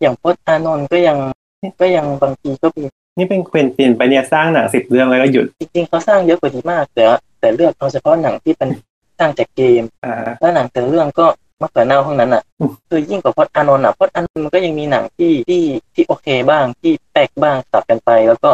[0.00, 1.18] อย่างพจน์อานนท์ก็ยัง
[1.80, 2.84] ก็ยังบางทีก็มี
[3.18, 8.70] นี่เป็นเควินตินไปเนี่ยสร้างหนังสิบเรื่องแล้วก็หยุด จริงๆเขาสร้างเยอะกว่านี้มากแต่ว่าแต่เลือกเอาเฉพาะหนังที่เป็น
[9.18, 11.26] สร้างจากเกมอ่าแล้วหนังแต่ละเรื่องก็
[11.62, 15.62] มากกว่าเน่าทั้งนั้นอะอืมคือยิ่งกว่าพจน์อานนท์อะพจน์อานนท์มันก็ยังมีหนังที่ที่
[15.94, 18.50] ที่โอเคบ้างที่แปลกบ้างสับกันไป แล้วก็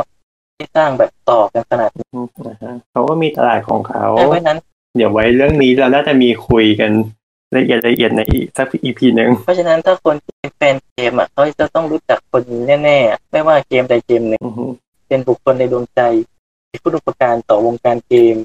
[0.57, 4.59] ที่สร้างแบบต่อกันขนาดนี้อืมนะฮะเขาก็มีตลาดของเขาเพราะฉะนั้น
[4.96, 6.90] เดี๋ยวไว้เรื่องนี้เราน่าจะมีคุยกัน
[7.57, 14.64] ละเอียดละเอียดในอีกสักอีพีหนึ่งเพราะฉะนั้นถ้าคนที่เป็นแฟนเกมอะเขาจะต้องรู้จักคนนี้แน่ๆอะไม่ว่าเกมใดเกมหนึ่งอือฮึ
[15.09, 16.00] เป็นบุคคลในดวงใจ
[16.70, 18.36] ที่ผู้อุปการต่อวงการเกม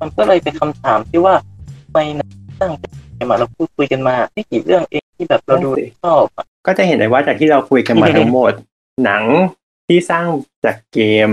[0.00, 1.34] มันก็เลยเป็นคำถามที่ว่า
[1.84, 2.72] ทำไมหนังสร้าง
[3.18, 5.70] จากเกมอะเราพูดคุยกันมาไม่กี่เรื่องเองที่แบบเราดู
[6.04, 8.52] ชอบอะก็จะเห็นได้ว่าจากที่เราคุยกันมาทั้งหมด
[9.04, 9.24] หนัง
[9.88, 10.26] ที่สร้าง
[10.64, 11.28] จากเกม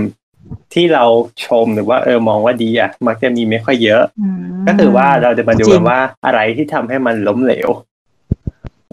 [0.74, 1.04] ที่เรา
[1.46, 7.68] ชมหรือว่าเออมองว่าดีอะ มักจะมีไม่ค่อยเยอะอืมก็คือว่าเราจะมาดูจริกังนว่าอะไรที่ทำให้มันล้มเหลว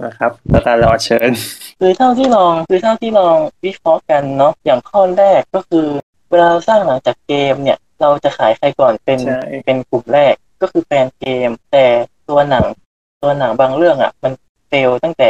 [0.05, 1.31] นะครับสตาร์ลอเชิญ
[1.79, 5.85] คือเท่าที่ลองคือเท่าที่ลองวิเคราะห์กันเนาะอย่างข้อแรกก็คือ
[6.29, 11.85] เวลาเราสร้างหนังจากเกมเนี่ย เราจะขายใครก่อนเป็นใช่เป็นกลุ่มแรกก็คือแฟนเกม แต่
[12.29, 12.65] ตัวหนัง
[13.23, 14.33] ตัวหนังบางเรื่องอะ มัน
[14.67, 15.29] fail ตั้งแต่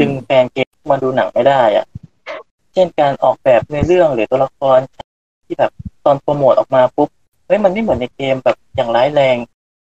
[0.00, 1.86] ดึงแฟนเกมมาดูหนังไม่ได้อะ
[2.72, 4.78] เช่นการออกแบบในเรื่องหรือตัวละคร
[5.46, 5.70] ที่แบบ
[6.04, 7.08] ตอนโปรโมทออกมาปุ๊บ
[7.46, 9.36] เฮ้ยมันไม่เหมือนในเกมแบบอย่างร้ายแรง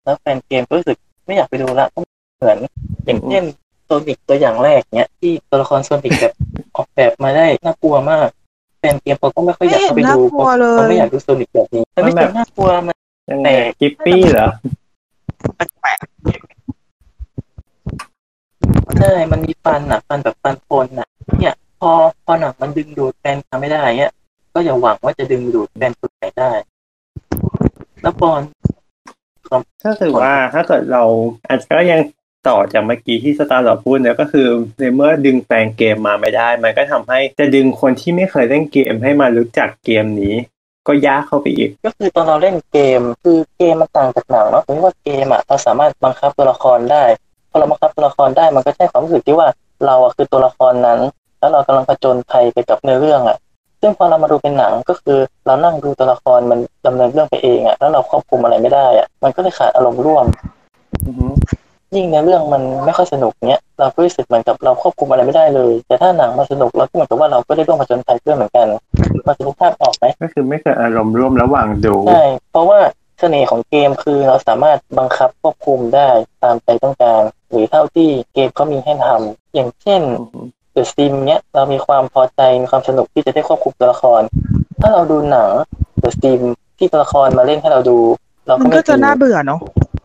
[0.03, 2.03] แล้วแฟนเกมก็รู้สึกไม่อยากไปดูละเพราะ
[2.37, 2.57] เหมือน
[3.05, 3.43] อย่างเช่น
[3.85, 6.33] Sonic ตัวอย่างแรกเนี้ยที่ตัวละคร Sonic แบบ
[6.75, 8.27] ออกแบบมาได้น่ากลัวมาก
[8.79, 12.95] แฟนเกมเขาก็ไม่ค่อยอยากเข้าไปดูไม่เห็นน่ากลัวเลยเขาไม่อยากดู Sonic แบบนี้มันไม่ใช่น่ากลัวมัน
[13.31, 14.49] ยังไงแต่กิปปี้เหรอ
[15.81, 15.97] แปลก
[18.99, 21.07] ใช่มันมีฟันอะ ฟันแบบฟันพลอะ
[21.39, 21.91] เนี่ย พอ
[22.25, 24.13] พอหนังมันดึงดูดแฟนมาไม่ได้เนี่ย
[24.53, 26.51] ก็อย่าหวังว่าจะดึงดูดแฟนคนไหนได้
[28.01, 28.41] แล้วปอน
[29.85, 31.03] ก็คือว่าถ้าเกิดเรา
[31.47, 32.01] อาจจะก็ยัง
[32.49, 34.47] ต่อจากเมื่อกี้ที่สตาร์ลอพูดเนี่ยก็คือ
[34.79, 40.35] ในเมื่อดึงแฟนเกมมาไม่ได้ มันก็ทำให้จะดึงคนที่ไม่เคยเล่นเกมให้มารู้จักเกมนี้
[40.87, 47.03] ก็ยากเข้าไปอีก ก็คือตอนเราเล่นเกม คือเกมมันต่างจากหนังเนาะตรงที่ว่าเกมอะเราสามารถบังคับตัวละครได้
[47.49, 49.47] พอเราบังคับตัวละครได้มันก็ใช่ความรู้สึกที่ว่า
[49.85, 50.99] เราอะคือตัวละครนั้น
[51.39, 53.37] แล้วเรากำลังผจญภัยไปกับเนื้อเรื่องอะ
[53.81, 60.25] ซึ่งพอเรามาดูเป็นหนังก็คือเรานั่งดูตัวละครมันดำเนินเรื่องไปเองอะแล้วเราควบคุมอะไรไม่ได้อะมันก็เลยขาดอารมณ์ร่วม
[61.95, 68.67] ยิ่งในเรื่องมันไม่ค่อยสนุกเนี้ยเราก็รู้สึกเหมือนกับเราควบคุมอะไรไม่ได้เลย แต่ถ้าหนังมันสนุกเราก็เหมือนกับว่าเราก็ได้ร่วมผจญภัยเพื่อเหมือนกัน
[69.27, 72.79] มันุกภาพออกไหมก็คือไม่เคยอารมณ์ร่วมระหว่างดูใช่เพราะว่า
[73.19, 76.09] เสน่ห์ของเกมคือเราสามารถบังคับควบคุมได้
[76.43, 80.39] ตามใจต้องการ หรือเท่าที่เกมเขามีให้ทำอย่างเช่นอือฮึ
[80.73, 84.21] เดอะซิมเนี้ยเรามีความพอใจมีความสนุกที่จะได้ควบคุมตัวละคร
[84.81, 85.49] ถ้าเราดูหนัง
[85.99, 86.41] เดอะซิม
[86.77, 87.97] ที่ตัวละครมาเล่นให้เราดู
[88.47, 89.59] เรามัก็นไม่ก็จะอินน่าเบื่อเนาะ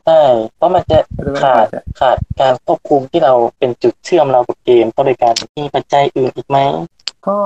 [0.07, 0.23] ใช่
[0.57, 6.59] เพราะมันจะก็จะไม่ขาพอดใจขาดการควบคุมที่เราเป็นจุดเชื่อมเรากับเกมเข้าด้วยกันมีปัจจัยอื่นอีกไหม
[7.27, 7.39] ก็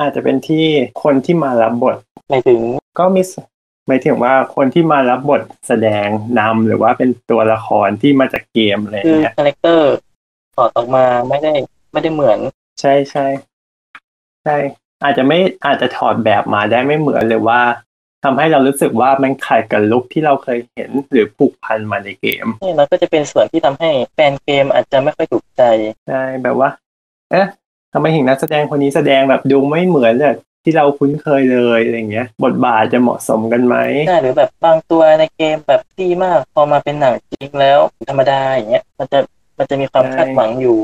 [0.00, 0.64] อาจจะเป็นที่
[1.02, 1.96] คนที่มารับบท
[2.28, 2.60] หมายถึง
[2.98, 3.32] ก็มีส
[3.86, 6.06] หมายถึงว่าคนที่มารับบทแสดง
[6.38, 9.92] นำหรือว่าเป็นตัวละครที่มาจากเกมอะไรคือเงี้ยคาแรคเตอร์
[10.56, 11.52] ถอดออกมาไม่ได้
[11.92, 12.38] ไม่ได้เหมือน
[12.80, 13.26] ใช่ใช่
[14.44, 14.56] ใช่
[15.02, 17.60] อาจจะไม่อาจจะถอดแบบมาได้ไม่เหมือนหรือว่า
[18.24, 25.62] ทำให้เรารู้สึกว่ามันขัดกับลุคที่เราเคยเห็นหรือผูกพันมาในเกมนี่มันก็จะเป็นส่วนที่ทำให้แฟนเกมอาจจะไม่ค่อยถูกใจ
[26.08, 26.70] ใช่แบบว่า
[27.30, 27.46] เอ๊ะ
[27.92, 33.76] ทำไมถึงนักแสดงคนนี้แสดงแบบดูไม่เหมือนแบบ ที่เราคุ้นเคยเลยอะไรเงี้ย บทบาทจะเหมาะสมกันไหม
[34.08, 39.18] ใช่หรือแบบบางตัวในเกมแบบดีมาก พอมาเป็นหนังจริงแล้วธรรมดาอย่างเงี้ยมันจะ
[39.58, 40.78] มันจะมีความคาดหวังอยู่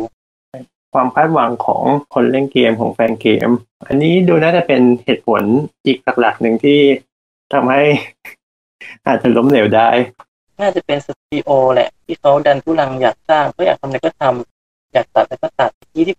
[0.95, 1.83] ความคาดหวังของ
[2.14, 3.49] คนเล่นเกมของแฟนเกม
[3.87, 5.43] อันนี้ดูน่าจะเป็นเหตุผล
[5.87, 6.79] อีกหลักๆหนึ่งที่
[7.53, 7.83] ทำให้
[9.07, 9.89] อาจจะล้มเหลวได้
[10.61, 16.16] น่าจะเป็นสตูดิโอแหละ ที่เขาดันทุลังอยากสร้างเขาอยากทำอะไรก็ทำอยากตัดอะไรก็ตัดที่ที่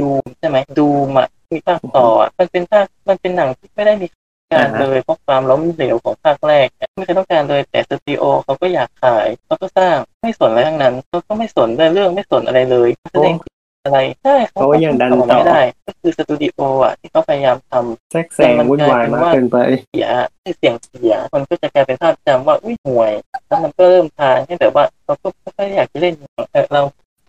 [0.00, 4.18] ดูใช่ไหมดูมา มีภาคต่ออะมันเป็นภาคมันเป็นหนังที่ไม่ได้มีการ
[4.52, 13.34] อ่าฮะเลยเพราะความล้มเหลวของภาคแรก ไม่เคยต้องการเลยแต่สตูดิโอเขาก็อยากขายเขาก็สร้างไม่สนอะไรทั้งนั้นเขาก็ไม่สนเรื่องไม่สนอะไรเลยแสดง
[13.84, 19.56] อะไรใช่เพราะว่ายังดันทำออกต่มาอไม่ได้ ก็คือสตูดิโออะที่เขาพยายามทำแทรกแซงวุ่นวายมากเกินไป
[19.90, 20.08] เสีย
[20.42, 23.12] ให้เสียงเสียมันก็จะกลายเป็นภาพจำว่าอุ้ยห่วย
[23.48, 26.14] แล้วมันก็เริ่มทางให้แบบว่าเราก็ไม่ค่อยอยากจะเล่น
[26.52, 26.82] เออเรา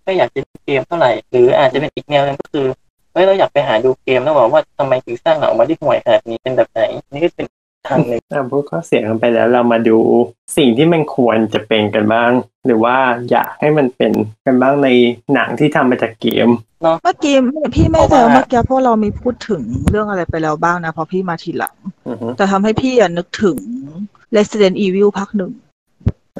[0.03, 2.65] ไม่อยากจะเล่นเกมเท่าไหร่ หรืออาจจะเป็นอีกแนวหนึงก็คือ
[3.13, 6.81] เฮ้ยเราอยากไปหาดูเกมแล้วบอกว่าทำไมถึงสร้างหนังออกมาได้ห่วยขนาดนี้เป็นแบบไหน
[7.11, 7.47] นี่ก็เป็น
[7.87, 9.97] ทางหนึ่งอะพูดข้อเสียกันไปแล้วเรามาดู
[10.57, 12.31] สิ่งที่มันควรจะเป็นกันบ้าง
[12.65, 12.97] หรือว่า
[13.31, 14.11] อยากให้มันเป็น
[14.45, 14.89] กันบ้างใน
[15.33, 16.49] หนังที่ทำมาจากเกม
[16.81, 17.35] เมื่อกี้
[17.75, 21.75] พี่ไม่แน่ใจว่าเมื่อกี้พวกเรามีพูดถึงเรื่องอะไรไปแล้วบ้างนะเพราะพี่มาทีหลัง
[22.07, 23.57] อือฮึแต่ทำให้พี่อะนึกถึง
[24.35, 25.51] Resident Evil ภาคหนึ่ง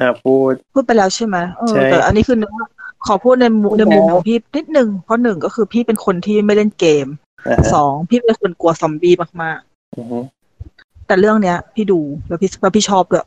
[0.00, 2.66] อะพูดพูดไปแล้วใช่ไหมเออใช่แต่อันนี้คือนึกว่า
[3.06, 7.06] ขอพูดในมุมในมุมของพี่นิดนึง เพราะหนึ่งก็คือพี่เป็นคนที่ไม่เล่นเกม
[7.48, 9.58] อ่าสองพี่เป็นคนกลัวซอมบี้มาก
[9.98, 13.26] อือฮึๆแต่เรื่องเนี้ย พี่ดูแล้วพี่แล้วพี่ชอบด้วย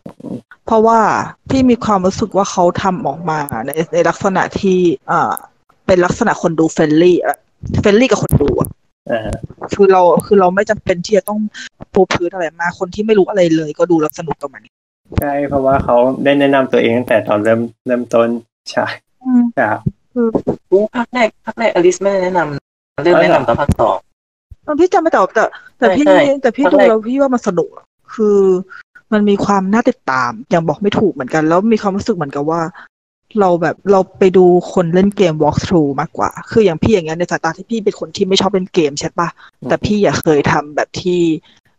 [0.65, 0.99] เพราะว่า
[1.49, 4.79] พี่มีความรู้สึกว่าเขาทำออกมาในในลักษณะที่
[5.11, 5.33] อ่า
[5.87, 7.37] เป็นลักษณะคนดู friendly อะ
[7.81, 8.69] friendly กับคนดูอะ
[9.11, 9.31] อ่า
[9.73, 11.39] คือเราคือเราไม่จำเป็นที่จะต้อง
[11.93, 14.63] ปูพื้นอะไรมากคนที่ไม่รู้อะไรเลย ก็ดูแล้วสนุกกับมัน
[15.19, 18.27] ใช่เพราะว่าเขาได้แนะนำตัวเองตั้งแต่ตอนเริ่มเริ่มต้น
[18.71, 18.85] ใช่
[19.25, 19.79] อืมครับ
[20.71, 23.97] อู้ภาคแรกภาคแรกอลิสไม่ได้แนะนำเริ่มแนะนำตอนภาคสอง
[24.63, 25.43] เออพี่จำไม่แต่แต่
[25.77, 28.39] แต่พี่ใช่ใช่แต่พี่ตอนดูแรกแล้วพี่ว่ามันสนุกอะคือ
[29.13, 32.61] มันมีความน่าติดตามอย่างบอกไม่ถูกเหมือนกัน แล้วมีความรู้สึกเหมือนกับว่า
[33.39, 39.27] เราแบบเราไปดูคนเล่นเกม walk through มากกว่า คืออย่างพี่อย่างเงี้ยในสายตาที่พี่เป็นคนที่ไม่ชอบเล่นเกมใช่ปะ
[39.69, 41.21] แต่พี่อยากเคยทำแบบที่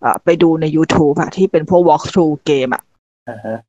[0.04, 2.93] อ่าไปดูใน YouTube อะที่เป็นพวก walk through เกมอะอ่าฮะ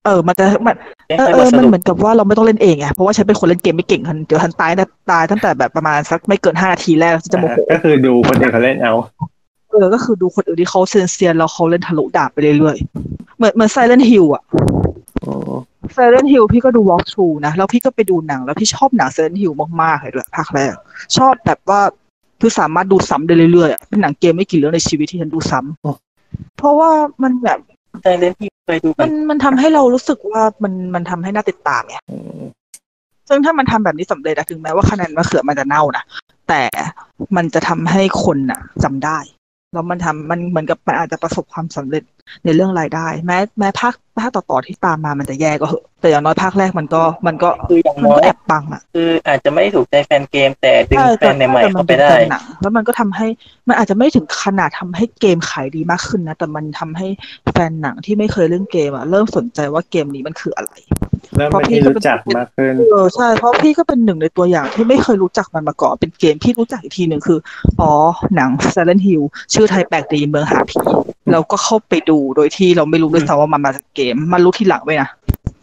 [0.06, 0.76] เออ มันจะมัน
[1.18, 8.94] เออให้เอมาอสมันนุกเหมือนกับว่าเราไม่ต้องเล่นเองไงเพราะว่าฉันเป็นคนเล่นเกมไม่เก่งทันเดี๋ยวทันตายนะตายตั้งแต่แบบประมาณสักไม่เกินห้านาทีแรกจะโมโหก็คือดูคนอื่นเขาเล่นเอา
[9.72, 14.44] เออก็คือดูคนอื่นที่เขาเซียนเซียนๆแล้วเขาเล่นทะลุดาบไปเรื่อยๆเหมือนเหมือน Silent Hill อะ
[15.26, 15.54] อืม
[15.96, 20.74] Silent Hill พี่ก็ดู walk through นะแล้วพี่ก็ไปดูหนัง แล้วพี่ชอบหนัง Silent Hill มากๆเลยด้วยภาคแรก
[21.18, 21.82] ชอบแบบว่า
[22.42, 26.90] คือสามารถดูซ้ำได้เรื่อยๆอะเป็นหนังเกมไม่กี่เรื่องในชีวิตที่ฉันดูซ้ำเพราะว่า
[27.24, 27.60] มันแบบ
[28.04, 32.42] ใจเล่นที่เคยดูกัมันนมันทำให้เรารู้สึกว่ามันมันทำให้น่าติดตามไงอืม
[33.30, 36.04] ซึ่งถ้ามันทำแบบนี้สำเร็จอะถึงแม้ว่าคะแนนมะเขือมันจะเน่านะ
[36.50, 36.62] แต่
[37.36, 39.18] มันจะทำให้คนอะจำได้
[39.74, 42.04] แล้วมันทำมันเหมือนกับมันอาจจะประสบความสำเร็จ
[42.46, 53.28] ในเรื่องรายได้ แม้แม้ภาคภาคต่อๆที่ตามมามันจะแย่ก็เหอะแต่อย่างน้อยภาคแรกมันก็มันก็คืออย่างมันน้อก็ยแอบปังอะคืออาจจะไม่ได้ถูกใจแฟนเกม แต่ดึงใช่แฟนใหม่ๆแต่เข้ามัไปเป็นได้แฟนหนังแล้วมันก็ทำให้
[53.68, 57.08] มันอาจจะไม่ถึงขนาดทำให้เกมขายดีมากขึ้นนะ แต่มันทำให้
[57.52, 60.74] แฟนหนังที่ไม่เคยเล่นเกมอะเริ่มสนใจว่าเกมนี้มันคืออะไร
[61.38, 67.40] เริ่มเป็นที่รู้จักมากขึ้นเออใช่เพราะพี่ก็เป็นหนึ่งในตัวอย่างที่ไม่เคยรู้จักมันมาก่อนเป็นเกมที่รู้จักอีกทีหนึ่งคือ
[67.82, 67.92] อ๋อ
[68.36, 69.24] หนัง Silent Hill
[69.54, 70.78] ชื่อไทยแปลกดีเมืองหาผี
[71.32, 75.10] เราก็เข้าไปดูโดยที่เราไม่รู้ด้วยซ้ำว่ามันมาจากเกม มันรู้ทีหลังไว้นะ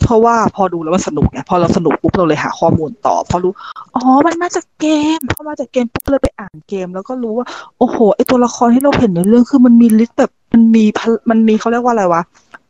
[0.04, 3.52] เพราะว่าพอดูแล้วมันสนุกไงพอเราสนุกปุ๊บเราเลยหาข้อมูลต่อพอรู้
[3.96, 4.86] อ๋อมันมาจากเก
[5.18, 7.46] มพอมาจากเกมปุ๊บเลยไปอ่านเกม แล้วก็รู้ว่า
[7.78, 12.22] โอ้โหไอตัวละครที่เราเห็นในเรื่องคือมันมีลิสต์แบบมันมีพลมันมีเขาเรียกว่าอะไรวะ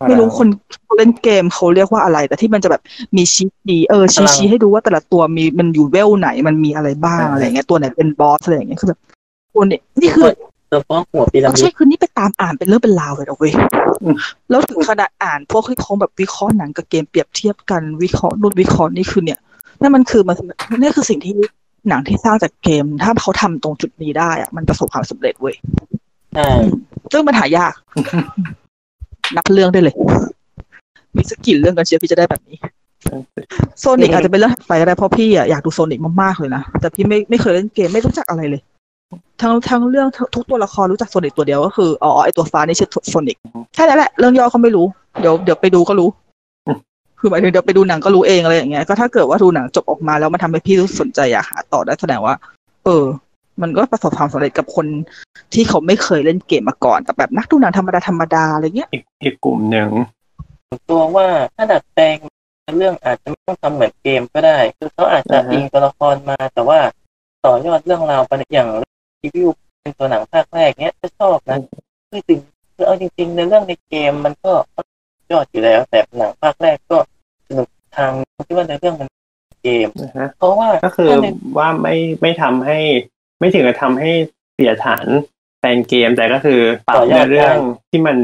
[0.09, 0.49] ไม่รู้คน
[0.97, 2.83] เล่นเกมเขาเรียกว่าอะไร แต่ที่มันจะแบบ
[3.17, 9.01] มีชี้ดีเออชี้ชี้ให้ดูว่าแต่ละตัวมีมันอยู่เวลไหนมันมีอะไรบ้างอะไรเงี้ยตัวไหนเป็นบอสอะไรอย่างเงี้ยคือแบบ
[9.55, 10.29] ตัวนี้นี่คือ
[10.73, 13.53] เฉพาะหัวปีระไม่มิดใช่คือนี่ไปตามอ่านเป็นเรื่องเป็นราวเลยนะเว้ย
[14.51, 19.39] แล้วถึงขนาดอ่านพวกที่เขาแบบวิเคราะห์หนังกับเกมเปรียบเทียบกันวิเคราะห์นู่นวิเคราะห์นี่คือเนี่ย
[19.81, 20.37] นั่นมันคือมัน
[20.81, 21.35] นี่คือสิ่งที่
[21.89, 25.55] หนังที่สร้างจากเกม ถ้าเขาทำตรงจุดนี้ได้อะมันประสบความสำเร็จเว้ย
[26.35, 26.49] ใช่
[27.13, 27.73] ซึ่งมันหายาก
[29.37, 29.95] นับเรื่องได้เลย
[31.17, 32.57] มีสักกี่เรื่องกันเชียวที่จะได้แบบนี้
[33.81, 38.63] โซนิกอาจจะเป็นเรื่องถัดไปก็ได้เพราะพี่อะอยากดูโซนิกมากๆเลยนะ แต่พี่ไม่ไม่เคยเล่นเกมไม่รู้จักอะไรเลย
[39.43, 43.37] ทั้งทั้งเรื่องทุกตัวละครรู้จักโซนิกตัวเดียวก็คืออ๋อไอตัวฟ้านี่ชื่อโซนิก
[43.75, 44.87] แค่นั้นแหละเรื่องย่อเขาไม่รู้
[45.21, 46.09] เดี๋ยวเดี๋ยวไปดูก็รู้
[47.21, 52.35] คือหมายถึงเดี๋ยวไปดูหนังก็รู้เองอะไรอย่างเงี้ยก็ถ้าเกิดว่าดูหนังจบออกมาแล้วมันทำให้พี่รู้สนใจอยากหาต่อได้แสดงว่า
[52.85, 53.05] เออ
[53.63, 54.87] มันก็ประสบความสำเร็จกับคน
[55.55, 59.91] ที่เขาไม่เคยเล่นเกมมาก่อนกับแบบนักดูหนังธรรมดาธรรมดาอะไรเงี้ยอีกอีกกลุ่มหนึ่ง
[60.91, 62.17] ตัวว่าถ้าดัดแปลง
[62.79, 66.79] เรื่องอาจจะไม่ต้องทำเหมือนเกมก็ได้ คือเขาอาจจะอ่าฮะอิงตัวละครมาแต่ว่า
[67.45, 68.69] ต่อยอดเรื่องราวไปในอย่าง
[69.23, 69.49] รีวิว
[69.83, 71.59] เป็นตัวหนังภาคแรกเนี้ยก็ชอบนะ
[72.11, 72.41] คือถึง
[72.75, 74.53] คือเอาจริง ๆ ในเรื่องในเกมมันก็
[75.33, 76.99] ยอดอยู่แล้ว แต่หนังภาคแรกก็
[77.49, 78.13] สนุกทาง
[78.47, 79.09] ที่ว่าในเรื่องมัน
[79.63, 82.79] เกมนะฮะเพราะว่าก็คือถ้าในว่าไม่ไม่ทำให้
[83.41, 84.11] ไม่ถึงกับทำให้
[84.55, 85.07] เสียฐาน
[85.61, 87.55] แฟนเกม แต่ก็คือปรับในเรื่อง
[87.91, 88.17] ที่มัน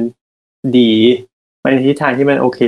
[0.78, 0.92] ดี
[1.60, 2.60] ไปในทิศทางที่มันโอเค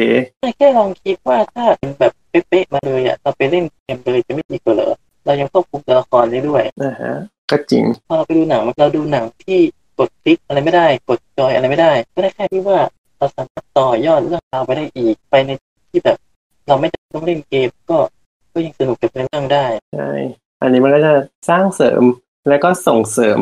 [0.56, 4.92] แค่ลองคิดว่าถ้าเป็นแบบเป๊ะๆมาเลยอะเราไปเล่นเกมเลยจะไม่ดีกว่าเหรอ
[5.26, 7.14] เรายังควบคุมตัวละครได้ด้วยนะฮะ
[7.50, 9.58] ก็จริง พอเราไปดูหนังเราดูหนังที่
[9.98, 12.78] กดคลิกอะไรไม่ได้ กดจอยอะไรไม่ได้ ก็ได้แค่ที่ว่า
[13.18, 15.50] เราสามารถต่อยอดเรื่องราวไปได้อีกไปใน
[15.90, 16.18] ที่แบบ
[16.68, 17.98] เราไม่จำเป็นต้องเล่นเกมก็
[18.52, 20.10] ก็ยังสนุกกับเรื่องได้ใช่
[20.62, 21.12] อันนี้มันก็จะ
[21.48, 22.02] สร้างเสริม
[22.48, 23.40] แล้วก็ส่งเสริม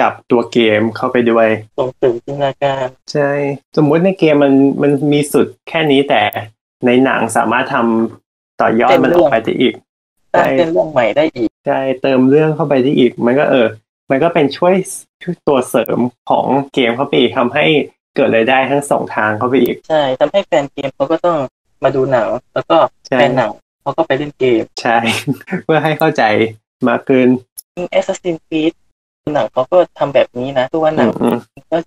[0.00, 3.30] กับตัวเกมเข้าไปด้วย ส่งเสริมจินตนาการ ใช่
[3.76, 6.22] สมมุติในเกมมันมันมีสุดแค่นี้แต่
[6.86, 9.74] ในหนังสามารถทำต่อยอดมันออกไปได้อีก
[10.32, 13.66] สร้างเส้นเรื่องใหม่ได้อีกใช่เติมเรื่องเข้าไปได้อีก มันก็เออ
[14.10, 14.74] มันก็เป็นช่วย
[15.22, 15.98] ช่วยตัวเสริม
[16.30, 17.64] ของเกมเข้าไปอีกทำให้
[18.16, 21.38] เกิดรายได้ทั้งสองทางเข้าไปอีก ใช่ทำให้แฟนเกมเขาก็ต้อง
[21.84, 22.76] มาดูหนังแล้วก็
[23.08, 23.50] ใช่แฟนหนัง
[23.82, 24.98] เขาก็ไปเล่นเกม ใช่
[25.64, 26.22] เพื่อให้เข้าใจ
[26.88, 27.28] มากขึ้น
[27.76, 28.72] จริง Assassin's Creed
[29.34, 31.36] หนังเขาก็ทำแบบนี้นะคือว่าหนังอืม
[31.72, 31.78] ก็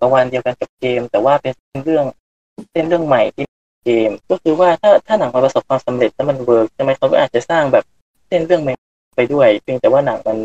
[0.00, 2.04] ประวันเดียวกันกับเกม แต่ว่าเป็นเรื่อง
[2.70, 3.46] เส้นเรื่องใหม่ที่
[3.84, 7.84] เกม ก็คือว่าถ้าถ้าหนังมันประสบความสำเร็จแล้วมันเวิร์กทำไมเขาก็อาจจะสร้างแบบ
[8.28, 8.74] เส้นเรื่องใหม่
[9.16, 10.36] ไปด้วย เพียงแต่ว่าหนังมัน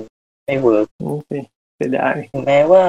[0.45, 1.31] ไม่ work โอเค
[1.75, 2.83] เสียดายถึงแม้ว่า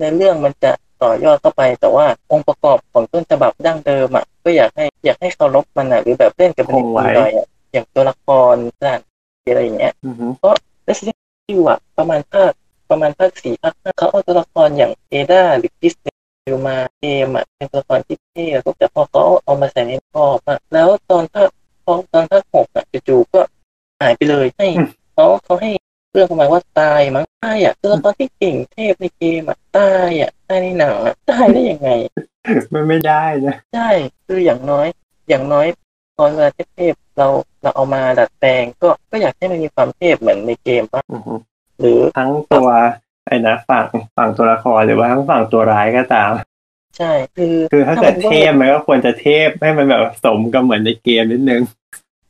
[0.00, 0.72] ในเรื่องมันจะ
[1.02, 6.74] ต่อยอดเข้าไป แต่ว่าองค์ประกอบของต้นฉบับดั้งเดิมอะก็อยากให้อยากให้เคารพมันอะหรือแบบเล่นกับมัน
[7.16, 9.00] หน่อยอะอย่างตัวละครสถาน
[9.42, 10.26] ที่อะไรอย่างเงี้ยอือฮึ
[10.86, 11.18] Resident
[11.50, 12.52] Evil อะประมาณภาค
[12.90, 16.08] ประมาณภาคสี่ภาคห้าเขาเอาตัวละครอย่างเอดาหรือคริสเน
[16.50, 21.48] ี่ย ในเกมอะเป็นตัวละครที่เท่แล้วก็แต่พอเขาเอามาใส่ในพอบอะแล้วตอนภาค
[21.84, 23.40] พอตอนภาคหกอะจู่ๆก็
[24.00, 24.68] หายไปเลยให้
[25.14, 25.70] เขาเขาให้
[26.12, 31.90] เรื่องประมาณว่าตายมั้งตายอะตัวละครที่เก่งเทพในเกมอะตายอะตายในหนังอะตายได้ยังไง
[32.74, 33.90] มันไม่ได้นะใช่
[34.26, 34.86] คืออย่างน้อย
[35.28, 35.66] อย่างน้อย
[36.18, 37.28] ตอนเวลาเทพๆเรา
[37.62, 41.34] เราเอามาดัดแปลงก็ก็อยากให้มันมีความเทพเหมือนในเกมป่ะอือฮึ
[41.78, 42.68] หรือทั้งตัว
[43.26, 46.32] ไอ้นะฝั่งฝั่งตัวละครหรือว่าทั้งฝั่งตัวร้ายก็ตาม
[46.98, 51.62] ใช่ คือคือถ้าเกิดมันเทพมันก็ควรจะเทพให้มันแบบสมกับเหมือนในเกมนิดนึง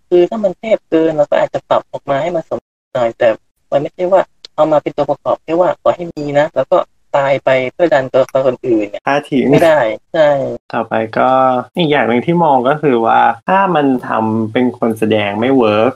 [0.08, 2.60] คือถ้ามันเทพเกินเราก็อาจจะปรับออกมาให้มันสม
[2.94, 3.28] หน่อยแต่
[3.70, 4.22] มันไม่ใช่ว่า
[4.54, 6.78] เอามาเป็นตัวประกอบแค่ว่าขอให้มีนะ แล้วก็
[7.16, 9.80] ตายไปเพื่อดันตัวละครอื่นเนี่ยถ้าทิ้งไม่ได้
[10.14, 10.28] ใช่
[10.72, 11.30] ต่อไปก็
[11.78, 15.92] อีกอย่างหนึ่งที่มองก็คือว่าถ้ามันทำเป็นคนแสดงไม่ work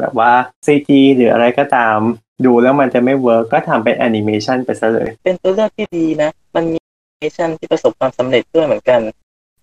[0.00, 0.32] แบบว่า
[0.66, 1.98] CG หรืออะไรก็ตาม
[2.44, 9.00] ดูแล้วมันจะไม่ work ก็ทำเป็นแอนิเมชันไปซะเลย เป็นตัวเลือกที่ดีนะ มันมีแอนิเมชันที่ประสบความสำเร็จด้วยเหมือนกัน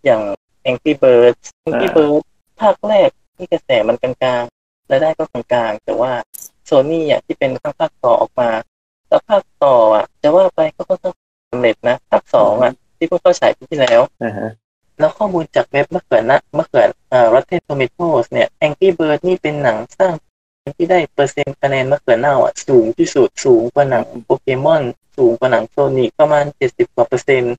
[0.05, 0.21] อย่าง
[0.69, 2.25] Angry Birds Angry อ่า Birds
[2.61, 6.11] ภาคแรกที่กระแสมันกลางๆรายได้ก็กลางๆ แต่ว่า
[6.65, 8.49] โซนี่อะที่เป็นภาคภาคต่อออกมา
[9.07, 11.15] แล้วภาคต่ออะ จะว่าไปก็ค่อนข้าง
[11.51, 14.49] สำเร็จนะ ภาคสองอะ ที่เพิ่งเข้าฉายปีที่แล้วนะฮะ
[14.99, 20.13] แล้วข้อมูลจากเว็บมะเขือนะมะเขือเอ่อ Rotten Tomatoes เนี่ย Angry Bird นี่เป็นหนังสร้าง
[20.77, 24.83] ที่ได้เปอร์เซ็นต์คะแนนมะเขือเน่าอะสูงที่สุดสูงกว่าหนังโปเกมอน
[25.17, 27.53] สูงกว่าหนังโซนิกประมาณ70กว่าเปอร์เซ็นต์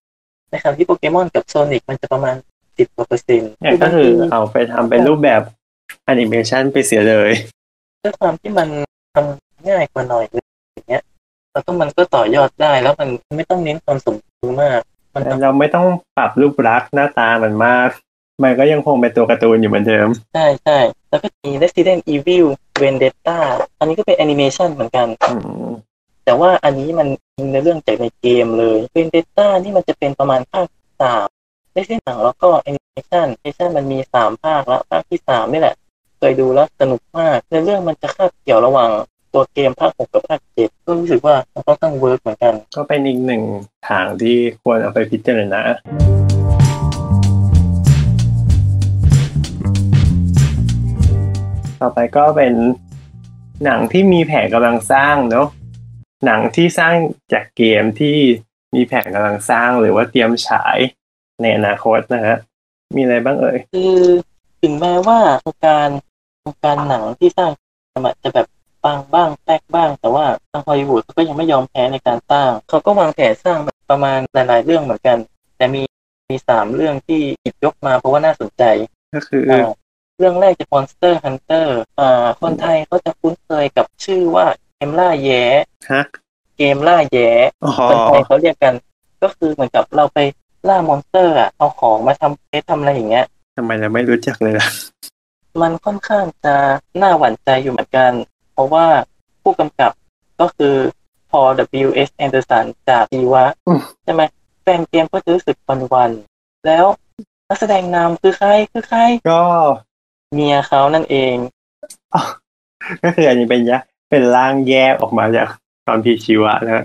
[0.50, 5.42] ในขณะที่โปเกมอนกับโซนิกมันจะประมาณ10กว่าเปอร์เซ็นต์เนี่ยก็คือเอาไปทำเป็นรูปแบบ
[6.04, 7.30] แอนิเมชันไปเสียเลย
[8.02, 8.68] ด้วยความที่มัน
[9.14, 10.24] ทำง่ายกว่าหน่อย
[10.72, 11.02] อย่างเงี้ย
[11.52, 14.80] แล้วก็มันก็ต่อยอดได้แล้วมันไม่ต้องเน้นความสมบูรณ์มาก
[15.14, 17.90] มันทำเราไม่ต้องปรับรูปลักษณ์หน้าตามันมาก
[18.42, 20.78] มันก็ยังคงเป็นตัวการ์ตูนอยู่เหมือนเดิม ใช่ใช่
[21.10, 22.46] แล้วก็มี Resident Evil
[22.82, 23.38] Vendetta
[23.78, 25.34] อันนี้ก็เป็นแอนิเมชันเหมือนกันอื
[25.66, 25.70] ม
[26.24, 30.66] แต่ว่าอันนี้มันอิงในเรื่องจากในเกมเลย Vendetta นี่มันจะเป็นประมาณภาค
[31.00, 31.26] สาม
[31.74, 35.74] ไม่ใช่หนังแล้วก็แอนิเมชันแอนิเมชันมันมีสามภาคแล้วภาคที่สามนี่แหละ
[36.18, 38.90] เคยดูแล้วสนุกมากในเรื่องมันจะคาบเกี่ยวระหว่าง
[39.32, 43.42] ตัวเกมภาคหกกับภาคเจ็ดก็รู้สึกว่ามันค่อนข้าง work เหมือนกัน ก็เป็นอีกหนึ่ง
[43.88, 45.60] ทางที่ควรเอาไปพิจารณา
[51.82, 52.54] ต่อไปก็เป็น
[53.64, 55.48] หนังที่มีแผนกำลังสร้างเนาะ
[56.26, 56.94] หนังที่สร้าง
[57.32, 58.16] จากเกมที่
[58.74, 60.78] มีแผนกำลังสร้างหรือว่าเตรียมฉาย
[61.42, 62.38] ในอนาคตนะฮะ
[62.96, 63.98] มีอะไรบ้างเอ่ยคือ
[64.62, 65.88] ถึงแม้ว่าโครงการ
[66.40, 67.50] โครงการหนังที่สร้าง
[68.04, 68.46] มันจะแบบ
[68.84, 73.58] ปังบ้างแตกบ้าง แต่ว่าทางฮอลลีวูดเขาก็ยังไม่ยอมแพ้ในการสร้าง เขาก็วางแผนสร้าง
[73.90, 75.18] ประมาณหลาย ๆ เรื่องเหมือนกัน
[75.56, 75.82] แต่มี
[76.30, 78.62] มีสามเรื่องที่หยิบยกมาเพราะว่าน่าสนใจ
[79.14, 81.66] ก็คืออ่าเรื่องแรกจะ Monster Hunter
[82.00, 85.42] อ่าคนไทยเขาจะคุ้นเคยกับชื่อว่าเกมล่าแย้
[85.92, 86.02] ฮะ
[86.58, 87.28] เกมล่าแย้
[87.64, 88.74] อ๋อคนไทยเขาเรียกกัน
[89.22, 90.18] ก็คือเหมือนกับเราไป
[90.68, 93.26] ล่า monster อะเอาของมาทำเพชรทำอะไรอย่างเงี้ย
[93.56, 94.68] ทำไมเราไม่รู้จักเลยล่ะ
[95.62, 96.54] มันค่อนข้างจะ
[97.00, 98.12] น่าหวั่นใจอยู่เหมือนกัน
[98.52, 98.86] เพราะว่า
[99.42, 99.92] ผู้กำกับ
[100.40, 100.74] ก็คือ
[101.30, 101.40] พอ
[101.86, 102.10] W.S.
[102.24, 104.22] Anderson จากอีวะอืมใช่ไหม
[104.62, 106.84] แฟนเกมก็จะรู้สึกวันวันๆแล้ว
[107.48, 109.00] นักแสดงนำคือใครคือใคร
[109.30, 109.42] ก็
[110.32, 111.34] เมียเขานั่นเอง
[112.14, 112.22] อ๋อ
[113.02, 113.78] ก็คืออันนี้เป็นยะ
[114.10, 115.48] เป็นร่างแยกออกมาจาก
[115.86, 116.84] ตอนพีชีวะนะฮะ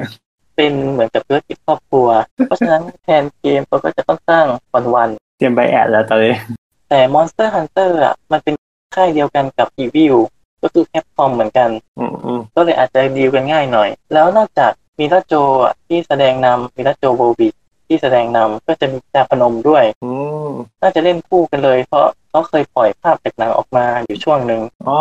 [0.55, 2.07] เป็นเหมือนกับธุรกิจครอบครัว
[2.45, 8.53] เพราะฉะนั้นแทนเกมเขาก็จะค่อนข้างวันวันเตรียมใบแอดแล้วตอนนี้ๆแต่ Monster Hunter อะมันเป็น
[8.95, 10.15] ค่ายเดียวกันกับ Evil
[10.63, 11.69] ก็คือ Capcom เหมือนกัน
[11.99, 15.33] อืมอืมก็เลยอาจจะดีลกันง่ายหน่อย แล้วนอกจากมิราโจ
[15.63, 17.49] อะที่แสดงนำมิราโจโบบิ
[17.87, 20.09] ที่แสดงนำก็จะมีจาพนมด้วยอื
[20.47, 20.49] ม
[20.81, 24.99] น่าจะเล่นคู่กันเลย เพราะเขาเคยปล่อยภาพจากหนังออกมาอยู่ช่วงหนึ่งอ๋อ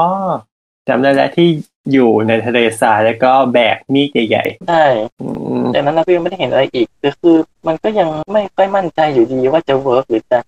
[0.88, 1.48] จำได้แล้วที่
[1.92, 5.26] อยู่ในทะเลทรายแล้วก็แบกมีดใหญ่ใช่ๆอื
[5.60, 7.36] มจากนั้นเราก็ยังไม่ได้เห็นอะไรอีกแต่คือ
[7.66, 10.38] มันก็ยังไม่ค่อยมั่นใจอยู่ดีว่าจะเวิร์กหรือจะ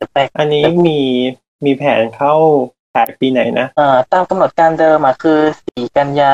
[0.00, 1.00] จะแปลกอันนี้มี
[1.64, 2.34] มีแผนเข้า
[2.94, 5.38] ฉายปีไหนนะอ่าตามกำหนดการเดิมอะคือ
[5.68, 6.30] 4 กันยา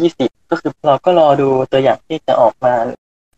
[0.00, 2.74] 2020 ก็คือเราก็รอดูตัวอย่างที่จะออกมา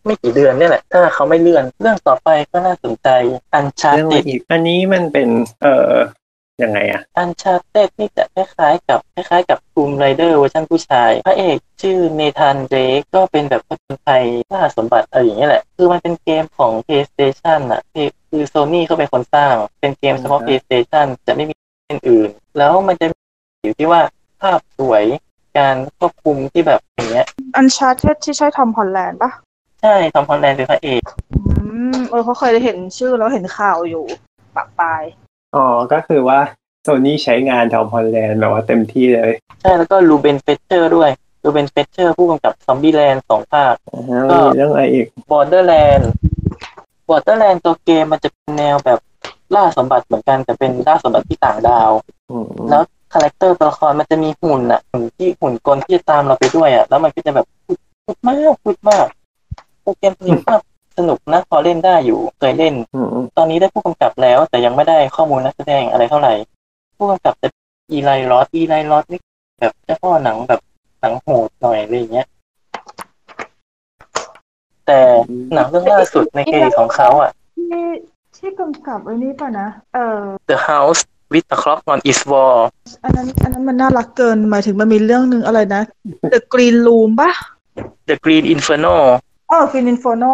[0.04, 3.08] ไม่กี่เดือนเนี่ยแหละ ถ้าเขาไม่เลื่อน เรื่องต่อไปก็น่าสนใจ
[3.54, 5.28] อันชาเรื่องอะไรติอีกอันนี้มันเป็น
[5.62, 5.94] เอ่อ
[6.62, 14.22] ยังไงอะอันชาเต็ดนี่จะคล้ายๆกับคล้ายๆกับคูมไรเดอร์เวอร์ชันผู้ชาย พระเอกชื่อเนธานเดรกก็เป็นแบบคนไทย
[14.52, 21.54] ล่าสมบัติอะไรอย่างเงี้ยแหละ คือมันเป็นเกมของ PlayStation อะคือคือโซนี่เขาเป็นคนสร้าง เป็นเกมเฉพาะ PlayStation จะไม่มี
[21.84, 23.06] เกมอื่น แล้วมันจะ
[23.62, 24.00] อยู่ที่ว่า
[24.40, 25.04] ภาพสวย
[25.58, 27.26] การควบคุมที่แบบอย่างเงี้ย
[27.56, 29.30] Uncharted ที่ใช่ทอมฮอลแลนด์ปะ
[29.82, 31.02] ใช่ทอมฮอลแลนด์เป็นพระเอก
[31.32, 31.40] อื
[31.94, 34.04] มเออเขาเคยได้เห็นชื่อแล้วเห็นข่าวอยู่
[34.56, 35.02] ปากปลาย
[35.54, 36.38] อ๋อ ก็คือว่า
[36.82, 41.10] โซนี่ใช้งานทอมฮอลแลนด์แบบว่าเต็มที่เลย ใช่แล้วก็รูเบนเฟลชเชอร์ด้วย
[41.44, 46.04] รูเบนเฟลชเชอร์ผู้กำกับซอมบี้แลนด์สองภาคอ่าฮะแล้วมีเรื่องอะไรอีก Borderland
[47.08, 49.00] Borderland ตัวเกมมันจะเป็นแนวแบบ
[49.54, 51.90] ล่าสมบัติเหมือนกันแต่เป็นล่าสมบัติที่ต่างดาว
[52.30, 52.82] อืมแล้ว
[53.12, 59.06] คาแรคเตอร์ตัวละครมันจะมีหุ่นอะหุ่นที่หุ่นกลที่จะตามเราไปด้วยอะแล้วมันก็จะแบบพูดพูดมากพูดมาก
[59.84, 60.60] ตัวเกมจริงภาพ
[60.98, 66.34] สนุกนะพอเล่นได้อยู่เคยเล่นอืมตอนนี้ได้ผู้กำกับแล้ว แต่ยังไม่ได้ข้อมูลนักแสดงอะไรเท่าไหร่
[66.96, 67.48] ผู้กำกับจะ
[67.92, 69.20] อีไล รอธ อีไล รอธนี่
[69.60, 70.60] แบบเจ้าพ่อหนังแบบ
[71.00, 72.26] หนังโหดหน่อยอะไรอย่างเงี้ย
[74.86, 74.98] แต่
[75.54, 77.84] หนังเรื่องล่าสุดในเครดิตของเขาอะที่
[78.36, 81.00] ที่กำกับไอ้นี่ป่ะนะ เออ The House
[81.32, 82.60] with the Clock on its Wall
[83.04, 85.82] อันนั้นอันนั้นมันน่ารักเกินหมายถึงมันมีเรื่องหนึ่งอะไรนะ
[86.32, 87.30] The Green Room ปะ
[88.08, 88.96] The Green Inferno
[89.52, 90.32] อ๋อ Green Inferno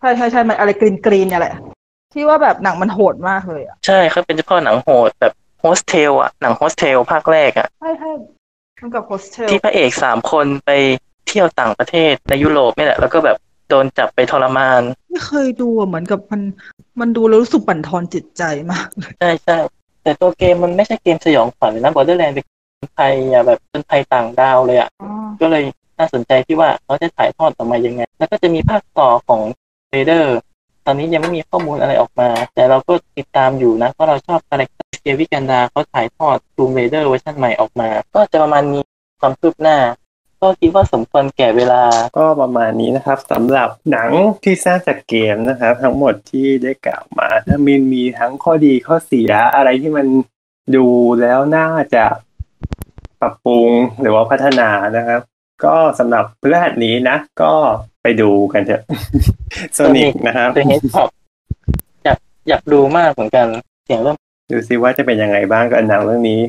[0.00, 1.54] ใช่ใช่ใช่มันอะไร green green เนี่ยแหละ
[2.12, 8.10] ที่ว่าแบบหนังมันโหดมากเลยอะใช่เขาเป็นเจ้าพ่อหนังโหดแบบโฮสเทลอะหนังโฮสเทลภาคแรกอะใช่ใช่
[8.78, 10.70] กำกับโฮสเทลที่พระเอกสามคนไป
[11.28, 13.36] เที่ยวต่างประเทศในยุโรปนี่แหละ แล้วก็แบบ
[13.68, 16.40] โดนจับไปทรมาน ไม่เคยดูอะเหมือนกับมัน
[17.00, 18.42] มันดูแล้วรู้สึกบั่นทอนจิตใจ
[18.72, 19.56] มากเลยใช่ใช่
[20.02, 22.44] แต่ตัวเกมมันไม่ใช่เกมสยองขวัญเลยนะ Borderlands เป็น
[22.80, 25.10] คนไทยอะแบบเป็นไทยต่างดาวเลยอะอ๋อ
[25.40, 25.64] ก็เลย
[25.98, 29.40] น่าสนใจที่ว่าเขาจะถ่ายทอดออกมายังไง แล้วก็จะมีภาคต่อของ
[29.90, 30.36] เ a เดอร์
[30.86, 38.82] ตอนนี้ยังไม่มีข้อมูลอะไรออกมา แต่เราก็ติดตามอยู่นะเพราะเราชอบคาแรคเตอร์อลิเซียวิกันเดอร์เขาถ่ายทอด Tomb Raider เวอร์ชันใหม่ออกมา ก็จะประมาณนี้
[39.20, 39.78] ความคืบหน้า
[40.42, 41.82] ก็คิดว่าสมควรแก่เวลา
[42.18, 44.10] ก็ประมาณนี้นะครับสำหรับหนัง
[44.44, 50.06] ที่สร้างจากเกมนะครับ ทั้งหมดที่ได้กล่าวมา ถ้ามีมีทั้งข้อดีข้อเสียอะไรที่มัน
[50.76, 50.86] ดู
[51.20, 52.04] แล้วน่าจะ
[53.20, 53.68] ปรับปรุง
[54.00, 55.20] หรือว่าพัฒนานะครับ
[55.64, 57.52] ก็สำหรับพฤหัสนี้นะ ก็
[58.02, 58.82] ไปดูกันเถอะ
[59.74, 61.10] โซนิกนะครับ The Hedgehog
[62.04, 62.18] อยาก
[62.48, 63.46] อยากดูมากเหมือนกัน
[63.84, 64.16] เสียงเริ่ม
[64.52, 66.40] ดูซิว่าจะเป็นยังไงบ้างกับหนังเรื่องนี้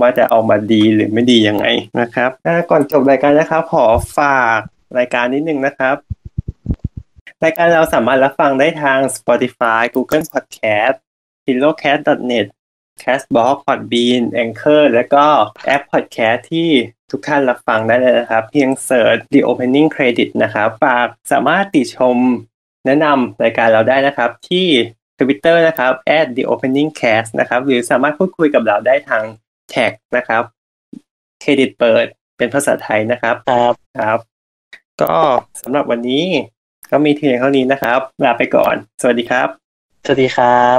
[0.00, 1.66] ว่าจะออกมาดีหรือไม่ดียังไง
[2.00, 3.84] นะครับอ่าก่อนจบรายการนะครับขอ
[4.18, 4.60] ฝาก
[4.98, 5.96] รายการนิดนึงนะครับ
[7.44, 10.96] รายการเราสามารถรับฟังได้ทาง Spotify Google Podcast
[11.44, 12.46] pillowcast.net
[13.02, 15.26] Castbox Podbean Anchor และก็
[15.66, 16.70] แอป Podcast ที่
[17.10, 22.16] ทุกท่านรับฟังได้เลยนะครับ เพียงเสิร์ช The Opening Credit นะครับฝากสามารถติชม
[22.86, 24.66] แนะนำรายการเราได้นะครับที่
[25.18, 25.92] Twitter นะครับ
[26.36, 29.24] @the opening cast นะครับหรือสามารถพูดคุยกับเราได้ทาง
[29.70, 30.42] แท็กนะครับ
[31.40, 32.06] เครดิตเปิด
[32.38, 34.18] เป็นภาษาไทยนะครับครับครับ
[35.02, 35.14] ก็
[35.62, 36.24] สำหรับวันนี้
[36.90, 39.48] ก็มีเพียงเท่านี้นะครับ ลาไปก่อน สวัสดีครับ
[40.04, 40.78] สวัสดีครับ